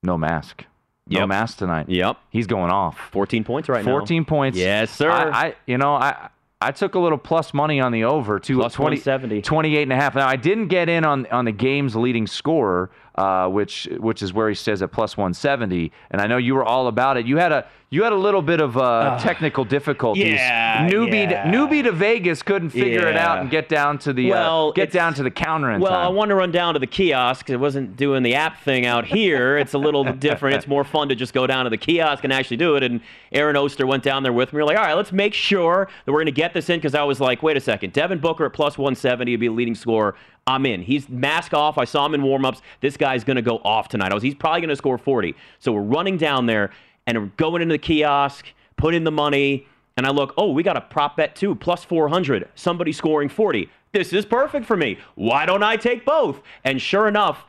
no 0.03 0.17
mask, 0.17 0.65
no 1.09 1.21
Yep. 1.21 1.29
mask 1.29 1.59
tonight. 1.59 1.89
Yep. 1.89 2.17
He's 2.31 2.47
going 2.47 2.71
off. 2.71 2.99
14 3.11 3.45
points 3.45 3.69
right 3.69 3.85
now. 3.85 3.91
14 3.99 4.25
points. 4.25 4.57
Yes, 4.59 4.91
sir. 4.91 5.11
I, 5.11 5.31
I 5.49 5.55
you 5.67 5.79
know, 5.79 5.95
I 5.95 6.29
I 6.61 6.71
took 6.71 6.95
a 6.95 6.99
little 7.01 7.19
plus 7.19 7.53
money 7.53 7.81
on 7.81 7.91
the 7.91 8.05
over 8.05 8.39
to 8.39 8.59
Plus 8.59 8.75
20, 8.75 8.97
170. 8.99 9.43
28 9.43 9.83
and 9.83 9.93
a 9.93 9.97
half. 9.97 10.15
Now 10.15 10.29
I 10.29 10.37
didn't 10.37 10.69
get 10.69 10.89
in 10.89 11.05
on 11.05 11.27
on 11.27 11.45
the 11.45 11.53
game's 11.53 11.97
leading 11.97 12.27
scorer, 12.27 12.91
uh, 13.15 13.49
which 13.49 13.89
which 13.99 14.23
is 14.23 14.33
where 14.33 14.49
he 14.49 14.55
says 14.55 14.83
at 14.83 14.93
plus 14.93 15.17
170. 15.17 15.93
And 16.11 16.21
I 16.21 16.27
know 16.27 16.37
you 16.37 16.55
were 16.55 16.65
all 16.65 16.87
about 16.87 17.17
it. 17.17 17.27
You 17.27 17.37
had 17.37 17.53
a 17.53 17.67
you 17.93 18.05
had 18.05 18.13
a 18.15 18.17
little 18.17 18.41
bit 18.41 18.59
of 18.63 18.79
uh, 18.79 19.19
technical 19.21 19.67
difficulties. 19.67 20.25
yeah, 20.25 20.89
newbie 20.89 21.31
yeah. 21.31 21.45
To, 21.45 21.55
newbie 21.55 21.83
to 21.83 21.93
Vegas 21.93 22.43
couldn't 22.43 22.71
figure 22.71 23.07
it 23.07 23.19
out 23.19 23.41
and 23.41 23.51
get 23.51 23.69
down 23.69 23.99
to 23.99 24.15
the 24.15 24.31
Well, 24.31 24.71
uh, 24.71 24.73
get 24.73 24.91
down 24.91 25.13
to 25.13 25.23
the 25.23 25.31
counter 25.31 25.71
in 25.73 25.83
Well, 25.83 25.93
time. 25.93 26.07
I 26.07 26.09
want 26.09 26.31
to 26.31 26.35
run 26.35 26.51
down 26.53 26.73
to 26.73 26.81
the 26.81 26.87
kiosk. 26.87 27.51
It 27.51 27.59
wasn't 27.59 27.99
doing 27.99 28.23
the 28.23 28.35
app 28.35 28.63
thing 28.63 28.87
out 28.87 29.05
here. 29.05 29.59
It's 29.59 29.75
a 29.75 29.79
little 29.79 30.05
different. 30.15 30.57
It's 30.57 30.67
more 30.67 30.85
fun 30.85 31.11
to 31.11 31.15
just 31.15 31.35
go 31.35 31.47
down 31.47 31.65
to 31.65 31.71
the 31.71 31.77
kiosk 31.77 32.25
and 32.25 32.33
actually 32.33 32.57
do 32.57 32.77
it. 32.77 32.83
And 32.83 33.03
Aaron 33.31 33.57
Oster 33.57 33.87
went 33.87 34.03
down 34.03 34.23
there 34.23 34.33
with 34.33 34.55
me. 34.55 34.57
We 34.57 34.63
are 34.63 34.67
like, 34.67 34.79
all 34.79 34.85
right, 34.85 34.95
let's 34.95 35.13
make 35.13 35.35
sure 35.35 35.87
that 36.07 36.13
we're 36.13 36.21
going 36.21 36.27
to 36.27 36.33
get 36.33 36.55
this 36.55 36.71
in 36.71 36.79
because 36.79 36.95
I 36.95 37.03
was 37.03 37.21
like, 37.21 37.43
wait 37.43 37.59
a 37.59 37.61
second. 37.61 37.93
Devin 37.93 38.21
Booker 38.21 38.47
at 38.47 38.55
plus 38.55 38.79
170 38.79 39.33
would 39.33 39.41
be 39.41 39.47
a 39.49 39.53
leading 39.53 39.75
scorer. 39.75 40.15
I'm 40.47 40.67
in. 40.67 40.83
He's 40.83 41.09
mask 41.09 41.55
off. 41.55 41.79
I 41.79 41.85
saw 41.85 42.07
him 42.07 42.15
in 42.15 42.23
warmups. 42.23 42.61
This 42.81 42.97
guy's 42.97 43.25
going 43.25 43.37
to 43.37 43.43
go 43.43 43.59
off 43.59 43.89
tonight. 43.89 44.13
Was, 44.13 44.23
he's 44.23 44.35
probably 44.35 44.61
going 44.61 44.71
to 44.71 44.77
score 44.77 44.99
40. 44.99 45.35
So 45.59 45.73
we're 45.73 45.83
running 45.83 46.17
down 46.17 46.47
there 46.47 46.71
and 47.07 47.19
we're 47.19 47.27
going 47.37 47.63
into 47.63 47.75
the 47.75 47.79
kiosk, 47.79 48.47
put 48.77 48.95
in 48.95 49.05
the 49.05 49.13
money. 49.13 49.67
and 49.97 50.07
I 50.07 50.11
look, 50.11 50.35
oh, 50.37 50.51
we 50.51 50.63
got 50.63 50.77
a 50.77 50.81
prop 50.81 51.17
bet 51.17 51.37
too, 51.37 51.55
plus 51.55 51.85
400, 51.85 52.49
somebody 52.55 52.93
scoring 52.93 53.29
40. 53.29 53.69
This 53.93 54.13
is 54.13 54.25
perfect 54.25 54.67
for 54.67 54.77
me. 54.77 54.99
Why 55.15 55.47
don't 55.47 55.63
I 55.63 55.77
take 55.77 56.05
both? 56.05 56.41
And 56.65 56.81
sure 56.81 57.07
enough, 57.07 57.45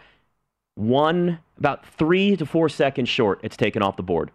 one, 0.75 1.39
about 1.57 1.85
three 1.85 2.35
to 2.35 2.45
four 2.45 2.67
seconds 2.69 3.09
short, 3.09 3.39
it's 3.43 3.55
taken 3.55 3.81
off 3.81 3.95
the 3.95 4.03
board. 4.03 4.31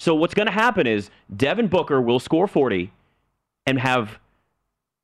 So 0.00 0.14
what's 0.14 0.34
going 0.34 0.46
to 0.46 0.52
happen 0.52 0.86
is 0.86 1.10
Devin 1.34 1.68
Booker 1.68 2.00
will 2.00 2.18
score 2.18 2.48
40 2.48 2.90
and 3.66 3.78
have 3.78 4.18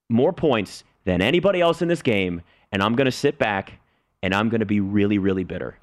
more 0.09 0.33
points 0.33 0.85
than 1.05 1.23
anybody 1.23 1.61
else 1.61 1.81
in 1.81 1.89
this 1.89 2.03
game, 2.03 2.43
and 2.73 2.83
I'm 2.83 2.95
going 2.95 3.07
to 3.07 3.13
sit 3.13 3.39
back 3.39 3.75
and 4.23 4.35
I'm 4.35 4.49
going 4.49 4.61
to 4.61 4.67
be 4.67 4.81
really, 4.81 5.19
really 5.19 5.45
bitter. 5.45 5.77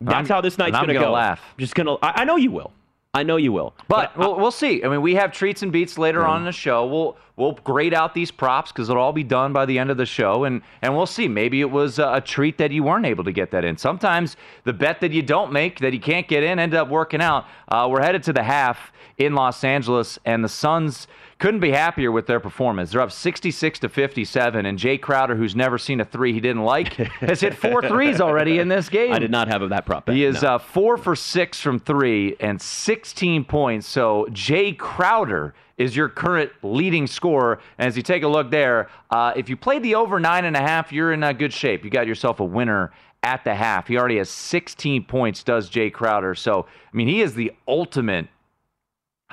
That's 0.00 0.14
I'm- 0.14 0.26
how 0.26 0.40
this 0.40 0.58
night's 0.58 0.74
I'm 0.76 0.82
going 0.84 0.88
to 0.88 0.94
gonna 0.94 1.06
go. 1.06 1.12
laugh. 1.12 1.40
Just 1.58 1.74
going 1.74 1.86
to. 1.86 1.92
I 2.04 2.22
I 2.22 2.24
know 2.24 2.36
you 2.36 2.50
will. 2.50 2.72
I 3.14 3.22
know 3.22 3.36
you 3.36 3.50
will. 3.50 3.74
But 3.88 4.12
I- 4.14 4.18
we'll, 4.18 4.36
we'll 4.36 4.50
see. 4.50 4.84
I 4.84 4.88
mean, 4.88 5.00
we 5.00 5.14
have 5.14 5.32
treats 5.32 5.62
and 5.62 5.72
beats 5.72 5.96
later 5.96 6.24
on 6.26 6.40
in 6.40 6.44
the 6.44 6.52
show. 6.52 6.86
We'll 6.86 7.16
we'll 7.36 7.52
grade 7.52 7.94
out 7.94 8.12
these 8.12 8.30
props 8.30 8.72
because 8.72 8.90
it'll 8.90 9.02
all 9.02 9.12
be 9.14 9.24
done 9.24 9.54
by 9.54 9.64
the 9.64 9.78
end 9.78 9.90
of 9.90 9.96
the 9.96 10.04
show, 10.04 10.44
and 10.44 10.60
and 10.82 10.94
we'll 10.94 11.06
see. 11.06 11.26
Maybe 11.28 11.62
it 11.62 11.70
was 11.70 11.98
a, 11.98 12.14
a 12.14 12.20
treat 12.20 12.58
that 12.58 12.72
you 12.72 12.82
weren't 12.82 13.06
able 13.06 13.24
to 13.24 13.32
get 13.32 13.50
that 13.52 13.64
in. 13.64 13.78
Sometimes 13.78 14.36
the 14.64 14.74
bet 14.74 15.00
that 15.00 15.12
you 15.12 15.22
don't 15.22 15.50
make 15.50 15.78
that 15.80 15.94
you 15.94 16.00
can't 16.00 16.28
get 16.28 16.42
in 16.42 16.58
ended 16.58 16.78
up 16.78 16.88
working 16.90 17.22
out. 17.22 17.46
Uh, 17.68 17.88
we're 17.90 18.02
headed 18.02 18.22
to 18.24 18.34
the 18.34 18.42
half 18.42 18.92
in 19.16 19.34
Los 19.34 19.64
Angeles, 19.64 20.18
and 20.26 20.44
the 20.44 20.48
Suns 20.48 21.06
couldn't 21.38 21.60
be 21.60 21.70
happier 21.70 22.10
with 22.10 22.26
their 22.26 22.40
performance. 22.40 22.92
They're 22.92 23.00
up 23.00 23.12
66 23.12 23.80
to 23.80 23.88
57, 23.88 24.64
and 24.64 24.78
Jae 24.78 25.00
Crowder, 25.00 25.36
who's 25.36 25.54
never 25.54 25.76
seen 25.76 26.00
a 26.00 26.04
three 26.04 26.32
he 26.32 26.40
didn't 26.40 26.64
like, 26.64 26.94
has 26.94 27.40
hit 27.40 27.54
four 27.54 27.82
threes 27.82 28.20
already 28.20 28.58
in 28.58 28.68
this 28.68 28.88
game. 28.88 29.12
I 29.12 29.18
did 29.18 29.30
not 29.30 29.48
have 29.48 29.68
that 29.68 29.84
prop 29.84 30.06
bet. 30.06 30.14
He 30.14 30.24
is 30.24 30.42
no. 30.42 30.54
uh, 30.54 30.58
four 30.58 30.96
for 30.96 31.14
six 31.14 31.60
from 31.60 31.78
three 31.78 32.36
and 32.40 32.60
16 32.60 33.44
points. 33.44 33.86
So 33.86 34.26
Jae 34.30 34.76
Crowder 34.76 35.54
is 35.76 35.94
your 35.94 36.08
current 36.08 36.50
leading 36.62 37.06
scorer. 37.06 37.60
And 37.78 37.86
as 37.86 37.96
you 37.98 38.02
take 38.02 38.22
a 38.22 38.28
look 38.28 38.50
there, 38.50 38.88
uh, 39.10 39.34
if 39.36 39.50
you 39.50 39.56
played 39.56 39.82
the 39.82 39.94
over 39.94 40.18
nine 40.18 40.46
and 40.46 40.56
a 40.56 40.60
half, 40.60 40.90
you're 40.90 41.12
in 41.12 41.22
uh, 41.22 41.32
good 41.32 41.52
shape. 41.52 41.84
You 41.84 41.90
got 41.90 42.06
yourself 42.06 42.40
a 42.40 42.44
winner 42.44 42.92
at 43.22 43.44
the 43.44 43.54
half. 43.54 43.88
He 43.88 43.98
already 43.98 44.16
has 44.18 44.30
16 44.30 45.04
points, 45.04 45.42
does 45.42 45.68
Jae 45.68 45.92
Crowder. 45.92 46.34
So, 46.34 46.62
I 46.62 46.96
mean, 46.96 47.08
he 47.08 47.20
is 47.20 47.34
the 47.34 47.52
ultimate 47.68 48.28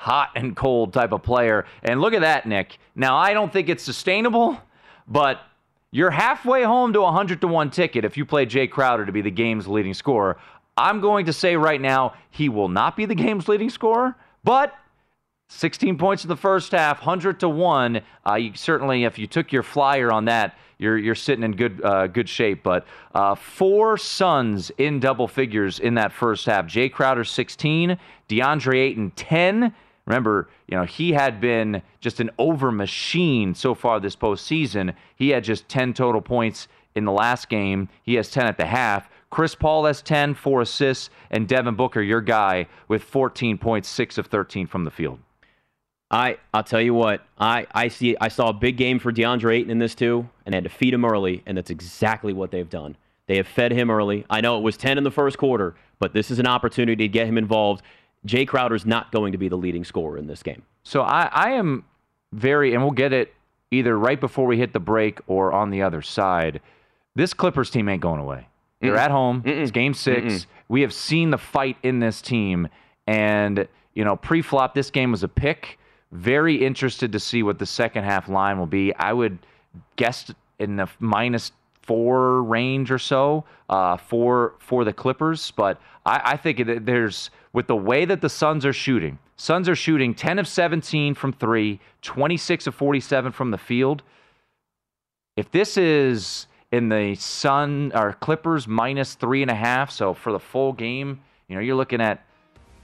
hot 0.04 0.32
and 0.36 0.54
cold 0.54 0.92
type 0.92 1.14
of 1.14 1.24
player. 1.24 1.66
And 1.82 2.02
look 2.02 2.14
at 2.14 2.20
that, 2.20 2.46
Nick. 2.46 2.78
Now, 2.94 3.16
I 3.16 3.34
don't 3.34 3.54
think 3.54 3.70
it's 3.70 3.84
sustainable, 3.84 4.60
but 5.08 5.40
you're 5.92 6.12
halfway 6.12 6.64
home 6.64 6.92
to 6.92 7.00
a 7.00 7.04
100 7.04 7.40
to 7.40 7.48
1 7.48 7.70
ticket 7.70 8.04
if 8.04 8.18
you 8.18 8.26
play 8.26 8.46
Jae 8.46 8.70
Crowder 8.70 9.06
to 9.06 9.14
be 9.14 9.22
the 9.22 9.32
game's 9.32 9.66
leading 9.66 9.94
scorer. 9.94 10.38
I'm 10.76 11.00
going 11.00 11.28
to 11.28 11.34
say 11.34 11.56
right 11.56 11.80
now 11.80 12.16
he 12.32 12.50
will 12.50 12.68
not 12.68 12.98
be 12.98 13.06
the 13.06 13.16
game's 13.16 13.48
leading 13.48 13.70
scorer, 13.70 14.16
but 14.44 14.74
16 15.48 15.98
points 15.98 16.26
in 16.26 16.28
the 16.28 16.36
first 16.36 16.74
half, 16.74 16.98
100 16.98 17.40
to 17.40 17.48
1. 17.48 18.02
Uh, 18.28 18.36
you 18.36 18.52
certainly, 18.56 19.06
if 19.06 19.18
you 19.18 19.26
took 19.26 19.54
your 19.54 19.64
flyer 19.64 20.12
on 20.12 20.26
that, 20.26 20.58
you're, 20.80 20.98
you're 20.98 21.16
sitting 21.16 21.46
in 21.46 21.56
good 21.56 21.82
uh, 21.82 22.08
good 22.08 22.28
shape. 22.28 22.62
But 22.62 22.86
uh, 23.16 23.36
four 23.36 23.98
Suns 23.98 24.70
in 24.78 25.00
double 25.00 25.30
figures 25.30 25.80
in 25.80 25.94
that 25.94 26.12
first 26.12 26.46
half. 26.46 26.66
Jae 26.66 26.92
Crowder 26.92 27.24
16, 27.24 27.98
DeAndre 28.28 28.80
Ayton 28.80 29.12
10. 29.12 29.74
Remember, 30.06 30.50
you 30.68 30.76
know, 30.76 30.84
he 30.84 31.14
had 31.14 31.40
been 31.40 31.82
just 32.02 32.20
an 32.20 32.30
over 32.38 32.72
machine 32.72 33.56
so 33.56 33.74
far 33.74 34.00
this 34.00 34.16
postseason. 34.16 34.96
He 35.16 35.30
had 35.30 35.44
just 35.44 35.70
10 35.70 35.94
total 35.94 36.22
points 36.22 36.68
in 36.96 37.06
the 37.06 37.12
last 37.12 37.50
game. 37.50 37.90
He 38.04 38.16
has 38.16 38.30
10 38.30 38.46
at 38.46 38.58
the 38.58 38.66
half. 38.66 39.10
Chris 39.30 39.56
Paul 39.56 39.86
has 39.86 40.02
10, 40.02 40.36
four 40.36 40.62
assists, 40.62 41.10
and 41.32 41.48
Devin 41.48 41.76
Booker, 41.76 42.02
your 42.02 42.22
guy, 42.22 42.68
with 42.88 43.04
14 43.04 43.58
points, 43.58 43.90
six 43.90 44.18
of 44.18 44.28
13 44.28 44.68
from 44.68 44.84
the 44.84 44.92
field. 44.92 45.20
I 46.12 46.38
I'll 46.54 46.64
tell 46.64 46.82
you 46.82 46.94
what 46.94 47.26
I 47.40 47.66
I 47.72 47.88
see 47.88 48.16
I 48.22 48.28
saw 48.28 48.50
a 48.50 48.54
big 48.54 48.78
game 48.78 49.00
for 49.00 49.12
DeAndre 49.12 49.56
Ayton 49.56 49.72
in 49.72 49.80
this 49.80 49.96
too, 49.96 50.30
and 50.46 50.54
they 50.54 50.58
had 50.58 50.64
to 50.66 50.70
feed 50.70 50.94
him 50.94 51.04
early, 51.04 51.42
and 51.48 51.58
that's 51.58 51.72
exactly 51.72 52.34
what 52.34 52.52
they've 52.52 52.70
done. 52.70 52.96
They 53.26 53.38
have 53.38 53.48
fed 53.48 53.72
him 53.72 53.90
early. 53.90 54.24
I 54.30 54.40
know 54.42 54.58
it 54.58 54.62
was 54.62 54.78
10 54.78 55.00
in 55.00 55.04
the 55.04 55.10
first 55.10 55.40
quarter, 55.40 55.74
but 55.98 56.14
this 56.14 56.30
is 56.30 56.38
an 56.38 56.46
opportunity 56.46 57.06
to 57.06 57.12
get 57.12 57.26
him 57.26 57.38
involved. 57.38 57.82
Jae 58.28 58.48
Crowder's 58.48 58.86
not 58.86 59.12
going 59.12 59.32
to 59.32 59.38
be 59.38 59.50
the 59.50 59.58
leading 59.58 59.84
scorer 59.84 60.18
in 60.18 60.28
this 60.28 60.44
game. 60.44 60.64
So 60.84 61.02
I, 61.02 61.30
I 61.32 61.52
am 61.52 61.86
very, 62.32 62.74
and 62.74 62.82
we'll 62.82 62.92
get 62.92 63.14
it 63.14 63.34
either 63.72 63.98
right 63.98 64.20
before 64.20 64.46
we 64.46 64.58
hit 64.58 64.74
the 64.74 64.80
break 64.80 65.20
or 65.28 65.52
on 65.52 65.70
the 65.70 65.82
other 65.82 66.02
side. 66.02 66.62
This 67.16 67.34
Clippers 67.34 67.70
team 67.70 67.90
ain't 67.90 68.02
going 68.02 68.20
away. 68.20 68.48
They're 68.82 68.98
at 68.98 69.12
home. 69.12 69.44
It's 69.46 69.72
game 69.72 69.94
6 69.94 70.46
We 70.68 70.82
have 70.82 70.94
seen 70.94 71.30
the 71.30 71.38
fight 71.38 71.78
in 71.84 72.00
this 72.00 72.22
team. 72.22 72.68
And, 73.08 73.68
you 73.94 74.04
know, 74.04 74.18
pre 74.18 74.42
flop, 74.42 74.76
this 74.76 74.92
game 74.92 75.12
was 75.12 75.24
a 75.24 75.28
pick. 75.28 75.80
Very 76.12 76.56
interested 76.56 77.12
to 77.14 77.20
see 77.20 77.44
what 77.44 77.60
the 77.60 77.66
second 77.66 78.04
half 78.04 78.28
line 78.28 78.60
will 78.60 78.68
be. 78.68 78.94
I 78.96 79.14
would 79.14 79.40
guess 79.96 80.32
in 80.60 80.76
the 80.76 80.88
minus 81.00 81.52
four 81.82 82.44
range 82.44 82.92
or 82.92 83.00
so 83.00 83.46
uh, 83.70 83.98
for 83.98 84.56
for 84.60 84.84
the 84.84 84.94
Clippers. 84.94 85.52
But 85.52 85.80
I, 86.06 86.22
I 86.26 86.38
think 86.38 86.66
that 86.66 86.86
there's 86.86 87.30
with 87.54 87.68
the 87.68 87.76
way 87.76 88.04
that 88.04 88.22
the 88.22 88.30
Suns 88.30 88.66
are 88.66 88.74
shooting. 88.74 89.20
Suns 89.38 89.70
are 89.70 89.76
shooting 89.76 90.14
10 90.14 90.40
of 90.40 90.48
17 90.48 91.14
from 91.14 91.32
three, 91.34 91.80
26 92.02 92.68
of 92.68 92.76
47 92.76 93.32
from 93.32 93.52
the 93.52 93.58
field. 93.58 94.02
If 95.38 95.52
this 95.52 95.78
is 95.78 96.48
in 96.72 96.90
the 96.90 97.16
Sun 97.16 97.92
or 97.96 98.14
Clippers 98.14 98.68
minus 98.68 99.14
three 99.14 99.42
and 99.42 99.52
a 99.52 99.56
half, 99.56 99.92
so 99.92 100.14
for 100.14 100.32
the 100.32 100.40
full 100.40 100.74
game, 100.74 101.22
you 101.48 101.56
know, 101.56 101.62
you're 101.62 101.76
looking 101.76 102.02
at 102.02 102.26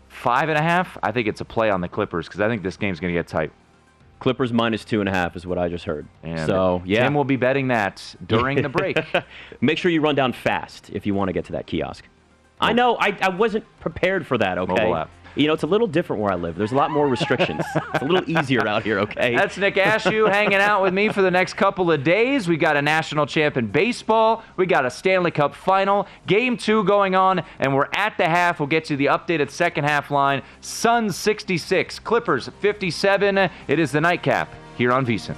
five 0.08 0.50
and 0.50 0.58
a 0.58 0.62
half. 0.62 0.98
I 1.02 1.12
think 1.12 1.28
it's 1.28 1.42
a 1.42 1.46
play 1.46 1.70
on 1.70 1.82
the 1.82 1.88
Clippers 1.88 2.28
because 2.28 2.40
I 2.40 2.48
think 2.48 2.62
this 2.62 2.78
game's 2.78 3.00
going 3.00 3.14
to 3.14 3.20
get 3.20 3.28
tight. 3.28 3.52
Clippers 4.20 4.52
minus 4.52 4.84
two 4.84 5.00
and 5.00 5.08
a 5.08 5.14
half 5.14 5.36
is 5.36 5.48
what 5.48 5.58
I 5.58 5.70
just 5.70 5.86
heard. 5.86 6.06
And 6.24 6.46
so 6.46 6.82
yeah, 6.86 7.04
Tim 7.04 7.14
will 7.14 7.24
be 7.24 7.38
betting 7.38 7.70
that 7.70 8.16
during 8.28 8.62
the 8.62 8.70
break. 8.70 8.98
Make 9.62 9.78
sure 9.78 9.90
you 9.90 10.02
run 10.02 10.16
down 10.16 10.34
fast 10.34 10.90
if 10.92 11.06
you 11.06 11.14
want 11.14 11.30
to 11.30 11.34
get 11.34 11.46
to 11.46 11.54
that 11.54 11.68
kiosk. 11.68 12.06
I 12.60 12.74
know 12.74 12.98
I, 13.00 13.18
I 13.22 13.30
wasn't 13.30 13.66
prepared 13.80 14.26
for 14.28 14.38
that. 14.38 14.58
Okay, 14.58 14.74
Mobile 14.74 14.96
app. 14.96 15.10
you 15.36 15.48
know 15.48 15.54
it's 15.54 15.64
a 15.64 15.68
little 15.68 15.88
different 15.88 16.22
where 16.22 16.32
I 16.32 16.36
live. 16.36 16.56
There's 16.56 16.72
a 16.74 16.76
lot 16.76 16.92
more 16.92 17.08
restrictions. 17.08 17.64
it's 17.94 18.02
a 18.02 18.06
little 18.06 18.30
easier 18.30 18.68
out 18.68 18.84
here. 18.84 19.00
Okay, 19.00 19.36
That's 19.36 19.58
Nick 19.58 19.76
Ashew 19.76 20.30
hanging 20.30 20.56
out 20.60 20.82
with 20.82 20.94
me 20.94 21.10
for 21.10 21.22
the 21.22 21.32
next 21.32 21.54
couple 21.54 21.92
of 21.92 22.04
days. 22.04 22.48
We 22.48 22.58
got 22.58 22.76
a 22.76 22.82
national 22.82 23.26
champ 23.26 23.56
in 23.58 23.68
baseball. 23.68 24.44
We 24.58 24.66
got 24.66 24.86
a 24.86 24.90
Stanley 24.90 25.32
Cup 25.32 25.56
final. 25.56 26.08
Game 26.28 26.58
two 26.58 26.84
going 26.84 27.16
on, 27.16 27.44
and 27.60 27.74
we're 27.74 27.90
at 27.94 28.18
the 28.18 28.28
half. 28.28 28.60
We'll 28.60 28.68
get 28.68 28.90
you 28.90 28.98
the 28.98 29.06
updated 29.08 29.50
second 29.50 29.86
half 29.86 30.12
line. 30.12 30.42
Suns 30.62 31.16
66, 31.16 32.00
Clippers 32.00 32.50
57. 32.60 33.38
It 33.38 33.80
is 33.80 33.92
the 33.92 34.02
nightcap 34.02 34.54
here 34.78 34.92
on 34.92 35.06
VSiN. 35.06 35.38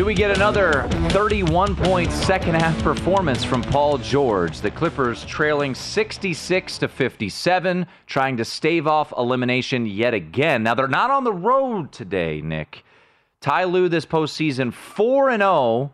Do 0.00 0.06
we 0.06 0.14
get 0.14 0.34
another 0.34 0.88
31 1.10 1.76
point 1.76 2.10
second 2.10 2.54
half 2.54 2.82
performance 2.82 3.44
from 3.44 3.60
Paul 3.60 3.98
George? 3.98 4.62
The 4.62 4.70
Clippers 4.70 5.26
trailing 5.26 5.74
66 5.74 6.78
to 6.78 6.88
57, 6.88 7.86
trying 8.06 8.38
to 8.38 8.44
stave 8.46 8.86
off 8.86 9.12
elimination 9.18 9.84
yet 9.84 10.14
again. 10.14 10.62
Now 10.62 10.72
they're 10.72 10.88
not 10.88 11.10
on 11.10 11.24
the 11.24 11.34
road 11.34 11.92
today, 11.92 12.40
Nick. 12.40 12.82
Ty 13.42 13.64
Lue 13.64 13.90
this 13.90 14.06
postseason 14.06 14.72
4 14.72 15.28
and 15.28 15.42
0 15.42 15.92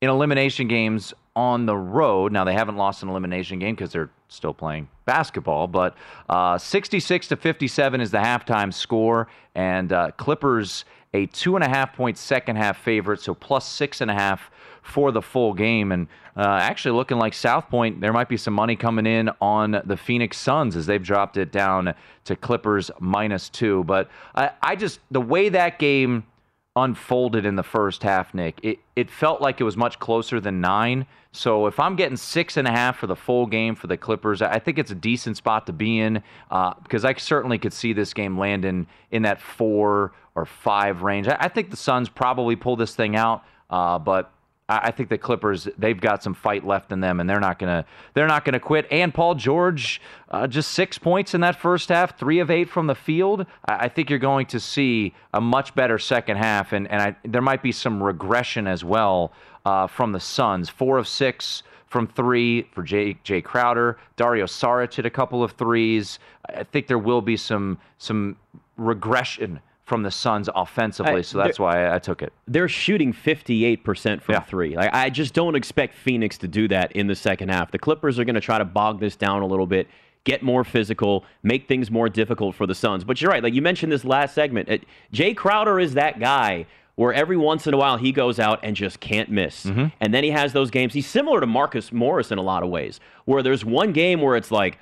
in 0.00 0.08
elimination 0.08 0.66
games 0.66 1.12
on 1.36 1.66
the 1.66 1.76
road. 1.76 2.32
Now 2.32 2.44
they 2.44 2.54
haven't 2.54 2.78
lost 2.78 3.02
an 3.02 3.10
elimination 3.10 3.58
game 3.58 3.74
because 3.74 3.92
they're 3.92 4.08
still 4.28 4.54
playing 4.54 4.88
basketball, 5.04 5.66
but 5.66 5.94
uh, 6.28 6.58
66 6.58 7.28
to 7.28 7.36
57 7.36 8.00
is 8.00 8.10
the 8.10 8.18
halftime 8.18 8.72
score, 8.72 9.28
and 9.54 9.92
uh, 9.92 10.10
Clippers 10.16 10.84
a 11.16 11.26
two 11.26 11.56
and 11.56 11.64
a 11.64 11.68
half 11.68 11.94
point 11.94 12.18
second 12.18 12.56
half 12.56 12.78
favorite, 12.78 13.20
so 13.20 13.34
plus 13.34 13.66
six 13.66 14.00
and 14.00 14.10
a 14.10 14.14
half 14.14 14.50
for 14.82 15.10
the 15.10 15.22
full 15.22 15.52
game. 15.52 15.90
And 15.92 16.06
uh, 16.36 16.58
actually 16.60 16.96
looking 16.96 17.18
like 17.18 17.34
South 17.34 17.68
Point, 17.68 18.00
there 18.00 18.12
might 18.12 18.28
be 18.28 18.36
some 18.36 18.54
money 18.54 18.76
coming 18.76 19.06
in 19.06 19.30
on 19.40 19.82
the 19.84 19.96
Phoenix 19.96 20.36
Suns 20.36 20.76
as 20.76 20.86
they've 20.86 21.02
dropped 21.02 21.36
it 21.36 21.50
down 21.50 21.94
to 22.24 22.36
Clippers 22.36 22.90
minus 23.00 23.48
two. 23.48 23.82
But 23.84 24.10
I, 24.34 24.50
I 24.62 24.76
just, 24.76 25.00
the 25.10 25.20
way 25.20 25.48
that 25.48 25.78
game 25.78 26.24
unfolded 26.76 27.46
in 27.46 27.56
the 27.56 27.62
first 27.62 28.02
half, 28.02 28.34
Nick, 28.34 28.60
it, 28.62 28.78
it 28.94 29.10
felt 29.10 29.40
like 29.40 29.60
it 29.60 29.64
was 29.64 29.76
much 29.76 29.98
closer 29.98 30.40
than 30.40 30.60
nine. 30.60 31.06
So 31.32 31.66
if 31.66 31.80
I'm 31.80 31.96
getting 31.96 32.16
six 32.16 32.56
and 32.56 32.68
a 32.68 32.70
half 32.70 32.98
for 32.98 33.06
the 33.06 33.16
full 33.16 33.46
game 33.46 33.74
for 33.74 33.86
the 33.86 33.96
Clippers, 33.96 34.42
I 34.42 34.58
think 34.58 34.78
it's 34.78 34.90
a 34.90 34.94
decent 34.94 35.36
spot 35.36 35.66
to 35.66 35.72
be 35.72 35.98
in 35.98 36.22
uh, 36.50 36.74
because 36.82 37.04
I 37.04 37.14
certainly 37.14 37.58
could 37.58 37.72
see 37.72 37.92
this 37.92 38.14
game 38.14 38.38
landing 38.38 38.86
in 39.10 39.22
that 39.22 39.40
four 39.40 40.12
or 40.34 40.44
five 40.44 41.02
range. 41.02 41.28
I, 41.28 41.36
I 41.40 41.48
think 41.48 41.70
the 41.70 41.76
Suns 41.76 42.08
probably 42.08 42.56
pull 42.56 42.76
this 42.76 42.94
thing 42.94 43.16
out, 43.16 43.42
uh, 43.70 43.98
but 43.98 44.30
I 44.68 44.90
think 44.90 45.10
the 45.10 45.18
Clippers 45.18 45.68
they've 45.78 46.00
got 46.00 46.24
some 46.24 46.34
fight 46.34 46.66
left 46.66 46.90
in 46.90 46.98
them, 46.98 47.20
and 47.20 47.30
they're 47.30 47.38
not 47.38 47.60
gonna 47.60 47.84
they're 48.14 48.26
not 48.26 48.44
gonna 48.44 48.58
quit. 48.58 48.86
And 48.90 49.14
Paul 49.14 49.36
George, 49.36 50.00
uh, 50.28 50.48
just 50.48 50.72
six 50.72 50.98
points 50.98 51.34
in 51.34 51.40
that 51.42 51.54
first 51.54 51.88
half, 51.88 52.18
three 52.18 52.40
of 52.40 52.50
eight 52.50 52.68
from 52.68 52.88
the 52.88 52.94
field. 52.96 53.46
I, 53.68 53.76
I 53.84 53.88
think 53.88 54.10
you're 54.10 54.18
going 54.18 54.46
to 54.46 54.58
see 54.58 55.14
a 55.32 55.40
much 55.40 55.74
better 55.76 55.98
second 55.98 56.38
half, 56.38 56.72
and 56.72 56.88
and 56.88 57.00
I, 57.00 57.16
there 57.24 57.42
might 57.42 57.62
be 57.62 57.70
some 57.70 58.02
regression 58.02 58.66
as 58.66 58.82
well 58.82 59.32
uh, 59.64 59.86
from 59.86 60.10
the 60.10 60.20
Suns. 60.20 60.68
Four 60.68 60.98
of 60.98 61.06
six 61.06 61.62
from 61.86 62.08
three 62.08 62.62
for 62.72 62.82
Jay, 62.82 63.16
Jae 63.24 63.44
Crowder. 63.44 63.98
Dario 64.16 64.46
Saric 64.46 64.94
hit 64.94 65.06
a 65.06 65.10
couple 65.10 65.44
of 65.44 65.52
threes. 65.52 66.18
I 66.48 66.64
think 66.64 66.88
there 66.88 66.98
will 66.98 67.22
be 67.22 67.36
some 67.36 67.78
some 67.98 68.36
regression 68.76 69.60
from 69.86 70.02
the 70.02 70.10
Suns 70.10 70.50
offensively, 70.54 71.22
so 71.22 71.38
that's 71.38 71.60
why 71.60 71.94
I 71.94 72.00
took 72.00 72.20
it. 72.20 72.32
They're 72.48 72.68
shooting 72.68 73.12
58% 73.12 74.20
from 74.20 74.32
Yeah. 74.34 74.40
three. 74.40 74.76
Like, 74.76 74.92
I 74.92 75.10
just 75.10 75.32
don't 75.32 75.54
expect 75.54 75.94
Phoenix 75.94 76.36
to 76.38 76.48
do 76.48 76.66
that 76.68 76.90
in 76.92 77.06
the 77.06 77.14
second 77.14 77.50
half. 77.50 77.70
The 77.70 77.78
Clippers 77.78 78.18
are 78.18 78.24
going 78.24 78.34
to 78.34 78.40
try 78.40 78.58
to 78.58 78.64
bog 78.64 78.98
this 78.98 79.14
down 79.14 79.42
a 79.42 79.46
little 79.46 79.66
bit, 79.66 79.86
get 80.24 80.42
more 80.42 80.64
physical, 80.64 81.24
make 81.44 81.68
things 81.68 81.88
more 81.88 82.08
difficult 82.08 82.56
for 82.56 82.66
the 82.66 82.74
Suns. 82.74 83.04
But 83.04 83.22
you're 83.22 83.30
right. 83.30 83.44
Like 83.44 83.54
you 83.54 83.62
mentioned 83.62 83.92
this 83.92 84.04
last 84.04 84.34
segment, 84.34 84.68
it, 84.68 84.84
Jae 85.14 85.36
Crowder 85.36 85.78
is 85.78 85.94
that 85.94 86.18
guy 86.18 86.66
where 86.96 87.12
every 87.14 87.36
once 87.36 87.68
in 87.68 87.72
a 87.74 87.76
while 87.76 87.96
he 87.96 88.10
goes 88.10 88.40
out 88.40 88.58
and 88.64 88.74
just 88.74 88.98
can't 88.98 89.30
miss. 89.30 89.66
Mm-hmm. 89.66 89.86
And 90.00 90.12
then 90.12 90.24
he 90.24 90.30
has 90.30 90.52
those 90.52 90.70
games. 90.72 90.94
He's 90.94 91.06
similar 91.06 91.40
to 91.40 91.46
Marcus 91.46 91.92
Morris 91.92 92.32
in 92.32 92.38
a 92.38 92.42
lot 92.42 92.64
of 92.64 92.70
ways, 92.70 92.98
where 93.24 93.40
there's 93.42 93.64
one 93.64 93.92
game 93.92 94.20
where 94.20 94.34
it's 94.34 94.50
like, 94.50 94.78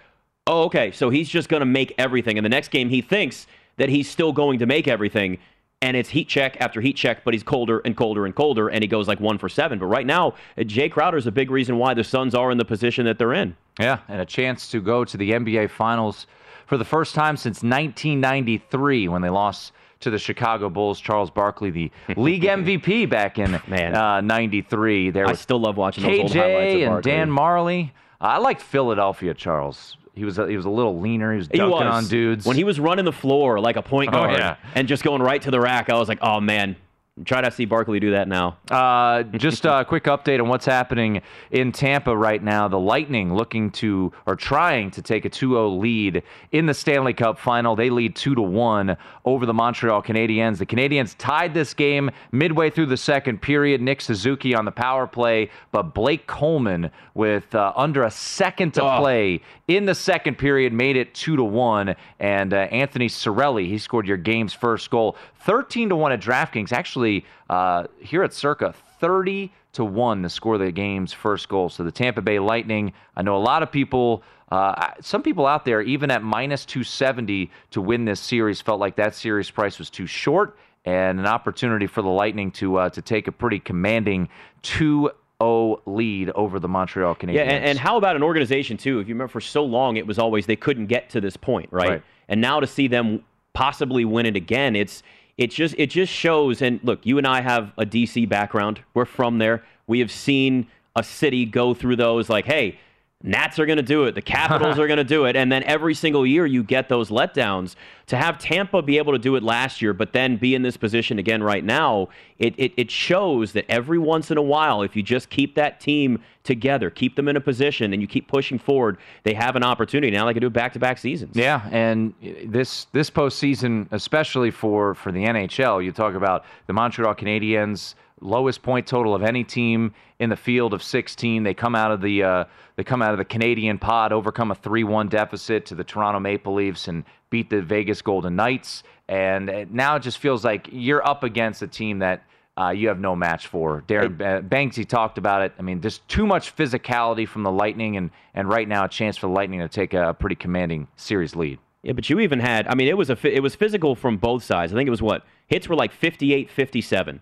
oh, 0.47 0.62
okay, 0.64 0.93
so 0.93 1.11
he's 1.11 1.29
just 1.29 1.51
going 1.51 1.61
to 1.61 1.67
make 1.67 1.93
everything. 1.99 2.38
And 2.38 2.45
the 2.45 2.49
next 2.51 2.69
game, 2.69 2.88
he 2.88 3.03
thinks 3.03 3.47
that 3.76 3.88
he's 3.88 4.08
still 4.08 4.32
going 4.32 4.58
to 4.60 4.66
make 4.66 4.88
everything. 4.88 5.38
And 5.82 5.96
it's 5.98 6.08
heat 6.08 6.28
check 6.28 6.56
after 6.60 6.80
heat 6.80 6.96
check, 6.96 7.24
but 7.24 7.34
he's 7.34 7.42
colder 7.42 7.80
and 7.80 7.94
colder 7.94 8.24
and 8.24 8.34
colder, 8.34 8.68
and 8.68 8.82
he 8.82 8.88
goes 8.88 9.06
like 9.06 9.20
one 9.20 9.37
for 9.37 9.50
seven. 9.50 9.78
But 9.78 9.87
right 9.87 10.06
now, 10.06 10.32
Jae 10.56 10.90
Crowder 10.90 11.18
is 11.18 11.26
a 11.26 11.32
big 11.32 11.50
reason 11.50 11.76
why 11.76 11.92
the 11.92 12.02
Suns 12.04 12.34
are 12.34 12.50
in 12.50 12.56
the 12.56 12.64
position 12.64 13.04
that 13.04 13.18
they're 13.18 13.34
in. 13.34 13.54
Yeah, 13.78 13.98
and 14.08 14.20
a 14.20 14.24
chance 14.24 14.70
to 14.70 14.80
go 14.80 15.04
to 15.04 15.16
the 15.16 15.32
NBA 15.32 15.68
Finals 15.70 16.26
for 16.66 16.78
the 16.78 16.84
first 16.87 17.14
time 17.14 17.37
since 17.37 17.62
1993 17.62 19.08
when 19.08 19.20
they 19.20 19.28
lost 19.28 19.72
to 20.00 20.10
the 20.10 20.18
Chicago 20.18 20.70
Bulls. 20.70 21.00
Charles 21.00 21.30
Barkley, 21.30 21.70
the 21.70 21.90
league 22.16 22.42
MVP 22.44 23.08
back 23.08 23.38
in 23.38 23.60
Man. 23.66 23.94
uh, 23.94 24.20
93. 24.22 25.10
There 25.10 25.26
I 25.26 25.34
still 25.34 25.58
love 25.60 25.76
watching 25.76 26.04
those 26.04 26.20
old 26.20 26.32
highlights 26.32 26.74
of 26.74 26.80
KJ 26.80 26.94
and 26.94 27.02
Dan 27.02 27.30
Majerle. 27.30 27.90
I 28.20 28.38
liked 28.38 28.62
Philadelphia, 28.62 29.34
Charles. 29.34 29.96
He 30.14 30.24
was 30.24 30.38
a, 30.38 30.46
he 30.48 30.57
was 30.57 30.64
a 30.66 30.70
little 30.70 31.00
leaner. 31.00 31.33
He 31.33 31.38
was 31.38 31.48
He 31.50 31.59
dunking 31.59 31.87
was. 31.87 32.05
on 32.05 32.07
dudes. 32.09 32.46
When 32.46 32.57
he 32.57 32.64
was 32.64 32.79
running 32.79 33.05
the 33.05 33.12
floor 33.12 33.59
like 33.61 33.77
a 33.77 33.83
point 33.83 34.11
Oh, 34.11 34.18
guard 34.18 34.38
yeah. 34.38 34.57
and 34.74 34.87
just 34.88 35.03
going 35.03 35.22
right 35.22 35.42
to 35.42 35.50
the 35.50 35.61
rack, 35.61 35.90
I 35.90 35.94
was 35.98 36.09
like, 36.09 36.18
oh 36.22 36.40
man, 36.40 36.77
try 37.24 37.40
to 37.40 37.48
see 37.50 37.64
Barkley 37.64 38.00
do 38.00 38.11
that 38.11 38.27
now. 38.27 38.57
Uh, 38.70 39.22
just 39.22 39.64
a 39.64 39.85
quick 39.88 40.05
update 40.05 40.40
on 40.40 40.48
what's 40.48 40.66
happening 40.66 41.22
in 41.53 41.70
Tampa 41.70 42.16
right 42.16 42.42
now. 42.42 42.66
The 42.66 42.79
Lightning 42.79 43.35
looking 43.35 43.70
to 43.72 44.12
or 44.27 44.35
trying 44.35 44.90
to 44.92 45.03
take 45.03 45.24
a 45.24 45.31
2-0 45.31 45.79
lead 45.79 46.22
in 46.50 46.66
the 46.66 46.74
Stanley 46.74 47.12
Cup 47.14 47.38
final. 47.38 47.77
They 47.77 47.88
lead 47.90 48.16
2 48.16 48.35
to 48.35 48.42
1 48.42 48.96
over 49.24 49.46
the 49.46 49.55
Montreal 49.55 50.03
Canadiens. 50.03 50.59
The 50.59 50.66
Canadiens 50.66 51.14
tied 51.16 51.55
this 51.55 51.72
game 51.72 52.11
midway 52.33 52.68
through 52.70 52.87
the 52.87 52.96
second 52.96 53.40
period. 53.42 53.81
Nick 53.81 54.00
Suzuki 54.00 54.53
on 54.55 54.64
the 54.64 54.72
power 54.72 55.07
play, 55.07 55.50
but 55.70 55.94
Blake 55.94 56.27
Coleman 56.27 56.90
with 57.14 57.55
uh, 57.55 57.72
under 57.77 58.03
a 58.03 58.11
second 58.11 58.74
to 58.74 58.83
Oh. 58.83 58.98
play 58.98 59.40
in 59.66 59.87
the 59.87 59.94
second 59.94 60.37
period 60.37 60.72
made 60.72 60.96
it 60.96 61.14
2 61.14 61.37
to 61.37 61.44
1 61.44 61.94
and 62.20 62.53
uh, 62.53 62.57
Anthony 62.57 63.09
Cirelli, 63.09 63.66
he 63.66 63.79
scored 63.79 64.07
your 64.07 64.16
game's 64.16 64.53
first 64.53 64.90
goal. 64.90 65.16
13 65.40 65.88
to 65.90 65.96
1 65.96 66.12
at 66.12 66.20
DraftKings. 66.20 66.72
Actually, 66.72 67.24
uh, 67.48 67.85
here 67.98 68.22
at 68.22 68.35
Circa 68.35 68.74
30 69.00 69.50
to 69.72 69.85
1 69.85 70.22
to 70.22 70.29
score 70.29 70.59
the 70.59 70.70
game's 70.70 71.12
first 71.12 71.48
goal. 71.48 71.68
So 71.68 71.83
the 71.83 71.92
Tampa 71.92 72.22
Bay 72.22 72.38
Lightning, 72.38 72.92
I 73.16 73.22
know 73.22 73.37
a 73.37 73.38
lot 73.38 73.62
of 73.62 73.72
people, 73.72 74.22
uh, 74.50 74.92
some 75.00 75.22
people 75.22 75.46
out 75.46 75.64
there, 75.64 75.81
even 75.81 76.11
at 76.11 76.22
minus 76.22 76.64
270 76.66 77.50
to 77.70 77.81
win 77.81 78.05
this 78.05 78.20
series, 78.20 78.61
felt 78.61 78.81
like 78.81 78.96
that 78.96 79.14
series 79.14 79.50
price 79.50 79.79
was 79.79 79.90
too 79.90 80.07
short 80.07 80.59
and 80.85 81.18
an 81.18 81.27
opportunity 81.27 81.87
for 81.87 82.03
the 82.03 82.09
Lightning 82.09 82.50
to 82.53 82.77
uh, 82.77 82.90
to 82.90 83.00
take 83.00 83.27
a 83.27 83.33
pretty 83.33 83.59
commanding 83.59 84.29
2 84.62 85.11
0 85.42 85.83
lead 85.87 86.31
over 86.31 86.59
the 86.59 86.68
Montreal 86.68 87.14
Canadiens. 87.14 87.35
Yeah, 87.35 87.42
and, 87.42 87.64
and 87.64 87.79
how 87.79 87.97
about 87.97 88.16
an 88.16 88.23
organization 88.23 88.77
too? 88.77 89.01
If 89.01 89.09
you 89.09 89.14
remember, 89.14 89.31
for 89.31 89.40
so 89.40 89.64
long 89.64 89.97
it 89.97 90.07
was 90.07 90.18
always 90.18 90.47
they 90.47 90.57
couldn't 90.57 90.87
get 90.87 91.11
to 91.11 91.20
this 91.20 91.37
point, 91.37 91.68
right? 91.73 91.88
Right. 91.88 92.03
And 92.29 92.40
now 92.40 92.61
to 92.61 92.66
see 92.66 92.88
them 92.88 93.25
possibly 93.53 94.05
win 94.05 94.27
it 94.27 94.37
again, 94.37 94.77
it's 94.77 95.03
it 95.37 95.51
just 95.51 95.75
it 95.79 95.90
just 95.90 96.12
shows. 96.12 96.62
And 96.62 96.81
look, 96.83 97.05
you 97.05 97.18
and 97.18 97.27
I 97.27 97.40
have 97.40 97.73
a 97.77 97.85
DC 97.85 98.29
background. 98.29 98.81
We're 98.94 99.05
from 99.05 99.38
there. 99.38 99.64
We 99.87 100.01
have 100.01 100.11
seen 100.11 100.68
a 100.97 101.03
city 101.03 101.44
go 101.44 101.75
through 101.75 101.97
those. 101.97 102.29
Like, 102.29 102.44
hey, 102.44 102.79
Nats 103.26 103.58
are 103.58 103.64
going 103.64 103.78
to 103.78 103.82
do 103.82 104.04
it. 104.04 104.14
The 104.14 104.22
Capitals 104.22 104.78
are 104.78 104.87
going 104.87 104.98
to 104.98 105.04
do 105.04 105.24
it. 105.24 105.34
And 105.34 105.50
then 105.50 105.62
every 105.62 105.94
single 105.94 106.26
year 106.26 106.44
you 106.44 106.62
get 106.62 106.90
those 106.90 107.08
letdowns. 107.08 107.74
to 108.08 108.18
have 108.18 108.38
Tampa 108.38 108.82
be 108.82 108.98
able 108.98 109.14
to 109.14 109.18
do 109.18 109.34
it 109.34 109.42
last 109.42 109.80
year, 109.80 109.94
but 109.94 110.12
then 110.12 110.37
be 110.37 110.54
in 110.54 110.60
this 110.60 110.76
position 110.76 111.18
again 111.18 111.42
right 111.42 111.64
now, 111.64 112.08
it, 112.38 112.54
it, 112.58 112.74
it 112.76 112.90
shows 112.90 113.52
that 113.52 113.64
every 113.66 113.98
once 113.98 114.30
in 114.30 114.37
a 114.37 114.42
while, 114.42 114.82
if 114.82 114.94
you 114.94 115.02
just 115.02 115.30
keep 115.30 115.54
that 115.54 115.80
team 115.80 116.22
together, 116.42 116.90
keep 116.90 117.16
them 117.16 117.26
in 117.26 117.37
a 117.37 117.40
position, 117.40 117.94
and 117.94 118.02
you 118.02 118.06
keep 118.06 118.28
pushing 118.28 118.58
forward, 118.58 118.98
they 119.22 119.32
have 119.32 119.56
an 119.56 119.64
opportunity. 119.64 120.12
Now 120.12 120.26
they 120.26 120.34
can 120.34 120.42
do 120.42 120.48
it 120.48 120.52
back 120.52 120.74
to 120.74 120.78
back 120.78 120.98
seasons. 120.98 121.34
Yeah, 121.34 121.66
and 121.72 122.12
this 122.20 122.88
this 122.92 123.10
postseason, 123.10 123.88
especially 123.90 124.50
for 124.50 124.94
for 124.94 125.10
the 125.10 125.24
NHL, 125.24 125.82
you 125.82 125.92
talk 125.92 126.14
about 126.14 126.44
the 126.66 126.74
Montreal 126.74 127.14
Canadiens 127.14 127.94
lowest 128.20 128.62
point 128.62 128.87
total 128.87 129.14
of 129.14 129.22
any 129.22 129.44
team 129.44 129.94
in 130.18 130.31
the 130.31 130.37
field 130.37 130.72
of 130.72 130.83
16. 130.83 131.42
They 131.42 131.55
come 131.55 131.74
out 131.74 131.90
of 131.90 132.00
the 132.00 132.22
uh, 132.22 132.44
they 132.77 132.85
come 132.85 133.03
out 133.03 133.12
of 133.12 133.18
the 133.18 133.24
Canadian 133.24 133.79
pod, 133.79 134.12
overcome 134.12 134.50
a 134.50 134.55
3-1 134.55 135.09
deficit 135.09 135.66
to 135.66 135.74
the 135.74 135.85
Toronto 135.85 136.20
Maple 136.20 136.55
Leafs 136.55 136.88
and 136.88 137.05
beat 137.31 137.50
the 137.50 137.62
Vegas 137.62 138.03
Golden 138.03 138.37
Knights. 138.37 138.83
And 139.09 139.66
now 139.70 139.96
it 139.96 140.00
just 140.00 140.18
feels 140.18 140.44
like 140.44 140.68
you're 140.72 141.07
up 141.07 141.24
against 141.24 141.62
a 141.62 141.66
team 141.66 141.98
that 141.98 142.24
uh, 142.57 142.70
you 142.70 142.88
have 142.88 143.00
no 143.00 143.16
match 143.16 143.48
for. 143.48 143.83
Darren 143.88 144.16
Banksy 144.48 144.87
talked 144.87 145.18
about 145.18 145.42
it. 145.42 145.53
I 145.59 145.62
mean, 145.62 145.81
just 145.81 146.07
too 146.09 146.27
much 146.27 146.55
physicality 146.55 147.27
from 147.27 147.42
the 147.42 147.50
Lightning, 147.50 147.96
and 147.96 148.11
and 148.35 148.48
right 148.48 148.68
now 148.68 148.85
a 148.85 148.88
chance 148.88 149.16
for 149.16 149.27
the 149.27 149.33
Lightning 149.33 149.61
to 149.61 149.68
take 149.68 149.92
a 149.92 150.14
pretty 150.14 150.37
commanding 150.37 150.87
series 150.96 151.35
lead. 151.35 151.59
Yeah, 151.83 151.92
but 151.92 152.09
you 152.09 152.20
even 152.20 152.40
had. 152.40 152.66
I 152.68 152.74
mean, 152.74 152.88
it 152.88 152.96
was 152.96 153.11
a 153.11 153.18
it 153.24 153.42
was 153.42 153.55
physical 153.55 153.94
from 153.94 154.18
both 154.18 154.44
sides. 154.44 154.72
I 154.72 154.77
think 154.77 154.87
it 154.87 154.90
was 154.90 155.03
what 155.03 155.24
hits 155.48 155.68
were 155.68 155.74
like 155.74 155.92
58, 155.92 156.50
57. 156.50 157.20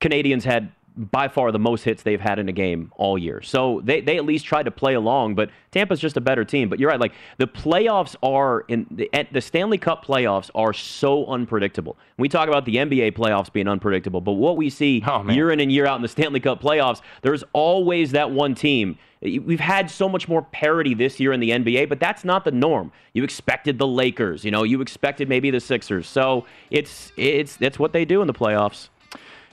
Canadiens 0.00 0.44
had 0.44 0.72
by 0.98 1.28
far 1.28 1.52
the 1.52 1.58
most 1.60 1.84
hits 1.84 2.02
they've 2.02 2.20
had 2.20 2.40
in 2.40 2.48
a 2.48 2.52
game 2.52 2.90
all 2.96 3.16
year. 3.16 3.40
So 3.40 3.80
they, 3.84 4.00
they 4.00 4.16
at 4.16 4.24
least 4.24 4.44
tried 4.44 4.64
to 4.64 4.72
play 4.72 4.94
along, 4.94 5.36
but 5.36 5.48
Tampa's 5.70 6.00
just 6.00 6.16
a 6.16 6.20
better 6.20 6.44
team. 6.44 6.68
But 6.68 6.80
you're 6.80 6.90
right, 6.90 6.98
like 6.98 7.12
the 7.36 7.46
playoffs 7.46 8.16
are 8.20 8.64
in 8.66 8.86
the, 8.90 9.08
the 9.30 9.40
Stanley 9.40 9.78
Cup 9.78 10.04
playoffs 10.04 10.50
are 10.56 10.72
so 10.72 11.24
unpredictable. 11.26 11.96
We 12.18 12.28
talk 12.28 12.48
about 12.48 12.64
the 12.64 12.76
NBA 12.76 13.12
playoffs 13.12 13.52
being 13.52 13.68
unpredictable, 13.68 14.20
but 14.20 14.32
what 14.32 14.56
we 14.56 14.70
see 14.70 15.02
oh, 15.06 15.28
year 15.30 15.52
in 15.52 15.60
and 15.60 15.70
year 15.70 15.86
out 15.86 15.96
in 15.96 16.02
the 16.02 16.08
Stanley 16.08 16.40
Cup 16.40 16.60
playoffs, 16.60 17.00
there's 17.22 17.44
always 17.52 18.10
that 18.10 18.32
one 18.32 18.56
team. 18.56 18.98
We've 19.20 19.60
had 19.60 19.90
so 19.90 20.08
much 20.08 20.28
more 20.28 20.42
parity 20.42 20.94
this 20.94 21.20
year 21.20 21.32
in 21.32 21.38
the 21.38 21.50
NBA, 21.50 21.88
but 21.88 22.00
that's 22.00 22.24
not 22.24 22.44
the 22.44 22.52
norm. 22.52 22.90
You 23.12 23.22
expected 23.22 23.78
the 23.78 23.86
Lakers, 23.86 24.44
you 24.44 24.50
know, 24.50 24.64
you 24.64 24.80
expected 24.80 25.28
maybe 25.28 25.50
the 25.50 25.60
Sixers. 25.60 26.08
So 26.08 26.44
it's 26.70 27.12
it's 27.16 27.56
that's 27.56 27.78
what 27.78 27.92
they 27.92 28.04
do 28.04 28.20
in 28.20 28.26
the 28.26 28.34
playoffs. 28.34 28.88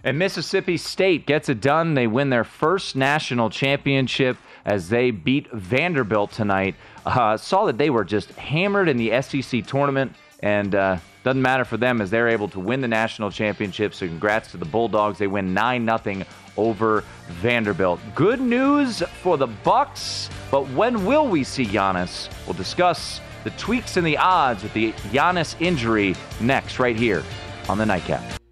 And 0.06 0.20
Mississippi 0.20 0.78
State 0.78 1.26
gets 1.26 1.50
it 1.50 1.60
done. 1.60 1.96
They 1.96 2.06
win 2.06 2.30
their 2.30 2.44
first 2.44 2.96
national 2.96 3.50
championship 3.50 4.38
as 4.64 4.88
they 4.88 5.10
beat 5.10 5.52
Vanderbilt 5.52 6.32
tonight. 6.32 6.76
Uh, 7.08 7.38
saw 7.38 7.66
that 7.66 7.80
they 7.80 7.90
were 7.90 8.04
just 8.04 8.30
hammered 8.34 8.88
in 8.88 8.98
the 8.98 9.20
SEC 9.24 9.66
tournament, 9.66 10.16
and 10.42 10.76
uh, 10.76 10.98
doesn't 11.24 11.42
matter 11.42 11.66
for 11.66 11.78
them 11.78 12.02
as 12.02 12.12
they're 12.12 12.28
able 12.28 12.48
to 12.50 12.60
win 12.60 12.82
the 12.82 12.88
national 12.88 13.32
championship. 13.32 13.96
So 13.96 14.06
congrats 14.06 14.52
to 14.52 14.58
the 14.58 14.66
Bulldogs. 14.66 15.18
They 15.18 15.26
win 15.26 15.56
nine 15.56 15.86
nothing 15.86 16.24
over 16.56 17.04
Vanderbilt. 17.42 18.00
Good 18.14 18.40
news 18.40 19.02
for 19.24 19.40
the 19.40 19.48
Bucks, 19.48 20.30
but 20.52 20.70
when 20.70 21.04
will 21.04 21.28
we 21.28 21.44
see 21.44 21.66
Giannis? 21.66 22.30
We'll 22.46 22.54
discuss 22.54 23.22
the 23.44 23.50
tweaks 23.52 23.98
and 23.98 24.06
the 24.06 24.18
odds 24.18 24.62
with 24.62 24.74
the 24.74 24.92
Giannis 25.12 25.60
injury 25.60 26.16
next, 26.40 26.78
right 26.78 26.96
here 26.96 27.24
on 27.68 27.80
the 27.80 27.88
Nightcap. 27.88 28.45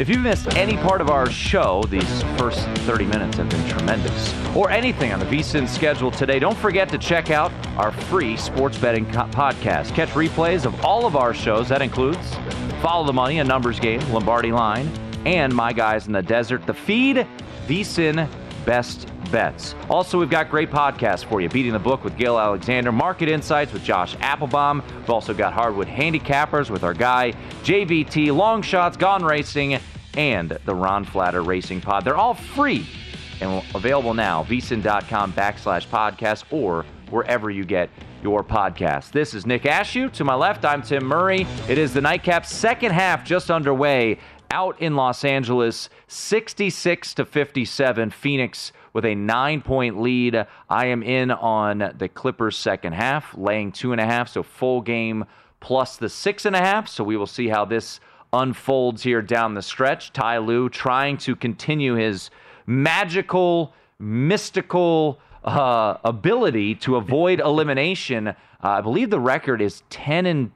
If 0.00 0.08
you 0.08 0.18
missed 0.18 0.56
any 0.56 0.78
part 0.78 1.02
of 1.02 1.10
our 1.10 1.30
show, 1.30 1.82
these 1.90 2.22
first 2.38 2.66
30 2.86 3.04
minutes 3.04 3.36
have 3.36 3.50
been 3.50 3.68
tremendous, 3.68 4.34
or 4.56 4.70
anything 4.70 5.12
on 5.12 5.20
the 5.20 5.26
VSIN 5.26 5.68
schedule 5.68 6.10
today, 6.10 6.38
don't 6.38 6.56
forget 6.56 6.88
to 6.88 6.96
check 6.96 7.30
out 7.30 7.52
our 7.76 7.92
free 7.92 8.34
sports 8.38 8.78
betting 8.78 9.04
co- 9.12 9.26
podcast. 9.26 9.94
Catch 9.94 10.08
replays 10.12 10.64
of 10.64 10.82
all 10.82 11.04
of 11.04 11.16
our 11.16 11.34
shows. 11.34 11.68
That 11.68 11.82
includes 11.82 12.34
Follow 12.80 13.04
the 13.04 13.12
Money, 13.12 13.40
a 13.40 13.44
numbers 13.44 13.78
game, 13.78 14.00
Lombardi 14.10 14.52
Line, 14.52 14.90
and 15.26 15.54
My 15.54 15.70
Guys 15.74 16.06
in 16.06 16.14
the 16.14 16.22
Desert. 16.22 16.66
The 16.66 16.72
feed, 16.72 17.26
VSIN 17.66 18.26
Best 18.64 19.06
Bets. 19.30 19.74
Also, 19.90 20.18
we've 20.18 20.30
got 20.30 20.48
great 20.50 20.70
podcasts 20.70 21.26
for 21.26 21.42
you. 21.42 21.50
Beating 21.50 21.72
the 21.72 21.78
Book 21.78 22.04
with 22.04 22.16
Gill 22.16 22.40
Alexander, 22.40 22.90
Market 22.90 23.28
Insights 23.28 23.70
with 23.72 23.84
Josh 23.84 24.16
Applebaum. 24.20 24.82
We've 24.96 25.10
also 25.10 25.34
got 25.34 25.52
Hardwood 25.52 25.88
Handicappers 25.88 26.70
with 26.70 26.84
our 26.84 26.94
guy 26.94 27.32
JVT, 27.64 28.34
Long 28.34 28.62
Shots, 28.62 28.96
Gone 28.96 29.22
Racing, 29.22 29.78
and 30.16 30.50
the 30.64 30.74
Ron 30.74 31.04
Flatter 31.04 31.42
Racing 31.42 31.80
Pod. 31.80 32.04
They're 32.04 32.16
all 32.16 32.34
free 32.34 32.86
and 33.40 33.64
available 33.74 34.14
now, 34.14 34.44
vsin.com 34.44 35.32
backslash 35.32 35.86
podcast 35.86 36.44
or 36.50 36.84
wherever 37.10 37.50
you 37.50 37.64
get 37.64 37.88
your 38.22 38.44
podcast. 38.44 39.12
This 39.12 39.34
is 39.34 39.46
Nick 39.46 39.62
Ashew. 39.62 40.12
To 40.12 40.24
my 40.24 40.34
left, 40.34 40.64
I'm 40.64 40.82
Tim 40.82 41.04
Murray. 41.04 41.46
It 41.68 41.78
is 41.78 41.94
the 41.94 42.00
Nightcap 42.00 42.44
second 42.44 42.92
half 42.92 43.24
just 43.24 43.50
underway 43.50 44.18
out 44.50 44.80
in 44.80 44.96
Los 44.96 45.24
Angeles, 45.24 45.88
66 46.08 47.14
to 47.14 47.24
57. 47.24 48.10
Phoenix 48.10 48.72
with 48.92 49.04
a 49.04 49.14
nine 49.14 49.62
point 49.62 50.00
lead. 50.00 50.46
I 50.68 50.86
am 50.86 51.02
in 51.02 51.30
on 51.30 51.94
the 51.96 52.08
Clippers 52.08 52.56
second 52.56 52.94
half, 52.94 53.36
laying 53.36 53.72
two 53.72 53.92
and 53.92 54.00
a 54.00 54.04
half, 54.04 54.28
so 54.28 54.42
full 54.42 54.80
game 54.80 55.24
plus 55.60 55.96
the 55.96 56.08
six 56.08 56.44
and 56.44 56.56
a 56.56 56.60
half. 56.60 56.88
So 56.88 57.04
we 57.04 57.16
will 57.16 57.26
see 57.26 57.48
how 57.48 57.64
this 57.64 58.00
unfolds 58.32 59.02
here 59.02 59.22
down 59.22 59.54
the 59.54 59.62
stretch. 59.62 60.12
Ty 60.12 60.38
Lue 60.38 60.68
trying 60.68 61.16
to 61.18 61.34
continue 61.34 61.94
his 61.94 62.30
magical, 62.66 63.72
mystical 63.98 65.18
uh, 65.44 65.96
ability 66.04 66.74
to 66.76 66.96
avoid 66.96 67.40
elimination. 67.44 68.28
Uh, 68.28 68.34
I 68.62 68.80
believe 68.80 69.10
the 69.10 69.20
record 69.20 69.60
is 69.60 69.82
10 69.90 70.26
and 70.26 70.52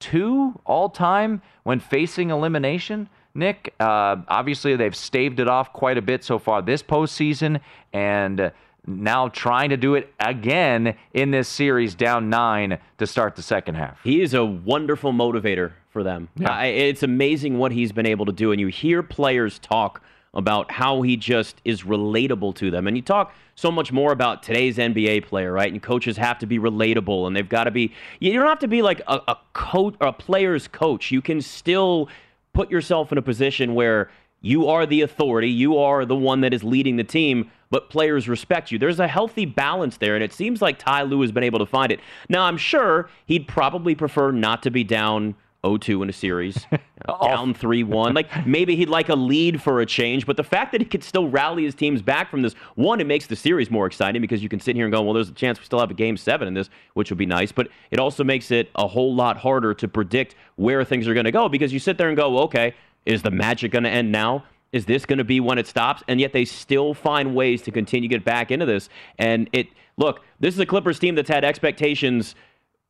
2 0.00 0.60
all 0.66 0.88
time 0.90 1.42
when 1.62 1.80
facing 1.80 2.30
elimination. 2.30 3.08
Nick, 3.34 3.74
uh, 3.80 4.16
obviously 4.28 4.76
they've 4.76 4.96
staved 4.96 5.40
it 5.40 5.48
off 5.48 5.72
quite 5.72 5.98
a 5.98 6.02
bit 6.02 6.24
so 6.24 6.38
far 6.38 6.62
this 6.62 6.82
postseason, 6.82 7.60
and 7.92 8.50
now 8.86 9.28
trying 9.28 9.70
to 9.70 9.76
do 9.76 9.94
it 9.94 10.12
again 10.20 10.94
in 11.12 11.30
this 11.30 11.48
series, 11.48 11.94
down 11.94 12.30
nine 12.30 12.78
to 12.98 13.06
start 13.06 13.36
the 13.36 13.42
second 13.42 13.74
half. 13.74 14.00
He 14.02 14.22
is 14.22 14.32
a 14.32 14.44
wonderful 14.44 15.12
motivator 15.12 15.72
for 15.96 16.02
them. 16.02 16.28
Yeah. 16.36 16.58
Uh, 16.58 16.64
it's 16.64 17.02
amazing 17.02 17.56
what 17.56 17.72
he's 17.72 17.90
been 17.90 18.04
able 18.04 18.26
to 18.26 18.32
do. 18.32 18.52
And 18.52 18.60
you 18.60 18.66
hear 18.66 19.02
players 19.02 19.58
talk 19.58 20.02
about 20.34 20.70
how 20.70 21.00
he 21.00 21.16
just 21.16 21.62
is 21.64 21.84
relatable 21.84 22.54
to 22.56 22.70
them. 22.70 22.86
And 22.86 22.98
you 22.98 23.02
talk 23.02 23.32
so 23.54 23.70
much 23.70 23.92
more 23.92 24.12
about 24.12 24.42
today's 24.42 24.76
NBA 24.76 25.24
player, 25.24 25.50
right? 25.50 25.72
And 25.72 25.82
coaches 25.82 26.18
have 26.18 26.38
to 26.40 26.46
be 26.46 26.58
relatable 26.58 27.26
and 27.26 27.34
they've 27.34 27.48
got 27.48 27.64
to 27.64 27.70
be, 27.70 27.94
you 28.20 28.34
don't 28.34 28.46
have 28.46 28.58
to 28.58 28.68
be 28.68 28.82
like 28.82 29.00
a, 29.06 29.22
a 29.26 29.38
coach 29.54 29.94
or 29.98 30.08
a 30.08 30.12
player's 30.12 30.68
coach. 30.68 31.10
You 31.10 31.22
can 31.22 31.40
still 31.40 32.10
put 32.52 32.70
yourself 32.70 33.10
in 33.10 33.16
a 33.16 33.22
position 33.22 33.74
where 33.74 34.10
you 34.42 34.68
are 34.68 34.84
the 34.84 35.00
authority, 35.00 35.48
you 35.48 35.78
are 35.78 36.04
the 36.04 36.14
one 36.14 36.42
that 36.42 36.52
is 36.52 36.62
leading 36.62 36.96
the 36.96 37.04
team, 37.04 37.50
but 37.70 37.88
players 37.88 38.28
respect 38.28 38.70
you. 38.70 38.78
There's 38.78 39.00
a 39.00 39.08
healthy 39.08 39.46
balance 39.46 39.96
there, 39.96 40.14
and 40.14 40.22
it 40.22 40.34
seems 40.34 40.60
like 40.60 40.78
Ty 40.78 41.04
Lue 41.04 41.22
has 41.22 41.32
been 41.32 41.42
able 41.42 41.58
to 41.58 41.66
find 41.66 41.90
it. 41.90 42.00
Now, 42.28 42.42
I'm 42.42 42.58
sure 42.58 43.08
he'd 43.24 43.48
probably 43.48 43.94
prefer 43.94 44.30
not 44.30 44.62
to 44.64 44.70
be 44.70 44.84
down 44.84 45.34
0-2 45.66 46.02
in 46.02 46.08
a 46.08 46.12
series, 46.12 46.54
down 47.06 47.54
3-1. 47.54 48.14
Like 48.14 48.46
maybe 48.46 48.76
he'd 48.76 48.88
like 48.88 49.08
a 49.08 49.14
lead 49.14 49.60
for 49.62 49.80
a 49.80 49.86
change, 49.86 50.26
but 50.26 50.36
the 50.36 50.44
fact 50.44 50.72
that 50.72 50.80
he 50.80 50.86
could 50.86 51.04
still 51.04 51.28
rally 51.28 51.64
his 51.64 51.74
teams 51.74 52.02
back 52.02 52.30
from 52.30 52.42
this, 52.42 52.54
one, 52.74 53.00
it 53.00 53.06
makes 53.06 53.26
the 53.26 53.36
series 53.36 53.70
more 53.70 53.86
exciting 53.86 54.20
because 54.20 54.42
you 54.42 54.48
can 54.48 54.60
sit 54.60 54.76
here 54.76 54.84
and 54.84 54.92
go, 54.92 55.02
well, 55.02 55.14
there's 55.14 55.28
a 55.28 55.32
chance 55.34 55.58
we 55.58 55.64
still 55.64 55.80
have 55.80 55.90
a 55.90 55.94
game 55.94 56.16
seven 56.16 56.48
in 56.48 56.54
this, 56.54 56.70
which 56.94 57.10
would 57.10 57.18
be 57.18 57.26
nice. 57.26 57.52
But 57.52 57.68
it 57.90 57.98
also 57.98 58.24
makes 58.24 58.50
it 58.50 58.70
a 58.74 58.86
whole 58.86 59.14
lot 59.14 59.36
harder 59.36 59.74
to 59.74 59.88
predict 59.88 60.34
where 60.56 60.84
things 60.84 61.08
are 61.08 61.14
going 61.14 61.24
to 61.24 61.32
go 61.32 61.48
because 61.48 61.72
you 61.72 61.78
sit 61.78 61.98
there 61.98 62.08
and 62.08 62.16
go, 62.16 62.38
okay, 62.40 62.74
is 63.04 63.22
the 63.22 63.30
magic 63.30 63.72
going 63.72 63.84
to 63.84 63.90
end 63.90 64.10
now? 64.10 64.44
Is 64.72 64.84
this 64.84 65.06
going 65.06 65.18
to 65.18 65.24
be 65.24 65.40
when 65.40 65.58
it 65.58 65.66
stops? 65.66 66.02
And 66.08 66.20
yet 66.20 66.32
they 66.32 66.44
still 66.44 66.92
find 66.92 67.34
ways 67.34 67.62
to 67.62 67.70
continue 67.70 68.08
to 68.08 68.14
get 68.14 68.24
back 68.24 68.50
into 68.50 68.66
this. 68.66 68.88
And 69.18 69.48
it 69.52 69.68
look, 69.96 70.22
this 70.40 70.54
is 70.54 70.60
a 70.60 70.66
Clippers 70.66 70.98
team 70.98 71.14
that's 71.14 71.30
had 71.30 71.44
expectations 71.44 72.34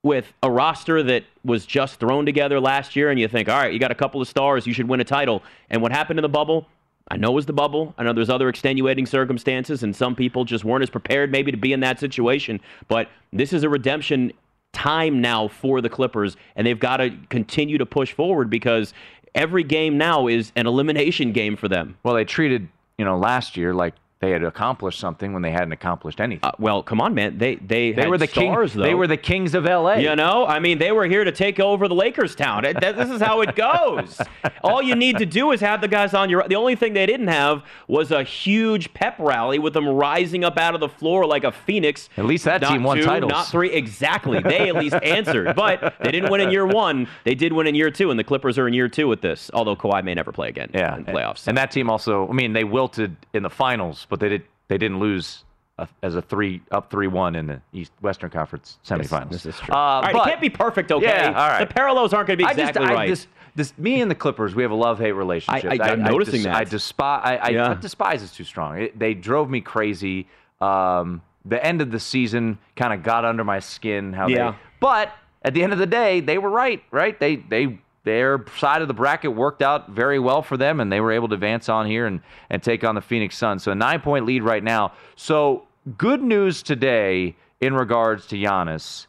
with 0.06 0.32
a 0.42 0.50
roster 0.50 1.02
that 1.02 1.24
was 1.44 1.66
just 1.66 1.98
thrown 1.98 2.24
together 2.24 2.60
last 2.60 2.94
year, 2.94 3.10
and 3.10 3.18
you 3.18 3.26
think, 3.26 3.48
all 3.48 3.58
right, 3.58 3.72
you 3.72 3.80
got 3.80 3.90
a 3.90 3.96
couple 3.96 4.22
of 4.22 4.28
stars, 4.28 4.64
you 4.64 4.72
should 4.72 4.88
win 4.88 5.00
a 5.00 5.04
title. 5.04 5.42
And 5.68 5.82
what 5.82 5.90
happened 5.90 6.20
in 6.20 6.22
the 6.22 6.28
bubble? 6.28 6.68
I 7.08 7.16
know 7.16 7.32
it 7.32 7.34
was 7.34 7.46
the 7.46 7.52
bubble. 7.52 7.92
I 7.98 8.04
know 8.04 8.12
there's 8.12 8.30
other 8.30 8.48
extenuating 8.48 9.04
circumstances, 9.04 9.82
and 9.82 9.94
some 9.94 10.14
people 10.14 10.44
just 10.44 10.64
weren't 10.64 10.84
as 10.84 10.90
prepared 10.90 11.32
maybe 11.32 11.50
to 11.50 11.56
be 11.56 11.72
in 11.72 11.80
that 11.80 11.98
situation. 11.98 12.60
But 12.86 13.08
this 13.32 13.52
is 13.52 13.64
a 13.64 13.68
redemption 13.68 14.32
time 14.72 15.20
now 15.20 15.48
for 15.48 15.80
the 15.80 15.88
Clippers, 15.88 16.36
and 16.54 16.64
they've 16.64 16.78
got 16.78 16.98
to 16.98 17.10
continue 17.28 17.76
to 17.78 17.86
push 17.86 18.12
forward 18.12 18.48
because 18.48 18.94
every 19.34 19.64
game 19.64 19.98
now 19.98 20.28
is 20.28 20.52
an 20.54 20.68
elimination 20.68 21.32
game 21.32 21.56
for 21.56 21.66
them. 21.66 21.98
Well, 22.04 22.14
they 22.14 22.24
treated, 22.24 22.68
you 22.96 23.04
know, 23.04 23.18
last 23.18 23.56
year 23.56 23.74
like 23.74 23.94
they 24.20 24.30
had 24.30 24.42
accomplished 24.42 24.98
something 24.98 25.34
when 25.34 25.42
they 25.42 25.50
hadn't 25.50 25.72
accomplished 25.72 26.20
anything. 26.20 26.48
Uh, 26.48 26.52
well, 26.58 26.82
come 26.82 27.02
on, 27.02 27.14
man. 27.14 27.36
They 27.36 27.56
they, 27.56 27.92
they 27.92 28.02
had 28.02 28.08
were 28.08 28.16
the 28.16 28.26
stars, 28.26 28.72
king, 28.72 28.80
though. 28.80 28.86
They 28.86 28.94
were 28.94 29.06
the 29.06 29.18
kings 29.18 29.54
of 29.54 29.66
L.A. 29.66 30.00
You 30.00 30.16
know, 30.16 30.46
I 30.46 30.58
mean, 30.58 30.78
they 30.78 30.90
were 30.90 31.06
here 31.06 31.22
to 31.22 31.32
take 31.32 31.60
over 31.60 31.86
the 31.86 31.94
Lakers 31.94 32.34
town. 32.34 32.62
This 32.62 33.10
is 33.10 33.20
how 33.20 33.42
it 33.42 33.54
goes. 33.54 34.18
All 34.64 34.80
you 34.80 34.94
need 34.94 35.18
to 35.18 35.26
do 35.26 35.52
is 35.52 35.60
have 35.60 35.82
the 35.82 35.88
guys 35.88 36.14
on 36.14 36.30
your. 36.30 36.48
The 36.48 36.56
only 36.56 36.76
thing 36.76 36.94
they 36.94 37.04
didn't 37.04 37.28
have 37.28 37.62
was 37.88 38.10
a 38.10 38.22
huge 38.22 38.94
pep 38.94 39.16
rally 39.18 39.58
with 39.58 39.74
them 39.74 39.86
rising 39.86 40.44
up 40.44 40.56
out 40.56 40.74
of 40.74 40.80
the 40.80 40.88
floor 40.88 41.26
like 41.26 41.44
a 41.44 41.52
phoenix. 41.52 42.08
At 42.16 42.24
least 42.24 42.46
that 42.46 42.62
Not 42.62 42.72
team 42.72 42.84
won 42.84 42.96
two, 42.96 43.04
titles. 43.04 43.30
Not 43.30 43.48
three. 43.48 43.70
Exactly. 43.70 44.40
They 44.40 44.68
at 44.68 44.76
least 44.76 44.94
answered, 45.02 45.54
but 45.54 45.94
they 46.02 46.10
didn't 46.10 46.30
win 46.30 46.40
in 46.40 46.50
year 46.50 46.66
one. 46.66 47.06
They 47.24 47.34
did 47.34 47.52
win 47.52 47.66
in 47.66 47.74
year 47.74 47.90
two, 47.90 48.10
and 48.10 48.18
the 48.18 48.24
Clippers 48.24 48.56
are 48.58 48.66
in 48.66 48.72
year 48.72 48.88
two 48.88 49.08
with 49.08 49.20
this. 49.20 49.50
Although 49.52 49.76
Kawhi 49.76 50.02
may 50.02 50.14
never 50.14 50.32
play 50.32 50.48
again 50.48 50.70
yeah, 50.72 50.96
in 50.96 51.04
playoffs. 51.04 51.46
And 51.46 51.58
that 51.58 51.70
team 51.70 51.90
also, 51.90 52.28
I 52.28 52.32
mean, 52.32 52.54
they 52.54 52.64
wilted 52.64 53.16
in 53.34 53.42
the 53.42 53.50
finals, 53.50 54.06
but 54.08 54.15
they 54.18 54.28
did 54.28 54.42
they 54.68 54.78
didn't 54.78 54.98
lose 54.98 55.44
a, 55.78 55.86
as 56.02 56.14
a 56.16 56.22
three 56.22 56.60
up 56.70 56.90
three 56.90 57.06
one 57.06 57.34
in 57.34 57.46
the 57.46 57.60
East 57.72 57.92
Western 58.00 58.30
Conference 58.30 58.78
semifinals. 58.84 59.30
this 59.30 59.46
is 59.46 59.56
true. 59.56 59.74
Uh, 59.74 59.78
all 59.78 60.02
right, 60.02 60.12
but- 60.12 60.26
it 60.26 60.30
can't 60.30 60.40
be 60.40 60.50
perfect, 60.50 60.90
okay? 60.92 61.06
Yeah, 61.06 61.26
all 61.28 61.48
right. 61.48 61.66
The 61.68 61.72
parallels 61.74 62.12
aren't 62.12 62.26
going 62.28 62.38
to 62.38 62.42
be 62.44 62.48
I 62.48 62.52
exactly 62.52 62.82
just, 62.82 62.92
I, 62.92 62.94
right. 62.94 63.08
This, 63.08 63.26
this, 63.54 63.76
me 63.78 64.00
and 64.00 64.10
the 64.10 64.14
Clippers, 64.14 64.54
we 64.54 64.62
have 64.62 64.72
a 64.72 64.76
love 64.76 64.98
hate 64.98 65.12
relationship. 65.12 65.70
I- 65.80 65.90
I'm 65.90 66.02
noticing 66.02 66.42
that. 66.44 66.54
I 66.56 66.64
despise. 66.64 67.20
I, 67.24 67.36
I 67.36 67.48
Yeah. 67.50 67.68
not 67.68 67.80
despise 67.80 68.22
is 68.22 68.32
too 68.32 68.44
strong. 68.44 68.78
It, 68.78 68.98
they 68.98 69.14
drove 69.14 69.48
me 69.50 69.60
crazy. 69.60 70.26
Um, 70.60 71.22
the 71.44 71.64
end 71.64 71.80
of 71.82 71.90
the 71.90 72.00
season 72.00 72.58
kind 72.74 72.92
of 72.92 73.02
got 73.02 73.24
under 73.24 73.44
my 73.44 73.60
skin. 73.60 74.12
How 74.12 74.26
Yeah. 74.28 74.50
they, 74.52 74.56
but 74.80 75.12
at 75.42 75.54
the 75.54 75.62
end 75.62 75.72
of 75.72 75.78
the 75.78 75.86
day, 75.86 76.20
they 76.20 76.38
were 76.38 76.50
right. 76.50 76.82
Right? 76.90 77.18
They 77.20 77.36
they 77.36 77.78
their 78.06 78.44
side 78.56 78.82
of 78.82 78.88
the 78.88 78.94
bracket 78.94 79.34
worked 79.34 79.60
out 79.60 79.90
very 79.90 80.20
well 80.20 80.40
for 80.40 80.56
them, 80.56 80.78
and 80.78 80.92
they 80.92 81.00
were 81.00 81.10
able 81.10 81.26
to 81.26 81.34
advance 81.34 81.68
on 81.68 81.86
here 81.86 82.06
and 82.06 82.20
and 82.48 82.62
take 82.62 82.84
on 82.84 82.94
the 82.94 83.00
Phoenix 83.00 83.36
Suns. 83.36 83.64
So 83.64 83.72
a 83.72 83.74
nine 83.74 84.00
point 84.00 84.24
lead 84.24 84.44
right 84.44 84.62
now. 84.62 84.92
So 85.16 85.66
good 85.98 86.22
news 86.22 86.62
today 86.62 87.34
in 87.60 87.74
regards 87.74 88.26
to 88.28 88.36
Giannis 88.36 89.08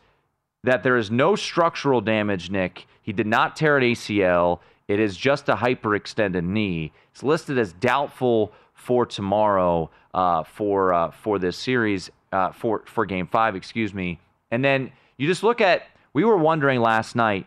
that 0.63 0.81
there 0.81 0.97
is 0.97 1.11
no 1.11 1.35
structural 1.35 2.01
damage, 2.01 2.49
Nick. 2.49 2.87
He 3.03 3.13
did 3.13 3.27
not 3.27 3.55
tear 3.55 3.77
an 3.77 3.83
ACL. 3.83 4.59
It 4.87 4.99
is 4.99 5.15
just 5.15 5.47
a 5.47 5.55
hyperextended 5.55 6.43
knee. 6.43 6.91
It's 7.11 7.21
listed 7.21 7.59
as 7.59 7.73
doubtful 7.73 8.51
for 8.73 9.05
tomorrow 9.05 9.91
uh, 10.15 10.43
for 10.43 10.93
uh, 10.93 11.11
for 11.11 11.37
this 11.37 11.55
series 11.55 12.09
uh, 12.31 12.51
for 12.51 12.81
for 12.87 13.05
Game 13.05 13.27
Five, 13.27 13.55
excuse 13.55 13.93
me. 13.93 14.19
And 14.49 14.65
then 14.65 14.91
you 15.17 15.27
just 15.27 15.43
look 15.43 15.61
at. 15.61 15.83
We 16.13 16.23
were 16.23 16.37
wondering 16.37 16.81
last 16.81 17.15
night 17.15 17.45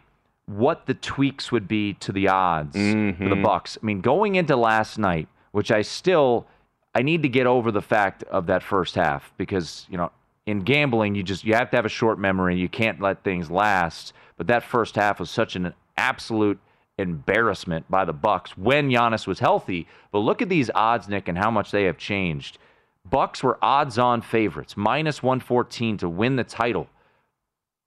what 0.56 0.86
the 0.86 0.94
tweaks 0.94 1.52
would 1.52 1.68
be 1.68 1.94
to 1.94 2.12
the 2.12 2.28
odds 2.28 2.74
for 2.74 2.80
the 2.80 3.12
mm-hmm. 3.12 3.42
Bucks. 3.42 3.78
I 3.80 3.86
mean, 3.86 4.00
going 4.00 4.34
into 4.34 4.56
last 4.56 4.98
night, 4.98 5.28
which 5.52 5.70
I 5.70 5.82
still 5.82 6.46
I 6.94 7.02
need 7.02 7.22
to 7.22 7.28
get 7.28 7.46
over 7.46 7.70
the 7.70 7.82
fact 7.82 8.24
of 8.24 8.46
that 8.46 8.62
first 8.62 8.96
half 8.96 9.32
because 9.36 9.86
you 9.88 9.96
know 9.96 10.10
in 10.46 10.60
gambling 10.60 11.14
you 11.14 11.22
just 11.22 11.44
you 11.44 11.54
have 11.54 11.70
to 11.70 11.76
have 11.76 11.86
a 11.86 11.90
short 11.90 12.18
memory. 12.18 12.56
You 12.58 12.68
can't 12.68 13.00
let 13.00 13.22
things 13.22 13.50
last. 13.50 14.12
But 14.36 14.46
that 14.48 14.64
first 14.64 14.96
half 14.96 15.20
was 15.20 15.30
such 15.30 15.54
an 15.54 15.74
absolute 15.96 16.58
embarrassment 16.98 17.88
by 17.90 18.04
the 18.04 18.12
Bucks 18.12 18.56
when 18.56 18.90
Giannis 18.90 19.26
was 19.26 19.38
healthy. 19.38 19.86
But 20.12 20.20
look 20.20 20.42
at 20.42 20.48
these 20.48 20.70
odds, 20.74 21.08
Nick, 21.08 21.28
and 21.28 21.36
how 21.36 21.50
much 21.50 21.70
they 21.70 21.84
have 21.84 21.98
changed. 21.98 22.58
Bucks 23.08 23.42
were 23.42 23.58
odds-on 23.62 24.22
favorites, 24.22 24.76
minus 24.76 25.22
114 25.22 25.98
to 25.98 26.08
win 26.08 26.36
the 26.36 26.44
title 26.44 26.88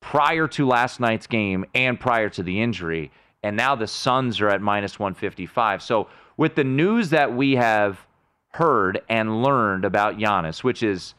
prior 0.03 0.49
to 0.49 0.67
last 0.67 0.99
night's 0.99 1.27
game 1.27 1.63
and 1.73 1.97
prior 1.97 2.29
to 2.29 2.43
the 2.43 2.61
injury. 2.61 3.09
And 3.41 3.55
now 3.55 3.73
the 3.73 3.87
Suns 3.87 4.41
are 4.41 4.49
at 4.49 4.61
minus 4.61 4.99
155. 4.99 5.81
So, 5.81 6.09
with 6.35 6.55
the 6.55 6.63
news 6.63 7.09
that 7.11 7.33
we 7.33 7.55
have 7.55 8.05
heard 8.49 9.01
and 9.07 9.41
learned 9.41 9.85
about 9.85 10.17
Giannis, 10.17 10.63
which 10.63 10.83
is 10.83 11.13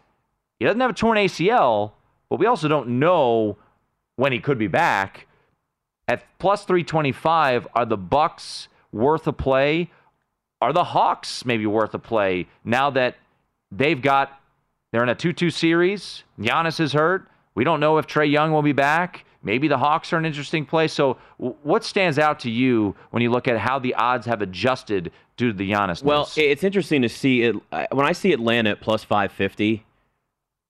he 0.59 0.67
doesn't 0.67 0.81
have 0.81 0.91
a 0.91 0.95
torn 0.95 1.17
ACL, 1.17 1.93
but 2.29 2.39
we 2.39 2.47
also 2.47 2.69
don't 2.69 2.99
know 2.99 3.57
when 4.17 4.33
he 4.33 4.39
could 4.39 4.59
be 4.59 4.67
back. 4.67 5.27
At 6.07 6.23
plus 6.39 6.65
325, 6.65 7.67
are 7.75 7.87
the 7.87 7.97
Bucks 7.97 8.69
worth 8.93 9.27
a 9.27 9.33
play? 9.33 9.91
Are 10.61 10.73
the 10.73 10.85
Hawks 10.85 11.45
maybe 11.47 11.67
worth 11.67 11.95
a 11.95 11.99
play 11.99 12.49
now 12.65 12.91
that 12.91 13.17
they've 13.73 14.01
got 14.01 14.41
they're 14.93 15.03
in 15.03 15.09
a 15.09 15.15
2-2 15.15 15.53
series? 15.53 16.25
Giannis 16.39 16.81
is 16.81 16.93
hurt. 16.93 17.29
We 17.55 17.65
don't 17.65 17.81
know 17.81 17.99
if 17.99 18.07
Trae 18.07 18.31
Young 18.31 18.53
will 18.53 18.63
be 18.63 18.73
back. 18.73 19.25
Maybe 19.43 19.69
the 19.69 19.79
Hawks 19.79 20.13
are 20.13 20.17
an 20.17 20.25
interesting 20.25 20.65
play. 20.65 20.89
So, 20.89 21.19
what 21.39 21.85
stands 21.85 22.19
out 22.19 22.41
to 22.41 22.51
you 22.51 22.97
when 23.11 23.23
you 23.23 23.31
look 23.31 23.47
at 23.47 23.59
how 23.59 23.79
the 23.79 23.95
odds 23.95 24.27
have 24.27 24.41
adjusted 24.41 25.13
due 25.37 25.53
to 25.53 25.57
the 25.57 25.71
Giannis? 25.71 26.03
Well, 26.03 26.21
news? 26.23 26.39
it's 26.39 26.65
interesting 26.65 27.03
to 27.03 27.09
see 27.09 27.43
it 27.43 27.55
when 27.93 28.07
I 28.07 28.13
see 28.13 28.33
Atlanta 28.33 28.71
at 28.71 28.81
plus 28.81 29.05
550. 29.05 29.85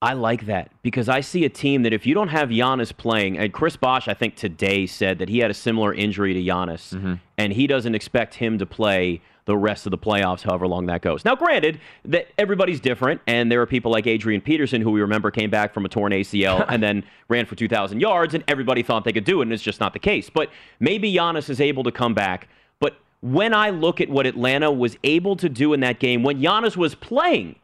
I 0.03 0.13
like 0.13 0.45
that 0.47 0.71
because 0.83 1.09
I 1.09 1.21
see 1.21 1.47
a 1.47 1.49
team 1.49 1.83
that 1.85 1.95
if 1.95 2.05
you 2.05 2.15
don't 2.15 2.29
have 2.29 2.51
Giannis 2.51 2.95
playing, 2.95 3.39
and 3.39 3.53
Chris 3.55 3.77
Bosh, 3.77 4.07
I 4.07 4.13
think 4.13 4.35
today 4.37 4.85
said 4.87 5.19
that 5.21 5.31
he 5.31 5.39
had 5.39 5.51
a 5.51 5.55
similar 5.55 5.95
injury 5.95 6.35
to 6.35 6.41
Giannis, 6.43 6.93
Mm-hmm. 6.95 7.15
and 7.39 7.53
he 7.55 7.67
doesn't 7.67 7.95
expect 7.95 8.35
him 8.35 8.59
to 8.59 8.67
play 8.67 9.23
the 9.47 9.57
rest 9.57 9.87
of 9.87 9.91
the 9.91 9.99
playoffs, 9.99 10.43
however 10.43 10.67
long 10.67 10.87
that 10.87 11.03
goes. 11.03 11.25
Now, 11.25 11.37
granted 11.37 11.79
that 12.05 12.29
everybody's 12.39 12.81
different, 12.81 13.21
and 13.27 13.53
there 13.53 13.61
are 13.61 13.67
people 13.67 13.93
like 13.93 14.07
Adrian 14.07 14.41
Peterson 14.41 14.81
who 14.81 14.91
we 14.91 15.01
remember 15.01 15.31
came 15.31 15.51
back 15.51 15.75
from 15.75 15.85
a 15.85 15.89
torn 15.89 16.13
ACL 16.13 16.65
and 16.71 16.83
then 16.83 17.05
ran 17.29 17.47
for 17.47 17.55
2,000 17.55 18.01
yards, 18.01 18.35
and 18.35 18.43
everybody 18.49 18.83
thought 18.83 19.05
they 19.05 19.13
could 19.13 19.25
do 19.25 19.41
it, 19.41 19.45
and 19.45 19.53
it's 19.53 19.63
just 19.63 19.81
not 19.81 19.93
the 19.93 19.99
case. 19.99 20.31
But 20.31 20.51
maybe 20.81 21.13
Giannis 21.13 21.51
is 21.51 21.61
able 21.61 21.83
to 21.85 21.93
come 21.93 22.15
back. 22.15 22.49
But 22.81 22.97
when 23.21 23.53
I 23.53 23.71
look 23.71 24.01
at 24.01 24.09
what 24.09 24.27
Atlanta 24.27 24.73
was 24.73 24.97
able 25.05 25.37
to 25.37 25.49
do 25.49 25.73
in 25.73 25.81
that 25.81 25.99
game 25.99 26.23
when 26.23 26.41
Giannis 26.41 26.77
was 26.77 26.95
playing, 26.95 27.57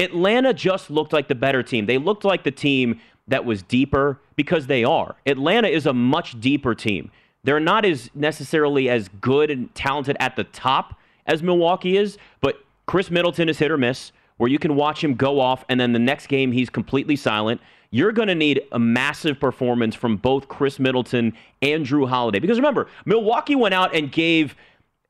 Atlanta 0.00 0.52
just 0.52 0.90
looked 0.90 1.12
like 1.12 1.28
the 1.28 1.34
better 1.34 1.62
team. 1.62 1.86
They 1.86 1.98
looked 1.98 2.24
like 2.24 2.44
the 2.44 2.50
team 2.50 3.00
that 3.26 3.44
was 3.44 3.62
deeper 3.62 4.20
because 4.36 4.66
they 4.66 4.84
are. 4.84 5.16
Atlanta 5.26 5.68
is 5.68 5.86
a 5.86 5.92
much 5.92 6.40
deeper 6.40 6.74
team. 6.74 7.10
They're 7.48 7.58
not 7.58 7.86
as 7.86 8.10
necessarily 8.14 8.90
as 8.90 9.08
good 9.22 9.50
and 9.50 9.74
talented 9.74 10.18
at 10.20 10.36
the 10.36 10.44
top 10.44 10.98
as 11.24 11.42
Milwaukee 11.42 11.96
is, 11.96 12.18
but 12.42 12.62
Khris 12.84 13.10
Middleton 13.10 13.48
is 13.48 13.58
hit 13.58 13.70
or 13.70 13.78
miss, 13.78 14.12
where 14.36 14.50
you 14.50 14.58
can 14.58 14.76
watch 14.76 15.02
him 15.02 15.14
go 15.14 15.40
off 15.40 15.64
and 15.70 15.80
then 15.80 15.94
the 15.94 15.98
next 15.98 16.26
game 16.26 16.52
he's 16.52 16.68
completely 16.68 17.16
silent. 17.16 17.62
You're 17.90 18.12
going 18.12 18.28
to 18.28 18.34
need 18.34 18.60
a 18.72 18.78
massive 18.78 19.40
performance 19.40 19.94
from 19.94 20.18
both 20.18 20.48
Khris 20.48 20.78
Middleton 20.78 21.32
and 21.62 21.86
Jrue 21.86 22.06
Holiday. 22.06 22.38
Because 22.38 22.58
remember, 22.58 22.86
Milwaukee 23.06 23.54
went 23.54 23.72
out 23.72 23.94
and 23.94 24.12
gave 24.12 24.54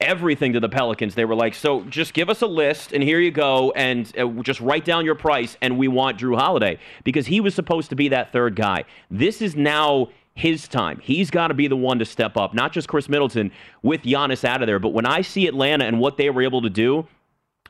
everything 0.00 0.52
to 0.52 0.60
the 0.60 0.68
Pelicans. 0.68 1.16
They 1.16 1.24
were 1.24 1.34
like, 1.34 1.56
so 1.56 1.82
just 1.84 2.14
give 2.14 2.30
us 2.30 2.40
a 2.42 2.46
list 2.46 2.92
and 2.92 3.02
here 3.02 3.18
you 3.18 3.32
go 3.32 3.72
and 3.72 4.16
uh, 4.16 4.28
just 4.42 4.60
write 4.60 4.84
down 4.84 5.04
your 5.04 5.16
price 5.16 5.56
and 5.60 5.76
we 5.76 5.88
want 5.88 6.20
Jrue 6.20 6.38
Holiday 6.38 6.78
because 7.02 7.26
he 7.26 7.40
was 7.40 7.52
supposed 7.52 7.90
to 7.90 7.96
be 7.96 8.08
that 8.10 8.32
third 8.32 8.54
guy. 8.54 8.84
This 9.10 9.42
is 9.42 9.56
now 9.56 10.10
his 10.38 10.68
time. 10.68 11.00
He's 11.02 11.30
got 11.32 11.48
to 11.48 11.54
be 11.54 11.66
the 11.66 11.76
one 11.76 11.98
to 11.98 12.04
step 12.04 12.36
up, 12.36 12.54
not 12.54 12.72
just 12.72 12.86
Khris 12.86 13.08
Middleton 13.08 13.50
with 13.82 14.02
Giannis 14.02 14.44
out 14.44 14.62
of 14.62 14.68
there. 14.68 14.78
But 14.78 14.90
when 14.90 15.04
I 15.04 15.20
see 15.20 15.48
Atlanta 15.48 15.84
and 15.84 15.98
what 15.98 16.16
they 16.16 16.30
were 16.30 16.42
able 16.42 16.62
to 16.62 16.70
do, 16.70 17.08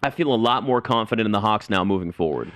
I 0.02 0.10
feel 0.10 0.34
a 0.34 0.36
lot 0.36 0.64
more 0.64 0.82
confident 0.82 1.24
in 1.24 1.32
the 1.32 1.40
Hawks 1.40 1.70
now 1.70 1.82
moving 1.82 2.12
forward. 2.12 2.52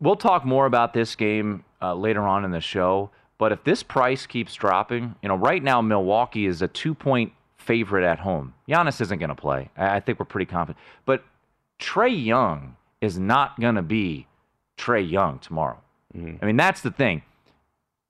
We'll 0.00 0.16
talk 0.16 0.46
more 0.46 0.64
about 0.64 0.94
this 0.94 1.14
game 1.14 1.62
uh, 1.82 1.94
later 1.94 2.22
on 2.22 2.46
in 2.46 2.52
the 2.52 2.60
show. 2.60 3.10
But 3.36 3.52
if 3.52 3.62
this 3.64 3.82
price 3.82 4.26
keeps 4.26 4.54
dropping, 4.54 5.14
you 5.22 5.28
know, 5.28 5.36
right 5.36 5.62
now 5.62 5.82
Milwaukee 5.82 6.46
is 6.46 6.62
a 6.62 6.68
two-point 6.68 7.32
favorite 7.58 8.04
at 8.04 8.20
home. 8.20 8.54
Giannis 8.66 9.00
isn't 9.02 9.18
going 9.18 9.28
to 9.28 9.34
play. 9.34 9.68
I 9.76 9.96
I 9.96 10.00
think 10.00 10.18
we're 10.18 10.24
pretty 10.24 10.50
confident. 10.50 10.78
But 11.04 11.22
Trae 11.78 12.24
Young 12.24 12.76
is 13.02 13.18
not 13.18 13.60
going 13.60 13.74
to 13.74 13.82
be 13.82 14.26
Trae 14.78 15.08
Young 15.08 15.38
tomorrow. 15.38 15.78
I 16.16 16.46
mean, 16.46 16.56
that's 16.56 16.80
the 16.80 16.90
thing. 16.90 17.22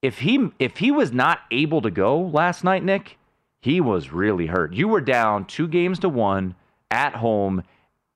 If 0.02 0.18
he 0.18 0.50
if 0.58 0.78
he 0.78 0.90
was 0.90 1.12
not 1.12 1.40
able 1.50 1.82
to 1.82 1.90
go 1.90 2.20
last 2.20 2.62
night, 2.62 2.84
Nick, 2.84 3.18
he 3.60 3.80
was 3.80 4.12
really 4.12 4.46
hurt. 4.46 4.72
You 4.72 4.88
were 4.88 5.00
down 5.00 5.44
two 5.44 5.66
games 5.66 5.98
to 6.00 6.08
one 6.08 6.54
at 6.90 7.16
home, 7.16 7.64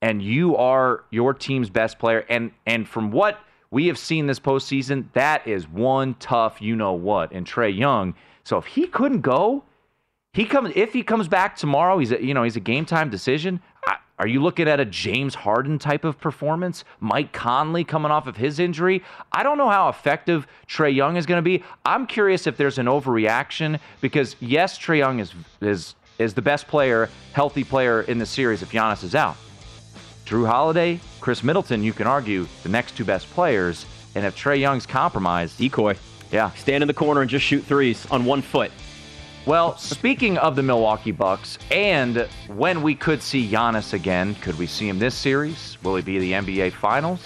and 0.01 0.23
you 0.23 0.57
are 0.57 1.05
your 1.11 1.35
team's 1.35 1.71
best 1.71 1.99
player. 1.99 2.25
And 2.29 2.53
and 2.67 2.89
from 2.89 3.11
what 3.11 3.41
we 3.71 3.87
have 3.89 3.99
seen 3.99 4.27
this 4.27 4.39
postseason, 4.39 5.07
that 5.15 5.47
is 5.47 5.69
one 5.69 6.15
tough 6.15 6.63
you 6.63 6.77
know 6.77 6.93
what 6.93 7.33
in 7.33 7.45
Trae 7.45 7.77
Young. 7.77 8.15
So 8.45 8.59
if 8.59 8.67
he 8.67 8.87
couldn't 8.87 9.23
go, 9.23 9.65
he 10.33 10.45
comes 10.45 10.73
if 10.77 10.93
he 10.93 11.03
comes 11.03 11.27
back 11.27 11.57
tomorrow. 11.57 11.99
He's 11.99 12.13
a, 12.13 12.25
you 12.25 12.35
know 12.35 12.43
he's 12.43 12.57
a 12.57 12.61
game 12.61 12.85
time 12.85 13.11
decision. 13.11 13.61
Are 14.19 14.27
you 14.27 14.43
looking 14.43 14.69
at 14.69 14.79
a 14.79 14.85
James 14.85 15.35
Harden 15.35 15.79
type 15.79 16.05
of 16.05 16.21
performance? 16.21 16.85
Mike 17.01 17.33
Conley 17.33 17.83
coming 17.83 18.13
off 18.13 18.27
of 18.27 18.37
his 18.37 18.59
injury. 18.59 19.03
I 19.33 19.43
don't 19.43 19.59
know 19.59 19.71
how 19.71 19.89
effective 19.89 20.47
Trae 20.69 20.95
Young 20.95 21.17
is 21.17 21.27
going 21.27 21.39
to 21.39 21.43
be. 21.43 21.65
I'm 21.85 22.07
curious 22.07 22.47
if 22.47 22.57
there's 22.57 22.79
an 22.79 22.87
overreaction 22.87 23.81
because 24.01 24.37
yes, 24.39 24.79
Trae 24.79 24.99
Young 24.99 25.19
is 25.19 25.35
is 25.61 25.95
is 26.19 26.35
the 26.35 26.43
best 26.43 26.69
player, 26.69 27.09
healthy 27.33 27.65
player 27.65 28.03
in 28.03 28.19
the 28.19 28.27
series 28.27 28.63
if 28.63 28.71
Giannis 28.71 29.03
is 29.03 29.15
out. 29.15 29.37
Jrue 30.27 30.47
Holiday, 30.47 31.01
Khris 31.21 31.43
Middleton, 31.43 31.83
you 31.83 31.93
can 31.93 32.07
argue 32.07 32.47
the 32.63 32.69
next 32.69 32.97
two 32.97 33.05
best 33.05 33.29
players. 33.31 33.87
And 34.15 34.25
if 34.25 34.37
Trae 34.37 34.61
Young's 34.61 34.87
compromised, 34.87 35.59
Decoy. 35.59 35.97
yeah, 36.31 36.51
Stand 36.53 36.83
in 36.83 36.87
the 36.87 36.95
corner 36.95 37.23
and 37.23 37.31
just 37.31 37.45
shoot 37.45 37.65
threes 37.65 38.07
on 38.11 38.25
one 38.25 38.43
foot. 38.43 38.71
Well, 39.45 39.77
speaking 39.77 40.39
of 40.39 40.55
the 40.55 40.63
Milwaukee 40.63 41.11
Bucks 41.11 41.59
and 41.73 42.29
when 42.47 42.81
we 42.81 42.95
could 42.95 43.21
see 43.21 43.49
Giannis 43.49 43.93
again, 43.93 44.37
could 44.37 44.57
we 44.57 44.69
see 44.69 44.89
him 44.89 45.01
this 45.01 45.17
series? 45.17 45.79
Will 45.83 45.97
he 45.97 46.03
be 46.03 46.21
the 46.21 46.33
NBA 46.33 46.75
Finals? 46.75 47.21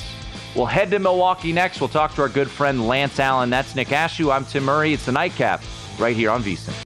We'll 0.55 0.65
head 0.65 0.91
to 0.93 0.99
Milwaukee 0.99 1.53
next. 1.53 1.79
We'll 1.79 1.89
talk 1.91 2.15
to 2.15 2.23
our 2.23 2.31
good 2.31 2.51
friend 2.51 2.89
Lance 2.89 3.21
Allen. 3.21 3.51
That's 3.51 3.77
Nick 3.77 3.89
Ashew. 3.89 4.35
I'm 4.35 4.47
Tim 4.47 4.65
Murray. 4.65 4.95
It's 4.95 5.05
the 5.05 5.13
nightcap 5.13 5.63
right 5.99 6.17
here 6.17 6.31
on 6.31 6.43
VSIN. 6.43 6.86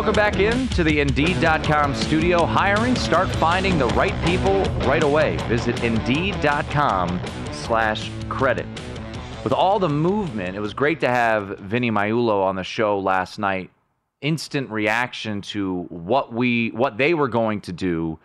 Welcome 0.00 0.14
back 0.14 0.38
in 0.38 0.66
to 0.68 0.82
the 0.82 1.00
Indeed.com 1.00 1.94
studio. 1.94 2.46
Hiring, 2.46 2.96
start 2.96 3.28
finding 3.32 3.76
the 3.76 3.88
right 3.88 4.14
people 4.24 4.62
right 4.88 5.02
away. 5.02 5.36
Visit 5.46 5.84
Indeed.com 5.84 7.20
slash 7.52 8.10
credit. 8.30 8.64
With 9.44 9.52
all 9.52 9.78
the 9.78 9.90
movement, 9.90 10.56
it 10.56 10.60
was 10.60 10.72
great 10.72 11.00
to 11.00 11.08
have 11.10 11.58
Vinny 11.58 11.90
Magliulo 11.90 12.42
on 12.42 12.56
the 12.56 12.64
show 12.64 12.98
last 12.98 13.38
night. 13.38 13.70
Instant 14.22 14.70
reaction 14.70 15.42
to 15.42 15.82
what 15.90 16.32
we 16.32 16.70
what 16.70 16.96
they 16.96 17.12
were 17.12 17.28
going 17.28 17.60
to 17.60 17.72
do 17.74 18.18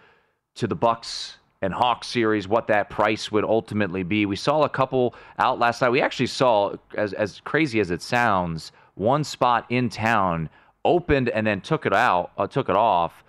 to 0.56 0.68
the 0.68 0.76
Bucks 0.76 1.40
and 1.62 1.74
Hawks 1.74 2.08
series, 2.08 2.48
what 2.48 2.68
that 2.68 2.90
price 2.90 3.34
would 3.34 3.44
ultimately 3.44 4.04
be. 4.04 4.26
We 4.26 4.38
saw 4.38 4.62
a 4.62 4.70
couple 4.70 5.14
out 5.40 5.60
last 5.60 5.82
night. 5.82 5.90
We 5.90 6.00
actually 6.00 6.28
saw, 6.28 6.78
as 6.96 7.12
as 7.12 7.42
crazy 7.42 7.82
as 7.82 7.92
it 7.92 8.02
sounds, 8.02 8.72
one 8.94 9.26
spot 9.26 9.66
in 9.70 9.90
town 9.90 10.50
opened 10.86 11.28
and 11.30 11.46
then 11.46 11.60
took 11.60 11.86
it 11.86 11.94
out, 11.94 12.32
uh, 12.38 12.48
took 12.48 12.70
it 12.70 12.76
off. 12.76 13.24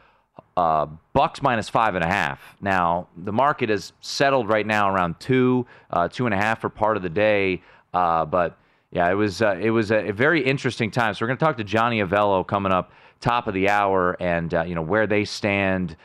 Uh, 0.56 0.86
Bucks 1.12 1.42
minus 1.42 1.68
five 1.68 1.94
and 1.94 2.04
a 2.04 2.06
half. 2.06 2.40
Now 2.60 3.08
the 3.16 3.32
market 3.32 3.70
is 3.70 3.92
settled 4.00 4.48
right 4.48 4.66
now 4.66 4.94
around 4.94 5.18
two, 5.18 5.66
uh, 5.90 6.08
two 6.08 6.26
and 6.26 6.34
a 6.34 6.36
half 6.36 6.60
for 6.60 6.68
part 6.68 6.96
of 6.96 7.02
the 7.02 7.08
day. 7.08 7.62
Uh, 7.92 8.24
but 8.24 8.56
yeah, 8.90 9.10
it 9.10 9.14
was 9.14 9.42
uh, 9.42 9.58
it 9.60 9.70
was 9.70 9.90
a, 9.90 10.12
very 10.12 10.44
interesting 10.44 10.90
time. 10.90 11.14
So 11.14 11.24
we're 11.24 11.28
going 11.28 11.38
to 11.38 11.44
talk 11.44 11.56
to 11.56 11.64
Johnny 11.64 12.00
Avello 12.00 12.46
coming 12.46 12.72
up 12.72 12.92
top 13.20 13.48
of 13.48 13.54
the 13.54 13.68
hour, 13.68 14.16
and 14.20 14.52
uh, 14.54 14.64
you 14.64 14.74
know 14.74 14.82
where 14.82 15.06
they 15.06 15.24
stand 15.24 15.96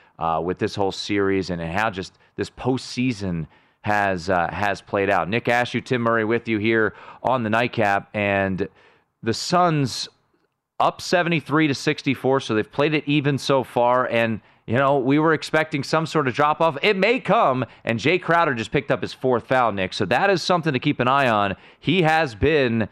with 0.43 0.59
this 0.59 0.75
whole 0.75 0.91
series 0.91 1.49
and, 1.49 1.61
and 1.61 1.71
how 1.71 1.89
just 1.89 2.17
this 2.35 2.49
postseason 2.49 3.47
has 3.81 4.27
has 4.27 4.81
played 4.81 5.09
out. 5.09 5.29
Nick 5.29 5.45
Ashew, 5.45 5.83
Tim 5.83 6.01
Murray, 6.01 6.25
with 6.25 6.47
you 6.47 6.57
here 6.57 6.93
on 7.23 7.43
the 7.43 7.49
nightcap, 7.49 8.09
and 8.13 8.67
the 9.23 9.33
Suns 9.33 10.09
up 10.81 10.99
73 10.99 11.67
to 11.67 11.75
64, 11.75 12.39
so 12.41 12.55
they've 12.55 12.71
played 12.71 12.93
it 12.93 13.03
even 13.07 13.37
so 13.37 13.63
far. 13.63 14.07
And, 14.07 14.41
you 14.65 14.75
know, 14.75 14.97
we 14.97 15.19
were 15.19 15.33
expecting 15.33 15.83
some 15.83 16.05
sort 16.05 16.27
of 16.27 16.33
drop 16.33 16.59
off. 16.59 16.77
It 16.81 16.97
may 16.97 17.19
come, 17.19 17.65
and 17.85 17.99
Jae 17.99 18.21
Crowder 18.21 18.55
just 18.55 18.71
picked 18.71 18.91
up 18.91 19.01
his 19.01 19.13
fourth 19.13 19.47
foul, 19.47 19.71
Nick. 19.71 19.93
So 19.93 20.05
that 20.05 20.29
is 20.29 20.41
something 20.41 20.73
to 20.73 20.79
keep 20.79 20.99
an 20.99 21.07
eye 21.07 21.29
on. 21.29 21.55
He 21.79 22.01
has 22.01 22.35
been 22.35 22.89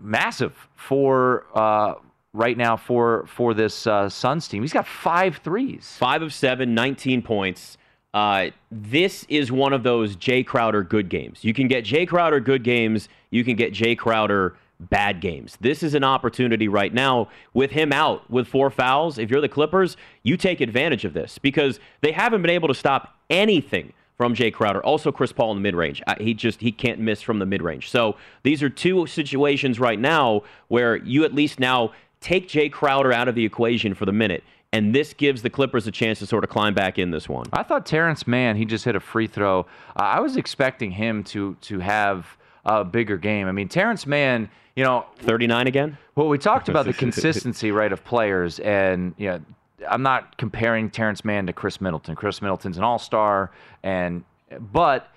massive 0.00 0.54
for. 0.76 1.46
Uh, 1.54 1.94
right 2.34 2.58
now 2.58 2.76
for 2.76 3.26
for 3.26 3.54
this 3.54 3.86
uh, 3.86 4.08
Suns 4.08 4.46
team. 4.48 4.62
He's 4.62 4.72
got 4.72 4.86
five 4.86 5.38
threes. 5.38 5.96
Five 5.98 6.20
of 6.20 6.32
seven, 6.32 6.74
19 6.74 7.22
points. 7.22 7.78
Uh, 8.14 8.50
this 8.70 9.24
is 9.28 9.52
one 9.52 9.72
of 9.72 9.82
those 9.82 10.16
Jae 10.16 10.46
Crowder 10.46 10.82
good 10.82 11.08
games. 11.08 11.44
You 11.44 11.52
can 11.52 11.68
get 11.68 11.84
Jae 11.84 12.06
Crowder 12.06 12.40
good 12.40 12.64
games. 12.64 13.08
You 13.30 13.44
can 13.44 13.56
get 13.56 13.72
Jae 13.72 13.96
Crowder 13.96 14.56
bad 14.80 15.20
games. 15.20 15.56
This 15.60 15.82
is 15.82 15.94
an 15.94 16.04
opportunity 16.04 16.68
right 16.68 16.92
now 16.92 17.28
with 17.52 17.70
him 17.72 17.92
out 17.92 18.28
with 18.30 18.46
four 18.46 18.70
fouls. 18.70 19.18
If 19.18 19.30
you're 19.30 19.40
the 19.40 19.48
Clippers, 19.48 19.96
you 20.22 20.36
take 20.36 20.60
advantage 20.60 21.04
of 21.04 21.14
this 21.14 21.38
because 21.38 21.80
they 22.00 22.12
haven't 22.12 22.42
been 22.42 22.50
able 22.50 22.68
to 22.68 22.74
stop 22.74 23.16
anything 23.28 23.92
from 24.16 24.34
Jae 24.34 24.52
Crowder. 24.52 24.82
Also, 24.84 25.12
Chris 25.12 25.32
Paul 25.32 25.52
in 25.52 25.58
the 25.58 25.62
mid 25.62 25.74
range. 25.74 26.02
He 26.18 26.34
just 26.34 26.60
he 26.60 26.72
can't 26.72 26.98
miss 26.98 27.22
from 27.22 27.38
the 27.38 27.46
mid 27.46 27.62
range. 27.62 27.90
So 27.90 28.16
these 28.42 28.62
are 28.62 28.68
two 28.68 29.06
situations 29.06 29.80
right 29.80 29.98
now 29.98 30.42
where 30.68 30.96
you 30.96 31.24
at 31.24 31.34
least 31.34 31.60
now 31.60 31.92
take 32.20 32.48
Jae 32.48 32.70
Crowder 32.70 33.12
out 33.12 33.28
of 33.28 33.34
the 33.34 33.44
equation 33.44 33.94
for 33.94 34.04
the 34.06 34.12
minute. 34.12 34.42
And 34.72 34.94
this 34.94 35.14
gives 35.14 35.40
the 35.40 35.48
Clippers 35.48 35.86
a 35.86 35.90
chance 35.90 36.18
to 36.18 36.26
sort 36.26 36.44
of 36.44 36.50
climb 36.50 36.74
back 36.74 36.98
in 36.98 37.10
this 37.10 37.26
one. 37.26 37.46
I 37.54 37.62
thought 37.62 37.86
Terance 37.86 38.26
Mann, 38.26 38.56
he 38.56 38.66
just 38.66 38.84
hit 38.84 38.94
a 38.94 39.00
free 39.00 39.26
throw. 39.26 39.60
Uh, 39.96 40.02
I 40.02 40.20
was 40.20 40.36
expecting 40.36 40.90
him 40.90 41.24
to 41.24 41.56
to 41.62 41.78
have 41.78 42.36
a 42.68 42.84
bigger 42.84 43.16
game. 43.16 43.46
I 43.48 43.52
mean, 43.52 43.68
Terance 43.68 44.06
Mann, 44.06 44.50
you 44.76 44.84
know, 44.84 45.06
39 45.20 45.66
again. 45.66 45.98
Well, 46.14 46.28
we 46.28 46.38
talked 46.38 46.68
about 46.68 46.86
the 46.86 46.92
consistency, 47.04 47.70
right, 47.70 47.92
of 47.92 48.04
players, 48.04 48.60
and 48.60 49.14
you 49.16 49.28
know, 49.28 49.40
I'm 49.88 50.02
not 50.02 50.36
comparing 50.36 50.90
Terance 50.90 51.24
Mann 51.24 51.46
to 51.46 51.52
Khris 51.52 51.80
Middleton. 51.80 52.14
Khris 52.14 52.42
Middleton's 52.42 52.76
an 52.76 52.84
all-star, 52.84 53.50
and 53.82 54.24
but 54.60 55.08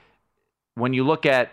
when 0.76 0.93
you 0.93 1.04
look 1.04 1.26
at 1.26 1.52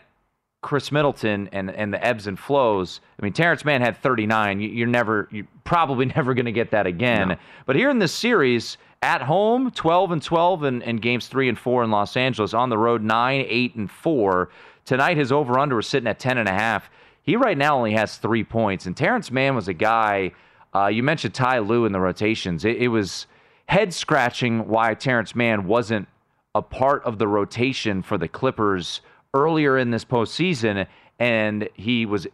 Khris 0.63 0.93
Middleton 0.93 1.49
and 1.53 1.71
and 1.71 1.93
the 1.93 2.05
ebbs 2.05 2.27
and 2.27 2.39
flows, 2.39 3.01
I 3.19 3.25
mean, 3.25 3.33
Terance 3.33 3.65
Mann 3.65 3.81
had 3.81 3.97
39. 3.97 4.61
You, 4.61 4.85
are 4.85 4.87
never, 4.87 5.29
you're 5.31 5.47
probably 5.65 6.07
never 6.17 6.35
going 6.35 6.47
to 6.47 6.53
get 6.53 6.71
that 6.73 6.87
again. 6.87 7.29
No. 7.29 7.37
But 7.67 7.77
here 7.77 7.91
in 7.91 7.99
this 7.99 8.13
series, 8.13 8.77
At 9.01 9.23
home, 9.23 9.71
12 9.71 10.11
and 10.13 10.23
12 10.23 10.65
in, 10.65 10.83
in 10.83 10.97
games 10.97 11.29
three 11.29 11.49
and 11.49 11.57
four 11.57 11.85
in 11.85 11.91
Los 11.91 12.17
Angeles. 12.17 12.53
On 12.55 12.69
the 12.69 12.79
road, 12.79 13.03
nine, 13.03 13.45
eight, 13.49 13.77
and 13.77 13.89
four. 13.89 14.51
Tonight, 14.89 15.18
his 15.18 15.30
over 15.30 15.59
under 15.59 15.76
was 15.76 15.86
sitting 15.86 16.07
at 16.07 16.18
10 16.18 16.39
and 16.39 16.49
a 16.49 16.53
half. 16.53 16.89
He 17.20 17.36
right 17.36 17.59
now 17.59 17.76
only 17.76 17.93
has 17.93 18.16
three 18.16 18.43
points. 18.43 18.86
And 18.86 18.97
Terance 18.97 19.30
Mann 19.30 19.55
was 19.55 19.68
a 19.68 19.74
guy, 19.74 20.32
uh, 20.74 20.86
you 20.86 21.03
mentioned 21.03 21.34
Ty 21.34 21.59
Lue 21.59 21.84
in 21.84 21.93
the 21.93 22.01
rotations. 22.01 22.64
It, 22.64 22.78
it 22.78 22.89
was 22.89 23.26
head 23.66 23.93
scratching 23.93 24.66
why 24.66 24.95
Terance 24.95 25.34
Mann 25.34 25.66
wasn't 25.66 26.09
a 26.55 26.62
part 26.62 27.05
of 27.05 27.18
the 27.18 27.28
rotation 27.28 28.01
for 28.01 28.16
the 28.16 28.28
Clippers 28.28 29.03
earlier 29.34 29.76
in 29.76 29.91
this 29.91 30.07
postseason. 30.07 30.86
And 31.18 31.68
he 31.74 32.07
was 32.07 32.26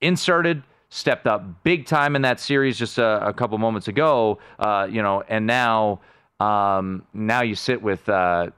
inserted, 0.00 0.64
stepped 0.88 1.28
up 1.28 1.62
big 1.62 1.86
time 1.86 2.16
in 2.16 2.22
that 2.22 2.40
series 2.40 2.76
just 2.76 2.98
a, 2.98 3.24
a 3.24 3.32
couple 3.32 3.56
moments 3.58 3.86
ago. 3.86 4.40
Uh, 4.58 4.88
you 4.90 5.00
know, 5.00 5.22
and 5.28 5.46
now 5.46 6.00
um, 6.40 7.06
now 7.14 7.42
you 7.42 7.54
sit 7.54 7.80
with 7.80 8.08
uh, 8.08 8.50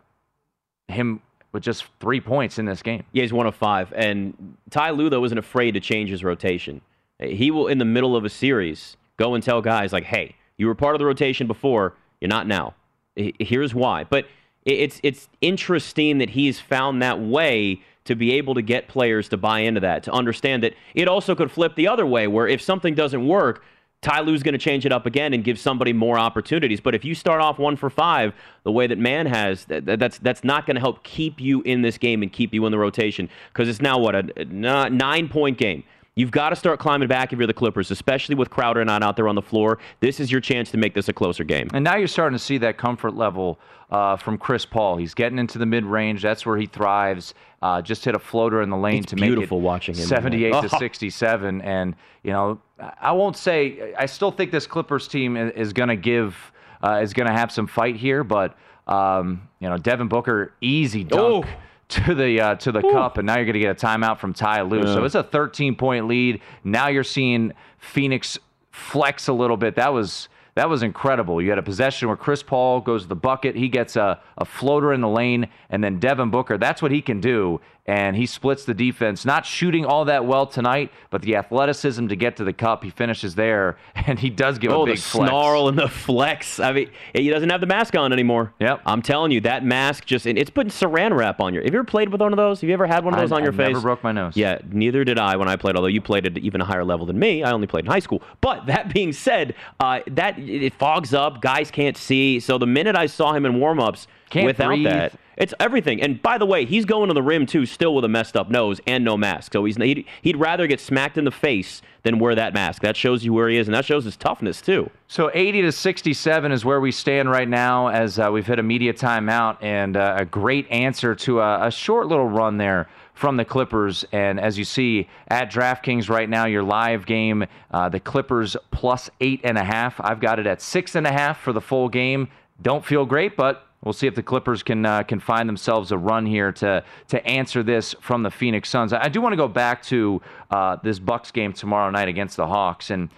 him 0.89 1.21
with 1.53 1.63
just 1.63 1.85
three 2.01 2.21
points 2.21 2.59
in 2.59 2.67
this 2.67 2.83
game. 2.83 3.05
Yeah, 3.13 3.23
he's 3.23 3.33
one 3.33 3.47
of 3.47 3.55
five. 3.55 3.93
And 3.95 4.57
Ty 4.71 4.91
Lue, 4.91 5.09
though, 5.09 5.25
isn't 5.25 5.39
afraid 5.39 5.73
to 5.73 5.81
change 5.81 6.11
his 6.11 6.23
rotation. 6.23 6.81
He 7.19 7.51
will, 7.51 7.69
in 7.69 7.79
the 7.79 7.85
middle 7.85 8.15
of 8.15 8.25
a 8.25 8.29
series, 8.29 8.97
go 9.17 9.35
and 9.35 9.43
tell 9.43 9.63
guys, 9.63 9.93
like, 9.93 10.05
hey, 10.05 10.37
you 10.59 10.67
were 10.67 10.75
part 10.75 10.95
of 10.95 10.99
the 10.99 11.07
rotation 11.07 11.47
before, 11.47 11.95
you're 12.21 12.29
not 12.29 12.47
now. 12.47 12.75
Here's 13.15 13.75
why. 13.75 14.05
But 14.05 14.27
it's, 14.65 15.01
it's 15.03 15.29
interesting 15.41 16.19
that 16.19 16.31
he's 16.31 16.61
found 16.61 17.01
that 17.01 17.21
way 17.21 17.81
to 18.05 18.15
be 18.15 18.33
able 18.33 18.55
to 18.55 18.63
get 18.63 18.89
players 18.89 19.29
to 19.31 19.37
buy 19.37 19.61
into 19.61 19.81
that, 19.81 20.03
to 20.05 20.13
understand 20.13 20.63
that 20.63 20.75
it 20.95 21.09
also 21.09 21.35
could 21.35 21.51
flip 21.51 21.75
the 21.75 21.89
other 21.89 22.07
way, 22.07 22.27
where 22.27 22.47
if 22.47 22.61
something 22.61 22.95
doesn't 22.95 23.27
work, 23.27 23.65
Ty 24.03 24.21
Lue's 24.21 24.43
going 24.43 24.53
to 24.53 24.59
change 24.59 24.87
it 24.87 24.93
up 24.93 25.07
again 25.07 25.33
and 25.33 25.43
give 25.43 25.59
somebody 25.59 25.93
more 25.93 26.19
opportunities. 26.19 26.81
But 26.81 26.95
if 26.95 27.05
you 27.05 27.15
start 27.15 27.41
off 27.41 27.59
one 27.59 27.77
for 27.77 27.91
five, 27.91 28.35
the 28.63 28.71
way 28.71 28.87
that 28.87 28.99
Mann 28.99 29.27
has, 29.27 29.65
that, 29.65 29.99
that's 29.99 30.19
that's 30.19 30.45
not 30.45 30.67
going 30.67 30.77
to 30.77 30.81
help 30.81 31.03
keep 31.03 31.41
you 31.41 31.63
in 31.63 31.83
this 31.83 31.99
game 31.99 32.23
and 32.23 32.33
keep 32.33 32.55
you 32.55 32.65
in 32.67 32.73
the 32.73 32.79
rotation 32.79 33.29
because 33.53 33.69
it's 33.69 33.81
now 33.81 33.99
what 33.99 34.15
a, 34.15 34.25
a 34.37 34.45
nine 34.91 35.29
point 35.29 35.59
game. 35.59 35.83
You've 36.17 36.31
got 36.31 36.49
to 36.49 36.57
start 36.57 36.81
climbing 36.81 37.09
back 37.09 37.35
if 37.35 37.39
you're 37.39 37.47
the 37.47 37.53
Clippers, 37.53 37.91
especially 37.91 38.37
with 38.37 38.49
Crowder 38.49 38.83
not 38.87 39.03
out 39.03 39.17
there 39.17 39.29
on 39.29 39.35
the 39.35 39.43
floor. 39.43 39.79
This 40.01 40.19
is 40.19 40.33
your 40.33 40.41
chance 40.41 40.71
to 40.71 40.79
make 40.79 40.95
this 40.95 41.11
a 41.11 41.13
closer 41.13 41.45
game. 41.45 41.69
And 41.75 41.85
now 41.85 41.97
you're 41.97 42.09
starting 42.09 42.39
to 42.39 42.43
see 42.43 42.57
that 42.57 42.79
comfort 42.79 43.15
level 43.15 43.61
uh, 43.91 44.17
from 44.17 44.39
Chris 44.39 44.65
Paul. 44.65 44.97
He's 44.97 45.13
getting 45.13 45.39
into 45.39 45.59
the 45.59 45.67
mid 45.67 45.85
range. 45.85 46.23
That's 46.23 46.47
where 46.47 46.57
he 46.57 46.65
thrives. 46.65 47.35
Uh, 47.61 47.83
just 47.83 48.03
hit 48.03 48.15
a 48.15 48.19
floater 48.19 48.63
in 48.63 48.71
the 48.71 48.79
lane 48.79 49.03
it's 49.03 49.11
to 49.11 49.17
make 49.17 49.31
it 49.31 49.51
watching 49.51 49.95
him 49.95 50.07
78 50.07 50.63
to 50.63 50.69
67. 50.79 51.61
And 51.61 51.95
you 52.23 52.33
know, 52.33 52.63
I 52.99 53.13
won't 53.13 53.37
say. 53.37 53.93
I 53.99 54.07
still 54.07 54.31
think 54.31 54.53
this 54.53 54.67
Clippers 54.67 55.09
team 55.09 55.37
is 55.37 55.75
going 55.75 55.91
to 55.91 55.97
give 55.97 56.35
uh, 56.83 57.01
is 57.03 57.13
going 57.13 57.27
to 57.27 57.35
have 57.35 57.53
some 57.53 57.67
fight 57.67 57.97
here, 57.97 58.25
but 58.25 58.57
um, 58.87 59.47
you 59.61 59.69
know, 59.69 59.77
Devin 59.77 60.09
Booker 60.09 60.55
easy 60.63 61.05
dunk. 61.05 61.45
Oh 61.45 61.51
to 61.89 62.15
the 62.15 62.41
uh, 62.41 62.55
to 62.57 62.73
the 62.73 62.85
Ooh. 62.85 62.93
cup, 62.93 63.19
and 63.19 63.27
now 63.27 63.37
you're 63.37 63.45
going 63.45 63.55
to 63.55 63.61
get 63.61 63.83
a 63.83 63.87
timeout 63.87 64.19
from 64.19 64.33
Ty 64.33 64.63
Lue. 64.63 64.79
Yeah. 64.79 64.95
So 64.95 65.05
it's 65.05 65.15
a 65.15 65.23
13 65.23 65.77
point 65.77 66.07
lead. 66.07 66.41
Now 66.65 66.89
you're 66.89 67.05
seeing 67.05 67.53
Phoenix 67.79 68.39
flex 68.71 69.29
a 69.29 69.33
little 69.33 69.57
bit. 69.57 69.77
That 69.77 69.93
was 69.93 70.29
that 70.57 70.71
was 70.71 70.83
incredible. 70.83 71.41
You 71.41 71.51
had 71.51 71.59
a 71.59 71.63
possession 71.63 72.09
where 72.09 72.17
Chris 72.17 72.43
Paul 72.43 72.81
goes 72.81 73.03
to 73.03 73.09
the 73.09 73.15
bucket, 73.15 73.57
he 73.57 73.69
gets 73.69 73.95
a, 73.95 74.21
a 74.39 74.45
floater 74.45 74.93
in 74.93 75.03
the 75.03 75.09
lane, 75.09 75.49
and 75.69 75.85
then 75.85 76.01
Devin 76.01 76.31
Booker. 76.31 76.57
That's 76.57 76.81
what 76.81 76.91
he 76.91 77.03
can 77.03 77.21
do 77.21 77.61
and 77.87 78.17
he 78.17 78.27
splits 78.27 78.65
the 78.65 78.75
defense. 78.75 79.25
Not 79.25 79.47
shooting 79.47 79.85
all 79.85 80.05
that 80.07 80.25
well 80.25 80.47
tonight, 80.47 80.91
but 81.11 81.23
the 81.23 81.37
athleticism 81.37 82.09
to 82.09 82.17
get 82.17 82.37
to 82.37 82.45
the 82.45 82.53
cup, 82.53 82.83
he 82.83 82.91
finishes 82.91 83.35
there, 83.35 83.77
and 83.95 84.19
he 84.19 84.31
does 84.31 84.59
give 84.59 84.73
oh, 84.73 84.83
a 84.83 84.87
big 84.87 84.97
the 84.97 85.03
flex. 85.03 85.31
snarl 85.31 85.69
and 85.69 85.79
the 85.79 85.89
flex. 85.89 86.59
I 86.59 86.73
mean, 86.73 86.91
he 87.15 87.29
doesn't 87.29 87.49
have 87.51 87.61
the 87.61 87.67
mask 87.67 87.97
on 87.97 88.13
anymore. 88.13 88.53
Yep. 88.61 88.83
I'm 88.87 89.03
telling 89.03 89.31
you, 89.31 89.41
that 89.43 89.65
mask 89.65 90.05
just 90.05 90.27
it's 90.27 90.51
putting 90.51 90.71
saran 90.71 91.17
wrap 91.17 91.41
on 91.41 91.55
your. 91.55 91.63
Have 91.63 91.73
you 91.73 91.79
ever 91.79 91.87
played 91.87 92.09
with 92.11 92.21
one 92.21 92.33
of 92.33 92.37
those? 92.37 92.61
Have 92.61 92.69
you 92.69 92.75
ever 92.75 92.87
had 92.87 93.05
one 93.05 93.15
of 93.15 93.21
those 93.21 93.33
I, 93.33 93.37
on 93.37 93.43
your 93.43 93.53
I 93.53 93.57
face? 93.57 93.69
Never 93.69 93.81
broke 93.81 94.03
my 94.03 94.13
nose. 94.13 94.37
Yeah, 94.37 94.59
neither 94.71 95.05
did 95.05 95.19
I 95.19 95.37
when 95.37 95.49
I 95.49 95.57
played. 95.57 95.77
Although 95.77 95.89
you 95.89 96.01
played 96.01 96.27
at 96.27 96.39
even 96.39 96.61
a 96.61 96.65
higher 96.65 96.85
level 96.85 97.07
than 97.07 97.19
me, 97.19 97.43
I 97.43 97.53
only 97.53 97.67
played 97.67 97.85
in 97.85 97.91
high 97.91 98.01
school. 98.01 98.23
But 98.41 98.67
that 98.67 98.93
being 98.93 99.13
said, 99.13 99.55
uh, 99.81 100.01
that 100.09 100.39
it 100.39 100.75
fogs 100.75 101.15
up. 101.15 101.41
Guys 101.41 101.71
can't 101.71 101.97
see. 101.97 102.41
So 102.41 102.59
the 102.59 102.67
minute 102.67 102.97
I 102.97 103.07
saw 103.07 103.33
him 103.33 103.47
in 103.47 103.55
warmups 103.55 104.07
can't 104.31 104.47
without 104.47 104.69
breathe. 104.69 104.87
that. 104.87 105.19
It's 105.37 105.53
everything. 105.61 106.01
And 106.01 106.23
by 106.23 106.39
the 106.39 106.47
way, 106.47 106.65
he's 106.65 106.85
going 106.85 107.09
to 107.09 107.15
the 107.15 107.23
rim 107.23 107.47
too, 107.47 107.67
still 107.67 107.95
with 107.95 108.05
a 108.05 108.09
messed 108.09 108.37
up 108.37 108.51
nose 108.51 108.81
and 108.87 109.05
no 109.05 109.17
mask. 109.17 109.53
So 109.53 109.65
he's 109.65 109.77
he'd, 109.77 110.07
he'd 110.23 110.37
rather 110.37 110.67
get 110.67 110.81
smacked 110.81 111.19
in 111.19 111.25
the 111.25 111.31
face 111.31 111.83
than 112.05 112.19
wear 112.19 112.35
that 112.35 112.55
mask. 112.55 112.83
That 112.83 112.97
shows 112.97 113.25
you 113.25 113.33
where 113.33 113.49
he 113.49 113.59
is, 113.59 113.69
and 113.69 113.75
that 113.75 113.85
shows 113.85 114.05
his 114.05 114.17
toughness 114.17 114.63
too. 114.63 114.91
So 115.09 115.31
80 115.35 115.63
to 115.63 115.73
67 115.73 116.53
is 116.53 116.65
where 116.65 116.81
we 116.81 116.91
stand 116.91 117.31
right 117.31 117.49
now, 117.49 117.89
as 117.89 118.19
uh, 118.19 118.31
we've 118.33 118.47
hit 118.47 118.59
a 118.59 118.63
media 118.63 118.95
timeout, 118.95 119.59
and 119.61 119.97
uh, 119.97 120.17
a 120.19 120.25
great 120.25 120.71
answer 120.71 121.15
to 121.17 121.41
a, 121.41 121.67
a 121.67 121.71
short 121.71 122.07
little 122.07 122.29
run 122.29 122.57
there 122.57 122.89
from 123.13 123.37
the 123.37 123.45
Clippers. 123.45 124.05
And 124.13 124.39
as 124.39 124.57
you 124.57 124.65
see 124.65 125.09
at 125.29 125.51
DraftKings 125.51 126.09
right 126.09 126.29
now, 126.29 126.47
your 126.47 126.63
live 126.63 127.07
game, 127.07 127.45
uh, 127.73 127.89
the 127.89 128.01
Clippers 128.01 128.57
plus 128.71 129.11
eight 129.21 129.41
and 129.43 129.59
a 129.59 129.65
half. 129.65 130.01
I've 130.01 130.21
got 130.21 130.39
it 130.39 130.47
at 130.47 130.63
six 130.63 130.95
and 130.95 131.07
a 131.07 131.13
half 131.13 131.41
for 131.41 131.53
the 131.53 131.61
full 131.61 131.89
game. 131.89 132.29
Don't 132.63 132.85
feel 132.85 133.05
great, 133.05 133.37
but 133.37 133.66
We'll 133.85 133.93
see 133.93 134.07
if 134.07 134.15
the 134.15 134.23
Clippers 134.23 134.63
can 134.63 134.85
uh, 134.85 135.03
can 135.05 135.21
find 135.21 135.49
themselves 135.49 135.93
a 135.93 135.99
run 135.99 136.27
here 136.27 136.51
to 136.53 136.83
to 137.09 137.27
answer 137.27 137.63
this 137.63 137.95
from 138.01 138.23
the 138.23 138.31
Phoenix 138.31 138.69
Suns. 138.69 138.93
I 138.93 139.09
do 139.09 139.21
want 139.21 139.33
to 139.33 139.37
go 139.37 139.49
back 139.49 139.83
to 139.85 140.21
uh, 140.51 140.77
this 140.83 140.99
Bucks 140.99 141.31
game 141.31 141.53
tomorrow 141.53 141.91
night 141.91 142.09
against 142.09 142.37
the 142.37 142.47
Hawks, 142.47 142.91
and 142.91 143.11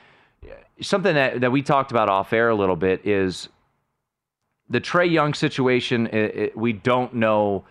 something 0.80 1.14
that, 1.14 1.40
that 1.40 1.50
we 1.50 1.62
talked 1.62 1.90
about 1.90 2.08
off 2.08 2.32
air 2.32 2.50
a 2.50 2.54
little 2.54 2.76
bit 2.76 3.06
is 3.06 3.48
the 4.68 4.80
Trae 4.80 5.10
Young 5.10 5.32
situation. 5.34 6.06
It, 6.08 6.36
it, 6.36 6.56
we 6.56 6.72
don't 6.72 7.14
know 7.14 7.64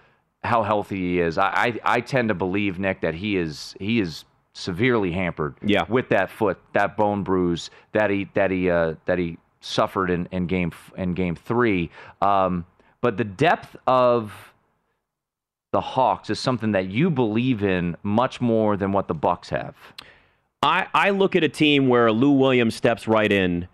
how 0.43 0.63
healthy 0.63 0.97
he 0.97 1.19
is. 1.19 1.37
I, 1.37 1.79
I 1.83 1.97
I 1.97 2.01
tend 2.01 2.29
to 2.29 2.35
believe 2.35 2.79
Nick 2.79 3.01
that 3.01 3.13
he 3.13 3.37
is 3.37 3.75
he 3.79 3.99
is 3.99 4.25
severely 4.53 5.11
hampered 5.11 5.55
yeah. 5.63 5.85
with 5.87 6.09
that 6.09 6.31
foot, 6.31 6.57
that 6.73 6.97
bone 6.97 7.21
bruise 7.21 7.69
that 7.91 8.09
he 8.09 8.27
that 8.33 8.49
he 8.49 8.69
uh, 8.69 8.95
that 9.05 9.19
he 9.19 9.37
suffered 9.59 10.09
in, 10.09 10.27
in 10.31 10.47
game 10.47 10.71
in 10.97 11.13
game 11.13 11.35
three. 11.35 11.91
Um, 12.21 12.65
but 13.01 13.17
the 13.17 13.23
depth 13.23 13.75
of 13.85 14.33
the 15.71 15.81
Hawks 15.81 16.29
is 16.29 16.39
something 16.39 16.71
that 16.71 16.87
you 16.87 17.09
believe 17.09 17.63
in 17.63 17.95
much 18.03 18.41
more 18.41 18.77
than 18.77 18.91
what 18.91 19.07
the 19.07 19.13
Bucks 19.13 19.49
have. 19.49 19.75
I, 20.63 20.87
I 20.93 21.09
look 21.11 21.35
at 21.35 21.43
a 21.43 21.49
team 21.49 21.87
where 21.87 22.11
Lou 22.11 22.31
Williams 22.31 22.75
steps 22.75 23.07
right 23.07 23.31
in 23.31 23.67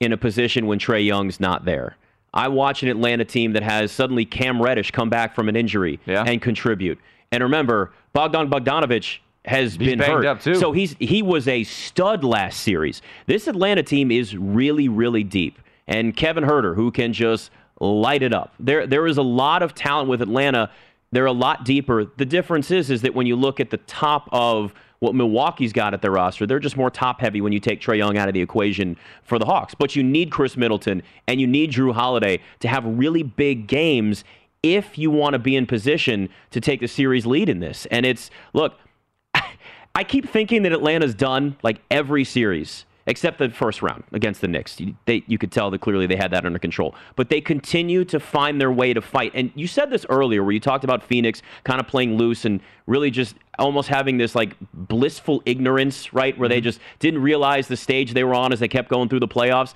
in 0.00 0.12
a 0.12 0.16
position 0.16 0.66
when 0.66 0.78
Trae 0.78 1.04
Young's 1.04 1.40
not 1.40 1.64
there. 1.64 1.96
I 2.34 2.48
watch 2.48 2.82
an 2.82 2.88
Atlanta 2.88 3.24
team 3.24 3.52
that 3.54 3.62
has 3.62 3.90
suddenly 3.90 4.24
Cam 4.24 4.60
Reddish 4.60 4.90
come 4.90 5.08
back 5.08 5.34
from 5.34 5.48
an 5.48 5.56
injury 5.56 5.98
yeah. 6.06 6.24
and 6.26 6.40
contribute. 6.42 6.98
And 7.32 7.42
remember, 7.42 7.92
Bogdan 8.12 8.50
Bogdanovich 8.50 9.18
has 9.44 9.74
he's 9.74 9.78
been 9.78 9.98
hurt. 9.98 10.26
Up 10.26 10.40
too. 10.40 10.54
So 10.54 10.72
he's 10.72 10.94
he 10.98 11.22
was 11.22 11.48
a 11.48 11.64
stud 11.64 12.22
last 12.22 12.60
series. 12.60 13.00
This 13.26 13.48
Atlanta 13.48 13.82
team 13.82 14.10
is 14.10 14.36
really 14.36 14.88
really 14.88 15.24
deep. 15.24 15.58
And 15.86 16.14
Kevin 16.14 16.44
Huerter, 16.44 16.74
who 16.74 16.90
can 16.90 17.14
just 17.14 17.50
light 17.80 18.22
it 18.22 18.32
up. 18.32 18.54
There, 18.58 18.86
there 18.86 19.06
is 19.06 19.18
a 19.18 19.22
lot 19.22 19.62
of 19.62 19.74
talent 19.74 20.08
with 20.08 20.22
Atlanta. 20.22 20.70
They're 21.12 21.26
a 21.26 21.32
lot 21.32 21.64
deeper. 21.64 22.06
The 22.16 22.26
difference 22.26 22.70
is, 22.70 22.90
is 22.90 23.02
that 23.02 23.14
when 23.14 23.26
you 23.26 23.36
look 23.36 23.60
at 23.60 23.70
the 23.70 23.76
top 23.78 24.28
of 24.32 24.74
what 25.00 25.14
Milwaukee's 25.14 25.72
got 25.72 25.94
at 25.94 26.02
their 26.02 26.10
roster, 26.10 26.46
they're 26.46 26.58
just 26.58 26.76
more 26.76 26.90
top 26.90 27.20
heavy 27.20 27.40
when 27.40 27.52
you 27.52 27.60
take 27.60 27.80
Trae 27.80 27.98
Young 27.98 28.18
out 28.18 28.28
of 28.28 28.34
the 28.34 28.40
equation 28.40 28.96
for 29.22 29.38
the 29.38 29.44
Hawks. 29.44 29.74
But 29.74 29.94
you 29.94 30.02
need 30.02 30.30
Khris 30.30 30.56
Middleton 30.56 31.02
and 31.26 31.40
you 31.40 31.46
need 31.46 31.72
Jrue 31.72 31.94
Holiday 31.94 32.40
to 32.60 32.68
have 32.68 32.84
really 32.84 33.22
big 33.22 33.68
games 33.68 34.24
if 34.62 34.98
you 34.98 35.10
want 35.10 35.34
to 35.34 35.38
be 35.38 35.54
in 35.54 35.66
position 35.66 36.28
to 36.50 36.60
take 36.60 36.80
the 36.80 36.88
series 36.88 37.26
lead 37.26 37.48
in 37.48 37.60
this. 37.60 37.86
And 37.86 38.04
it's 38.04 38.30
look, 38.52 38.74
I 39.94 40.04
keep 40.04 40.28
thinking 40.28 40.62
that 40.62 40.72
Atlanta's 40.72 41.14
done 41.14 41.56
like 41.62 41.80
every 41.90 42.24
series 42.24 42.84
except 43.08 43.38
the 43.38 43.48
first 43.48 43.80
round 43.80 44.04
against 44.12 44.42
the 44.42 44.46
Knicks. 44.46 44.78
You, 44.78 44.94
they, 45.06 45.24
you 45.26 45.38
could 45.38 45.50
tell 45.50 45.70
that 45.70 45.80
clearly 45.80 46.06
they 46.06 46.14
had 46.14 46.30
that 46.30 46.44
under 46.44 46.58
control. 46.58 46.94
But 47.16 47.30
they 47.30 47.40
continue 47.40 48.04
to 48.04 48.20
find 48.20 48.60
their 48.60 48.70
way 48.70 48.92
to 48.92 49.00
fight. 49.00 49.32
And 49.34 49.50
you 49.54 49.66
said 49.66 49.88
this 49.88 50.04
earlier 50.10 50.44
where 50.44 50.52
you 50.52 50.60
talked 50.60 50.84
about 50.84 51.02
Phoenix 51.02 51.42
kind 51.64 51.80
of 51.80 51.88
playing 51.88 52.18
loose 52.18 52.44
and 52.44 52.60
really 52.86 53.10
just 53.10 53.34
almost 53.58 53.88
having 53.88 54.18
this 54.18 54.34
like 54.34 54.54
blissful 54.74 55.42
ignorance, 55.46 56.12
right? 56.12 56.36
Where 56.38 56.50
they 56.50 56.58
mm-hmm. 56.58 56.64
just 56.64 56.80
didn't 56.98 57.22
realize 57.22 57.66
the 57.66 57.78
stage 57.78 58.12
they 58.12 58.24
were 58.24 58.34
on 58.34 58.52
as 58.52 58.60
they 58.60 58.68
kept 58.68 58.90
going 58.90 59.08
through 59.08 59.20
the 59.20 59.28
playoffs. 59.28 59.72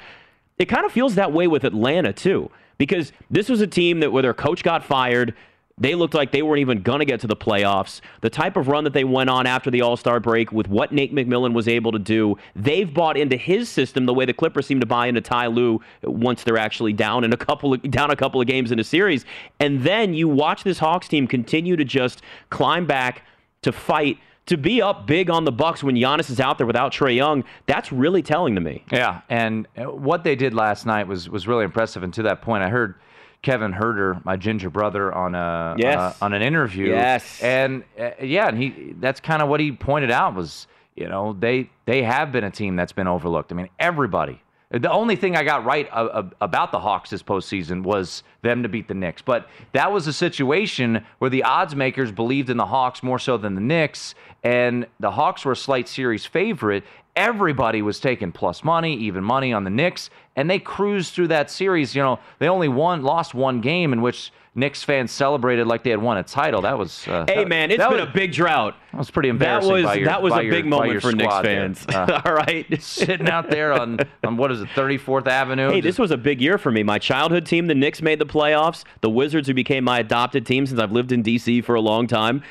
It 0.58 0.66
kind 0.66 0.84
of 0.84 0.92
feels 0.92 1.14
that 1.14 1.32
way 1.32 1.46
with 1.46 1.64
Atlanta, 1.64 2.12
too. 2.12 2.50
Because 2.76 3.12
this 3.30 3.48
was 3.48 3.62
a 3.62 3.66
team 3.66 4.00
that 4.00 4.12
where 4.12 4.22
their 4.22 4.34
coach 4.34 4.62
got 4.62 4.84
fired, 4.84 5.34
they 5.82 5.96
looked 5.96 6.14
like 6.14 6.30
they 6.30 6.42
weren't 6.42 6.60
even 6.60 6.82
going 6.82 7.00
to 7.00 7.04
get 7.04 7.20
to 7.20 7.26
the 7.26 7.36
playoffs. 7.36 8.00
The 8.20 8.30
type 8.30 8.56
of 8.56 8.68
run 8.68 8.84
that 8.84 8.92
they 8.92 9.04
went 9.04 9.28
on 9.28 9.46
after 9.46 9.70
the 9.70 9.82
All 9.82 9.96
Star 9.96 10.20
break 10.20 10.52
with 10.52 10.68
what 10.68 10.92
Nate 10.92 11.12
McMillan 11.12 11.54
was 11.54 11.66
able 11.66 11.90
to 11.92 11.98
do, 11.98 12.36
they've 12.54 12.92
bought 12.92 13.16
into 13.16 13.36
his 13.36 13.68
system 13.68 14.06
the 14.06 14.14
way 14.14 14.24
the 14.24 14.32
Clippers 14.32 14.66
seem 14.66 14.78
to 14.80 14.86
buy 14.86 15.08
into 15.08 15.20
Ty 15.20 15.48
Lue 15.48 15.80
once 16.02 16.44
they're 16.44 16.56
actually 16.56 16.92
down 16.92 17.24
in 17.24 17.32
a 17.32 17.36
couple 17.36 17.74
of, 17.74 17.82
down 17.90 18.10
a 18.10 18.16
couple 18.16 18.40
of 18.40 18.46
games 18.46 18.70
in 18.70 18.78
a 18.78 18.84
series. 18.84 19.24
And 19.58 19.82
then 19.82 20.14
you 20.14 20.28
watch 20.28 20.62
this 20.62 20.78
Hawks 20.78 21.08
team 21.08 21.26
continue 21.26 21.76
to 21.76 21.84
just 21.84 22.22
climb 22.50 22.86
back 22.86 23.24
to 23.62 23.72
fight 23.72 24.18
to 24.46 24.56
be 24.56 24.82
up 24.82 25.06
big 25.06 25.30
on 25.30 25.44
the 25.44 25.52
Bucks 25.52 25.82
when 25.82 25.94
Giannis 25.94 26.28
is 26.30 26.40
out 26.40 26.58
there 26.58 26.66
without 26.66 26.92
Trae 26.92 27.14
Young, 27.14 27.44
that's 27.66 27.92
really 27.92 28.22
telling 28.22 28.54
to 28.56 28.60
me. 28.60 28.84
Yeah, 28.90 29.20
and 29.28 29.68
what 29.76 30.24
they 30.24 30.34
did 30.34 30.52
last 30.52 30.84
night 30.84 31.06
was 31.06 31.28
was 31.28 31.46
really 31.46 31.64
impressive. 31.64 32.02
And 32.02 32.12
to 32.14 32.22
that 32.24 32.42
point, 32.42 32.62
I 32.62 32.68
heard 32.68 32.96
Kevin 33.42 33.72
Huerter, 33.72 34.24
my 34.24 34.36
ginger 34.36 34.70
brother, 34.70 35.12
on 35.12 35.34
a 35.34 35.74
yes. 35.78 35.98
uh, 35.98 36.24
on 36.24 36.32
an 36.32 36.42
interview. 36.42 36.88
Yes, 36.88 37.42
and 37.42 37.84
uh, 37.98 38.10
yeah, 38.22 38.48
and 38.48 38.56
he 38.56 38.94
that's 38.98 39.20
kind 39.20 39.42
of 39.42 39.48
what 39.48 39.60
he 39.60 39.72
pointed 39.72 40.10
out 40.10 40.34
was 40.34 40.66
you 40.94 41.08
know 41.08 41.32
they 41.38 41.70
they 41.84 42.02
have 42.02 42.32
been 42.32 42.44
a 42.44 42.50
team 42.50 42.76
that's 42.76 42.92
been 42.92 43.08
overlooked. 43.08 43.52
I 43.52 43.54
mean, 43.54 43.68
everybody 43.78 44.40
the 44.72 44.90
only 44.90 45.16
thing 45.16 45.36
I 45.36 45.44
got 45.44 45.64
right 45.64 45.86
about 45.92 46.72
the 46.72 46.80
Hawks 46.80 47.10
this 47.10 47.22
postseason 47.22 47.82
was 47.82 48.22
them 48.42 48.62
to 48.62 48.68
beat 48.68 48.88
the 48.88 48.94
Knicks. 48.94 49.22
But 49.22 49.48
that 49.72 49.92
was 49.92 50.06
a 50.06 50.12
situation 50.12 51.04
where 51.18 51.30
the 51.30 51.44
odds 51.44 51.74
makers 51.74 52.12
believed 52.12 52.50
in 52.50 52.56
the 52.56 52.66
Hawks 52.66 53.02
more 53.02 53.18
so 53.18 53.36
than 53.36 53.54
the 53.54 53.60
Knicks, 53.60 54.14
and 54.42 54.86
the 55.00 55.12
Hawks 55.12 55.44
were 55.44 55.52
a 55.52 55.56
slight 55.56 55.88
series 55.88 56.26
favorite. 56.26 56.84
Everybody 57.14 57.82
was 57.82 58.00
taking 58.00 58.32
plus 58.32 58.64
money, 58.64 58.96
even 58.96 59.22
money 59.22 59.52
on 59.52 59.64
the 59.64 59.70
Knicks, 59.70 60.10
and 60.34 60.50
they 60.50 60.58
cruised 60.58 61.14
through 61.14 61.28
that 61.28 61.50
series. 61.50 61.94
You 61.94 62.02
know, 62.02 62.18
they 62.38 62.48
only 62.48 62.68
won, 62.68 63.02
lost 63.02 63.34
one 63.34 63.60
game 63.60 63.92
in 63.92 64.02
which 64.02 64.32
Knicks 64.54 64.82
fans 64.82 65.10
celebrated 65.10 65.66
like 65.66 65.82
they 65.82 65.90
had 65.90 66.02
won 66.02 66.18
a 66.18 66.22
title. 66.22 66.60
That 66.62 66.76
was. 66.76 67.08
Uh, 67.08 67.24
hey 67.26 67.36
that, 67.36 67.48
man, 67.48 67.70
it's 67.70 67.82
been 67.82 67.92
was, 67.92 68.02
a 68.02 68.12
big 68.12 68.32
drought. 68.32 68.74
That 68.92 68.98
was 68.98 69.10
pretty 69.10 69.30
embarrassing. 69.30 69.70
That 69.70 69.82
was 69.82 69.96
your, 69.96 70.06
that 70.06 70.22
was 70.22 70.34
a 70.34 70.42
your, 70.42 70.52
big 70.52 70.66
moment 70.66 71.00
for 71.00 71.12
Knicks 71.12 71.38
fans. 71.40 71.86
Uh, 71.88 72.20
All 72.26 72.34
right, 72.34 72.82
sitting 72.82 73.30
out 73.30 73.48
there 73.48 73.72
on 73.72 73.98
on 74.22 74.36
what 74.36 74.52
is 74.52 74.60
it, 74.60 74.68
34th 74.70 75.26
Avenue. 75.28 75.70
Hey, 75.70 75.80
this 75.80 75.98
was 75.98 76.10
a 76.10 76.18
big 76.18 76.42
year 76.42 76.58
for 76.58 76.70
me. 76.70 76.82
My 76.82 76.98
childhood 76.98 77.46
team, 77.46 77.66
the 77.66 77.74
Knicks, 77.74 78.02
made 78.02 78.18
the 78.18 78.26
playoffs. 78.32 78.84
The 79.00 79.10
Wizards, 79.10 79.48
who 79.48 79.54
became 79.54 79.84
my 79.84 79.98
adopted 80.00 80.46
team 80.46 80.66
since 80.66 80.80
I've 80.80 80.92
lived 80.92 81.12
in 81.12 81.22
D.C. 81.22 81.60
for 81.62 81.74
a 81.74 81.80
long 81.80 82.06
time, 82.06 82.42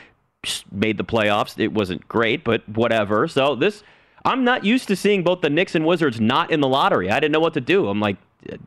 made 0.71 0.97
the 0.97 1.03
playoffs. 1.03 1.59
It 1.59 1.73
wasn't 1.73 2.07
great, 2.07 2.43
but 2.43 2.67
whatever. 2.69 3.27
So 3.27 3.55
this. 3.55 3.83
I'm 4.23 4.43
not 4.43 4.63
used 4.63 4.87
to 4.89 4.95
seeing 4.95 5.23
both 5.23 5.41
the 5.41 5.49
Knicks 5.49 5.73
and 5.73 5.83
Wizards 5.83 6.21
not 6.21 6.51
in 6.51 6.61
the 6.61 6.67
lottery. 6.67 7.09
I 7.09 7.19
didn't 7.19 7.31
know 7.31 7.39
what 7.39 7.55
to 7.55 7.61
do. 7.61 7.87
I'm 7.87 7.99
like, 7.99 8.17
uh, 8.51 8.57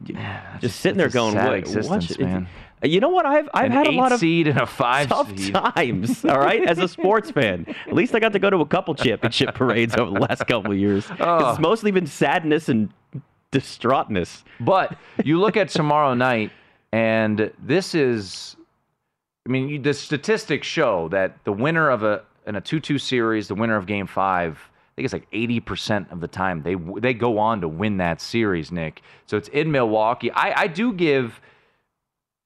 just 0.61 0.81
sitting 0.81 0.99
there 0.99 1.09
going, 1.09 1.35
sad 1.35 1.47
what, 1.47 1.59
existence, 1.59 2.11
what? 2.11 2.21
man. 2.21 2.49
You 2.83 3.01
know 3.01 3.09
what? 3.09 3.25
I've 3.25 3.49
I've 3.55 3.67
An 3.67 3.73
had 3.73 3.87
a 3.87 3.93
lot 3.93 4.13
of 4.13 4.21
seed 4.21 4.47
and 4.47 4.61
a 4.61 4.67
five 4.67 5.09
tough 5.09 5.37
seed. 5.39 5.55
times. 5.77 6.25
All 6.25 6.39
right, 6.39 6.63
as 6.69 6.79
a 6.79 6.89
sports 6.89 7.31
fan, 7.31 7.67
at 7.87 7.95
least 7.95 8.15
I 8.15 8.19
got 8.21 8.33
to 8.35 8.39
go 8.39 8.51
to 8.51 8.59
a 8.59 8.67
couple 8.67 8.95
championship 8.95 9.55
parades 9.55 9.95
over 9.95 10.11
the 10.11 10.21
last 10.21 10.47
couple 10.47 10.73
of 10.73 10.79
years. 10.79 11.07
Oh. 11.19 11.51
It's 11.51 11.61
mostly 11.61 11.93
been 11.93 12.07
sadness 12.07 12.69
and 12.69 12.91
distraughtness. 13.53 14.43
But 14.61 14.99
you 15.25 15.39
look 15.39 15.57
at 15.57 15.71
tomorrow 15.71 16.13
night, 16.15 16.51
and 16.95 17.51
this 17.59 17.93
is, 17.97 18.55
I 19.49 19.51
mean, 19.51 19.83
the 19.83 19.93
statistics 19.93 20.65
show 20.65 21.09
that 21.09 21.45
the 21.45 21.53
winner 21.53 21.91
of 21.91 22.05
a 22.05 22.23
in 22.47 22.55
a 22.55 22.61
two-two 22.61 22.99
series, 22.99 23.49
the 23.49 23.57
winner 23.57 23.77
of 23.77 23.87
Game 23.87 24.07
Five. 24.07 24.71
I 24.71 24.95
think 24.95 25.07
it's 25.07 25.13
like 25.13 25.29
80% 25.33 26.13
of 26.13 26.21
the 26.21 26.29
time 26.29 26.63
they 26.63 26.77
they 26.77 27.15
go 27.15 27.39
on 27.39 27.61
to 27.63 27.69
win 27.69 27.97
that 27.97 28.21
series, 28.21 28.71
Nick. 28.71 29.03
So 29.27 29.37
it's 29.37 29.49
in 29.49 29.73
Milwaukee. 29.73 30.31
I, 30.31 30.63
I 30.63 30.67
do 30.69 30.93
give 30.93 31.41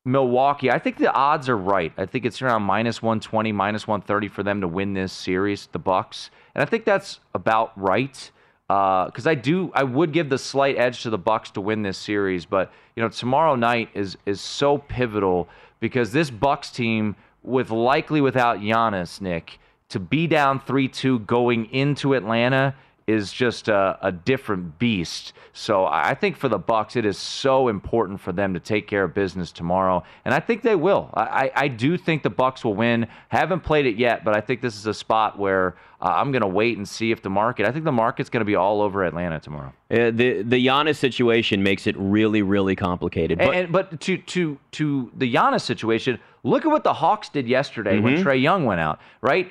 Milwaukee, 0.07 0.71
I 0.71 0.79
think 0.79 0.97
the 0.97 1.13
odds 1.13 1.51
are 1.51 1.57
right. 1.59 1.93
I 1.99 2.07
think 2.07 2.25
it's 2.25 2.41
around 2.41 2.63
minus 2.63 3.03
120, 3.03 3.53
minus 3.53 3.87
130 3.87 4.29
for 4.29 4.43
them 4.43 4.63
to 4.63 4.69
win 4.69 4.95
this 4.95 5.13
series, 5.13 5.69
the 5.73 5.79
Bucks. 5.79 6.31
And 6.55 6.63
I 6.63 6.65
think 6.65 6.87
that's 6.87 7.21
about 7.35 7.79
right. 7.79 8.31
Because 8.69 9.27
uh, 9.27 9.31
I 9.31 9.35
do, 9.35 9.73
I 9.75 9.83
would 9.83 10.13
give 10.13 10.29
the 10.29 10.37
slight 10.37 10.77
edge 10.77 11.03
to 11.03 11.11
the 11.11 11.17
Bucks 11.17 11.51
to 11.53 11.61
win 11.63 11.83
this 11.83 11.97
series, 11.97 12.45
but 12.45 12.71
you 12.97 13.03
know, 13.03 13.09
tomorrow 13.09 13.55
night 13.55 13.89
is 13.95 14.19
is 14.27 14.43
so 14.43 14.77
pivotal 14.77 15.49
because 15.81 16.13
this 16.13 16.29
Bucks 16.29 16.71
team, 16.71 17.17
with 17.43 17.71
likely 17.71 18.21
without 18.21 18.59
Giannis, 18.59 19.23
Nick, 19.23 19.59
to 19.89 19.99
be 19.99 20.27
down 20.27 20.61
three 20.61 20.87
two 20.87 21.21
going 21.21 21.65
into 21.73 22.13
Atlanta 22.13 22.75
is 23.09 23.33
just 23.33 23.69
a, 23.69 23.99
a, 24.03 24.13
different 24.13 24.79
beast. 24.79 25.33
So 25.55 25.87
I 25.87 26.15
think 26.15 26.37
for 26.37 26.49
the 26.49 26.59
Bucks, 26.59 26.95
it 26.95 27.07
is 27.07 27.17
so 27.17 27.69
important 27.69 28.21
for 28.21 28.33
them 28.33 28.53
to 28.53 28.61
take 28.61 28.87
care 28.87 29.05
of 29.05 29.15
business 29.15 29.51
tomorrow, 29.51 30.05
and 30.27 30.35
I 30.35 30.41
think 30.41 30.63
they 30.63 30.77
will. 30.77 31.11
I, 31.15 31.51
I 31.57 31.69
do 31.69 31.97
think 31.97 32.23
the 32.23 32.31
Bucks 32.31 32.65
will 32.65 32.75
win. 32.75 33.09
Haven't 33.29 33.61
played 33.61 33.87
it 33.87 33.97
yet, 33.97 34.25
but 34.25 34.37
I 34.37 34.43
think 34.43 34.61
this 34.61 34.77
is 34.77 34.87
a 34.87 34.93
spot 34.93 35.39
where 35.39 35.75
uh, 36.03 36.13
I'm 36.17 36.31
going 36.31 36.43
to 36.43 36.49
wait 36.49 36.77
and 36.77 36.87
see 36.87 37.11
if 37.11 37.23
the 37.23 37.31
market. 37.31 37.67
I 37.67 37.73
think 37.73 37.87
the 37.87 37.93
market's 37.93 38.29
going 38.29 38.43
to 38.43 38.45
be 38.45 38.57
all 38.57 38.83
over 38.83 39.05
Atlanta 39.05 39.41
tomorrow. 39.41 39.73
Uh, 39.91 40.11
the 40.11 40.43
the 40.43 40.65
Giannis 40.67 40.97
situation 40.97 41.63
makes 41.63 41.87
it 41.87 41.97
really 41.99 42.43
really 42.43 42.77
complicated. 42.77 43.39
But, 43.39 43.49
and, 43.49 43.57
and, 43.57 43.73
but 43.73 44.01
to 44.03 44.19
to 44.19 44.59
to 44.73 45.11
the 45.17 45.35
Giannis 45.35 45.63
situation, 45.63 46.21
look 46.43 46.67
at 46.67 46.69
what 46.69 46.85
the 46.85 46.93
Hawks 46.93 47.31
did 47.31 47.49
yesterday 47.49 47.97
Mm-hmm. 47.97 48.05
when 48.05 48.25
Trae 48.25 48.41
Young 48.41 48.67
went 48.67 48.81
out. 48.81 49.01
Right 49.23 49.51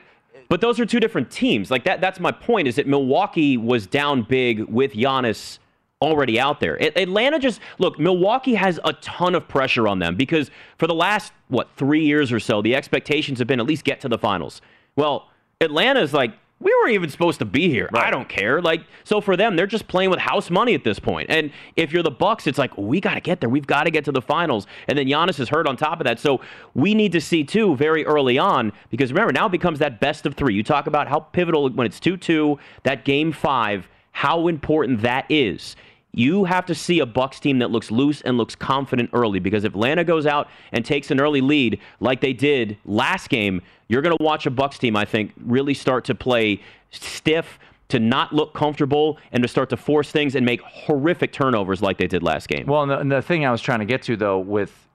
but 0.49 0.61
those 0.61 0.79
are 0.79 0.85
two 0.85 0.99
different 0.99 1.29
teams. 1.29 1.69
Like 1.69 1.83
that 1.85 2.01
that's 2.01 2.19
my 2.19 2.31
point 2.31 2.67
is 2.67 2.75
that 2.75 2.87
Milwaukee 2.87 3.57
was 3.57 3.87
down 3.87 4.23
big 4.23 4.61
with 4.65 4.93
Giannis 4.93 5.59
already 6.01 6.39
out 6.39 6.59
there. 6.59 6.81
Atlanta 6.81 7.39
just 7.39 7.59
look, 7.79 7.99
Milwaukee 7.99 8.53
has 8.53 8.79
a 8.83 8.93
ton 8.93 9.33
of 9.33 9.47
pressure 9.47 9.87
on 9.87 9.99
them 9.99 10.15
because 10.15 10.51
for 10.77 10.85
the 10.85 10.93
last 10.93 11.33
what, 11.47 11.69
3 11.75 12.05
years 12.05 12.31
or 12.31 12.39
so, 12.39 12.61
the 12.61 12.75
expectations 12.75 13.39
have 13.39 13.47
been 13.47 13.59
at 13.59 13.65
least 13.65 13.83
get 13.83 13.99
to 14.01 14.07
the 14.07 14.17
finals. 14.17 14.61
Well, 14.95 15.29
Atlanta's 15.59 16.13
like 16.13 16.33
we 16.59 16.75
weren't 16.81 16.93
even 16.93 17.09
supposed 17.09 17.39
to 17.39 17.45
be 17.45 17.69
here. 17.69 17.89
Right. 17.91 18.05
I 18.05 18.11
don't 18.11 18.27
care. 18.27 18.61
Like 18.61 18.81
so 19.03 19.21
for 19.21 19.37
them, 19.37 19.55
they're 19.55 19.67
just 19.67 19.87
playing 19.87 20.09
with 20.09 20.19
house 20.19 20.49
money 20.49 20.73
at 20.73 20.83
this 20.83 20.99
point. 20.99 21.29
And 21.29 21.51
if 21.75 21.91
you're 21.91 22.03
the 22.03 22.11
Bucks, 22.11 22.47
it's 22.47 22.57
like 22.57 22.75
we 22.77 22.99
got 22.99 23.13
to 23.13 23.21
get 23.21 23.41
there. 23.41 23.49
We've 23.49 23.67
got 23.67 23.83
to 23.83 23.91
get 23.91 24.05
to 24.05 24.11
the 24.11 24.21
finals. 24.21 24.65
And 24.87 24.97
then 24.97 25.07
Giannis 25.07 25.39
is 25.39 25.49
hurt 25.49 25.67
on 25.67 25.77
top 25.77 25.99
of 25.99 26.05
that. 26.05 26.19
So 26.19 26.41
we 26.73 26.95
need 26.95 27.11
to 27.11 27.21
see 27.21 27.43
too 27.43 27.75
very 27.75 28.05
early 28.05 28.37
on 28.37 28.73
because 28.89 29.11
remember 29.11 29.33
now 29.33 29.45
it 29.45 29.51
becomes 29.51 29.79
that 29.79 29.99
best 29.99 30.25
of 30.25 30.35
three. 30.35 30.55
You 30.55 30.63
talk 30.63 30.87
about 30.87 31.07
how 31.07 31.19
pivotal 31.19 31.69
when 31.69 31.85
it's 31.85 31.99
two 31.99 32.17
two 32.17 32.57
that 32.83 33.05
game 33.05 33.31
five, 33.31 33.87
how 34.11 34.47
important 34.47 35.01
that 35.01 35.25
is. 35.29 35.75
You 36.13 36.45
have 36.45 36.65
to 36.65 36.75
see 36.75 36.99
a 36.99 37.05
Bucks 37.05 37.39
team 37.39 37.59
that 37.59 37.69
looks 37.69 37.91
loose 37.91 38.21
and 38.21 38.37
looks 38.37 38.55
confident 38.55 39.09
early 39.13 39.39
because 39.39 39.63
if 39.63 39.73
Atlanta 39.73 40.03
goes 40.03 40.25
out 40.25 40.47
and 40.71 40.83
takes 40.83 41.11
an 41.11 41.19
early 41.19 41.41
lead 41.41 41.79
like 41.99 42.21
they 42.21 42.33
did 42.33 42.77
last 42.85 43.29
game, 43.29 43.61
you're 43.87 44.01
going 44.01 44.17
to 44.17 44.23
watch 44.23 44.45
a 44.45 44.51
Bucks 44.51 44.79
team 44.79 44.95
I 44.95 45.05
think 45.05 45.33
really 45.37 45.73
start 45.73 46.05
to 46.05 46.15
play 46.15 46.61
stiff, 46.91 47.59
to 47.89 47.99
not 47.99 48.33
look 48.33 48.53
comfortable 48.53 49.17
and 49.31 49.41
to 49.43 49.47
start 49.47 49.69
to 49.69 49.77
force 49.77 50.11
things 50.11 50.35
and 50.35 50.45
make 50.45 50.61
horrific 50.61 51.31
turnovers 51.31 51.81
like 51.81 51.97
they 51.97 52.07
did 52.07 52.21
last 52.23 52.47
game. 52.47 52.65
Well, 52.65 52.81
and 52.81 52.91
the, 52.91 52.99
and 52.99 53.11
the 53.11 53.21
thing 53.21 53.45
I 53.45 53.51
was 53.51 53.61
trying 53.61 53.79
to 53.79 53.85
get 53.85 54.01
to 54.03 54.17
though 54.17 54.39
with 54.39 54.71
it, 54.71 54.86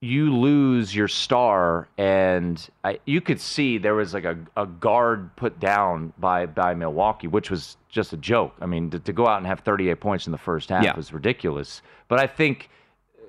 you 0.00 0.32
lose 0.36 0.94
your 0.94 1.08
star, 1.08 1.88
and 1.98 2.68
I, 2.84 3.00
you 3.04 3.20
could 3.20 3.40
see 3.40 3.78
there 3.78 3.96
was 3.96 4.14
like 4.14 4.24
a, 4.24 4.38
a 4.56 4.64
guard 4.66 5.34
put 5.34 5.58
down 5.58 6.12
by 6.18 6.46
by 6.46 6.74
Milwaukee, 6.74 7.26
which 7.26 7.50
was 7.50 7.76
just 7.88 8.12
a 8.12 8.16
joke. 8.16 8.54
I 8.60 8.66
mean, 8.66 8.90
to, 8.90 9.00
to 9.00 9.12
go 9.12 9.26
out 9.26 9.38
and 9.38 9.46
have 9.46 9.60
38 9.60 9.98
points 9.98 10.26
in 10.26 10.32
the 10.32 10.38
first 10.38 10.68
half 10.68 10.84
Yeah. 10.84 10.94
was 10.96 11.12
ridiculous. 11.12 11.82
But 12.06 12.20
I 12.20 12.28
think 12.28 12.70
uh, 13.18 13.24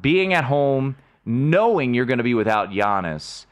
being 0.00 0.32
at 0.32 0.44
home, 0.44 0.96
knowing 1.26 1.92
you're 1.92 2.06
going 2.06 2.18
to 2.18 2.24
be 2.24 2.34
without 2.34 2.70
Giannis, 2.70 3.44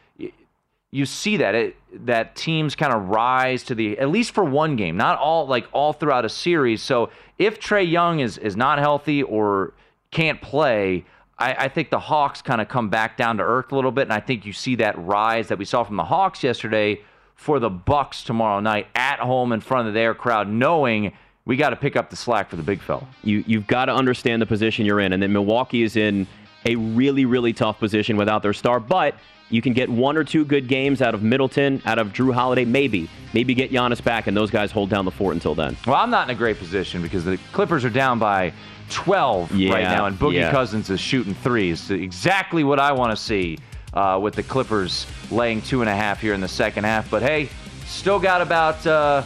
you 0.94 1.06
see 1.06 1.38
that 1.38 1.54
it, 1.54 1.76
that 2.06 2.36
teams 2.36 2.74
kind 2.74 2.92
of 2.94 3.08
rise 3.08 3.64
to 3.64 3.74
the 3.74 3.98
at 3.98 4.08
least 4.10 4.32
for 4.32 4.44
one 4.44 4.76
game, 4.76 4.96
not 4.96 5.18
all 5.18 5.46
like 5.46 5.66
all 5.72 5.92
throughout 5.92 6.24
a 6.24 6.28
series. 6.30 6.80
So 6.82 7.10
if 7.38 7.60
Trae 7.60 7.90
Young 7.90 8.20
is 8.20 8.38
is 8.38 8.56
not 8.56 8.78
healthy 8.78 9.22
or 9.22 9.74
can't 10.10 10.40
play, 10.40 11.04
I, 11.42 11.64
I 11.64 11.68
think 11.68 11.90
the 11.90 11.98
Hawks 11.98 12.40
kind 12.40 12.60
of 12.60 12.68
come 12.68 12.88
back 12.88 13.16
down 13.16 13.38
to 13.38 13.42
earth 13.42 13.72
a 13.72 13.74
little 13.74 13.90
bit, 13.90 14.02
and 14.02 14.12
I 14.12 14.20
think 14.20 14.46
you 14.46 14.52
see 14.52 14.76
that 14.76 14.96
rise 14.96 15.48
that 15.48 15.58
we 15.58 15.64
saw 15.64 15.82
from 15.82 15.96
the 15.96 16.04
Hawks 16.04 16.44
yesterday 16.44 17.00
for 17.34 17.58
the 17.58 17.68
Bucks 17.68 18.22
tomorrow 18.22 18.60
night 18.60 18.86
at 18.94 19.18
home 19.18 19.52
in 19.52 19.60
front 19.60 19.88
of 19.88 19.94
their 19.94 20.14
crowd, 20.14 20.48
knowing 20.48 21.12
we 21.44 21.56
got 21.56 21.70
to 21.70 21.76
pick 21.76 21.96
up 21.96 22.10
the 22.10 22.16
slack 22.16 22.48
for 22.48 22.54
the 22.54 22.62
big 22.62 22.80
fella. 22.80 23.06
You 23.24 23.42
you've 23.46 23.66
got 23.66 23.86
to 23.86 23.94
understand 23.94 24.40
the 24.40 24.46
position 24.46 24.86
you're 24.86 25.00
in, 25.00 25.12
and 25.12 25.20
that 25.20 25.28
Milwaukee 25.28 25.82
is 25.82 25.96
in 25.96 26.28
a 26.64 26.76
really 26.76 27.24
really 27.24 27.52
tough 27.52 27.80
position 27.80 28.16
without 28.16 28.44
their 28.44 28.52
star. 28.52 28.78
But 28.78 29.16
you 29.50 29.60
can 29.60 29.72
get 29.72 29.88
one 29.88 30.16
or 30.16 30.22
two 30.22 30.44
good 30.44 30.68
games 30.68 31.02
out 31.02 31.12
of 31.12 31.24
Middleton, 31.24 31.82
out 31.84 31.98
of 31.98 32.12
Jrue 32.12 32.32
Holiday, 32.32 32.64
maybe 32.64 33.10
maybe 33.34 33.52
get 33.52 33.72
Giannis 33.72 34.02
back, 34.02 34.28
and 34.28 34.36
those 34.36 34.52
guys 34.52 34.70
hold 34.70 34.90
down 34.90 35.04
the 35.04 35.10
fort 35.10 35.34
until 35.34 35.56
then. 35.56 35.76
Well, 35.88 35.96
I'm 35.96 36.10
not 36.10 36.28
in 36.28 36.36
a 36.36 36.38
great 36.38 36.58
position 36.58 37.02
because 37.02 37.24
the 37.24 37.36
Clippers 37.52 37.84
are 37.84 37.90
down 37.90 38.20
by 38.20 38.52
12 38.90 39.52
right 39.52 39.82
now, 39.82 40.06
and 40.06 40.18
Boogie 40.18 40.34
yeah. 40.34 40.50
Cousins 40.50 40.90
is 40.90 41.00
shooting 41.00 41.34
threes. 41.34 41.90
Exactly 41.90 42.64
what 42.64 42.78
I 42.78 42.92
want 42.92 43.10
to 43.10 43.16
see 43.16 43.58
uh, 43.94 44.18
with 44.22 44.34
the 44.34 44.42
Clippers 44.42 45.06
laying 45.30 45.62
two 45.62 45.80
and 45.80 45.90
a 45.90 45.94
half 45.94 46.20
here 46.20 46.34
in 46.34 46.40
the 46.40 46.48
second 46.48 46.84
half. 46.84 47.10
But 47.10 47.22
hey, 47.22 47.48
still 47.86 48.18
got 48.18 48.40
about 48.40 48.86
uh, 48.86 49.22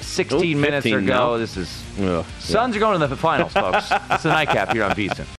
16 0.00 0.56
Ooh, 0.56 0.60
minutes 0.60 0.84
to 0.84 0.90
15 0.90 1.06
go. 1.06 1.12
now. 1.12 1.36
This 1.36 1.56
is 1.56 1.82
Ugh, 2.00 2.24
Suns 2.38 2.76
are 2.76 2.80
going 2.80 3.00
to 3.00 3.06
the 3.06 3.16
finals, 3.16 3.52
folks. 3.52 3.90
it's 4.10 4.24
a 4.24 4.28
nightcap 4.28 4.72
here 4.72 4.84
on 4.84 4.92
VSiN. 4.92 5.26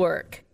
Network. 0.00 0.44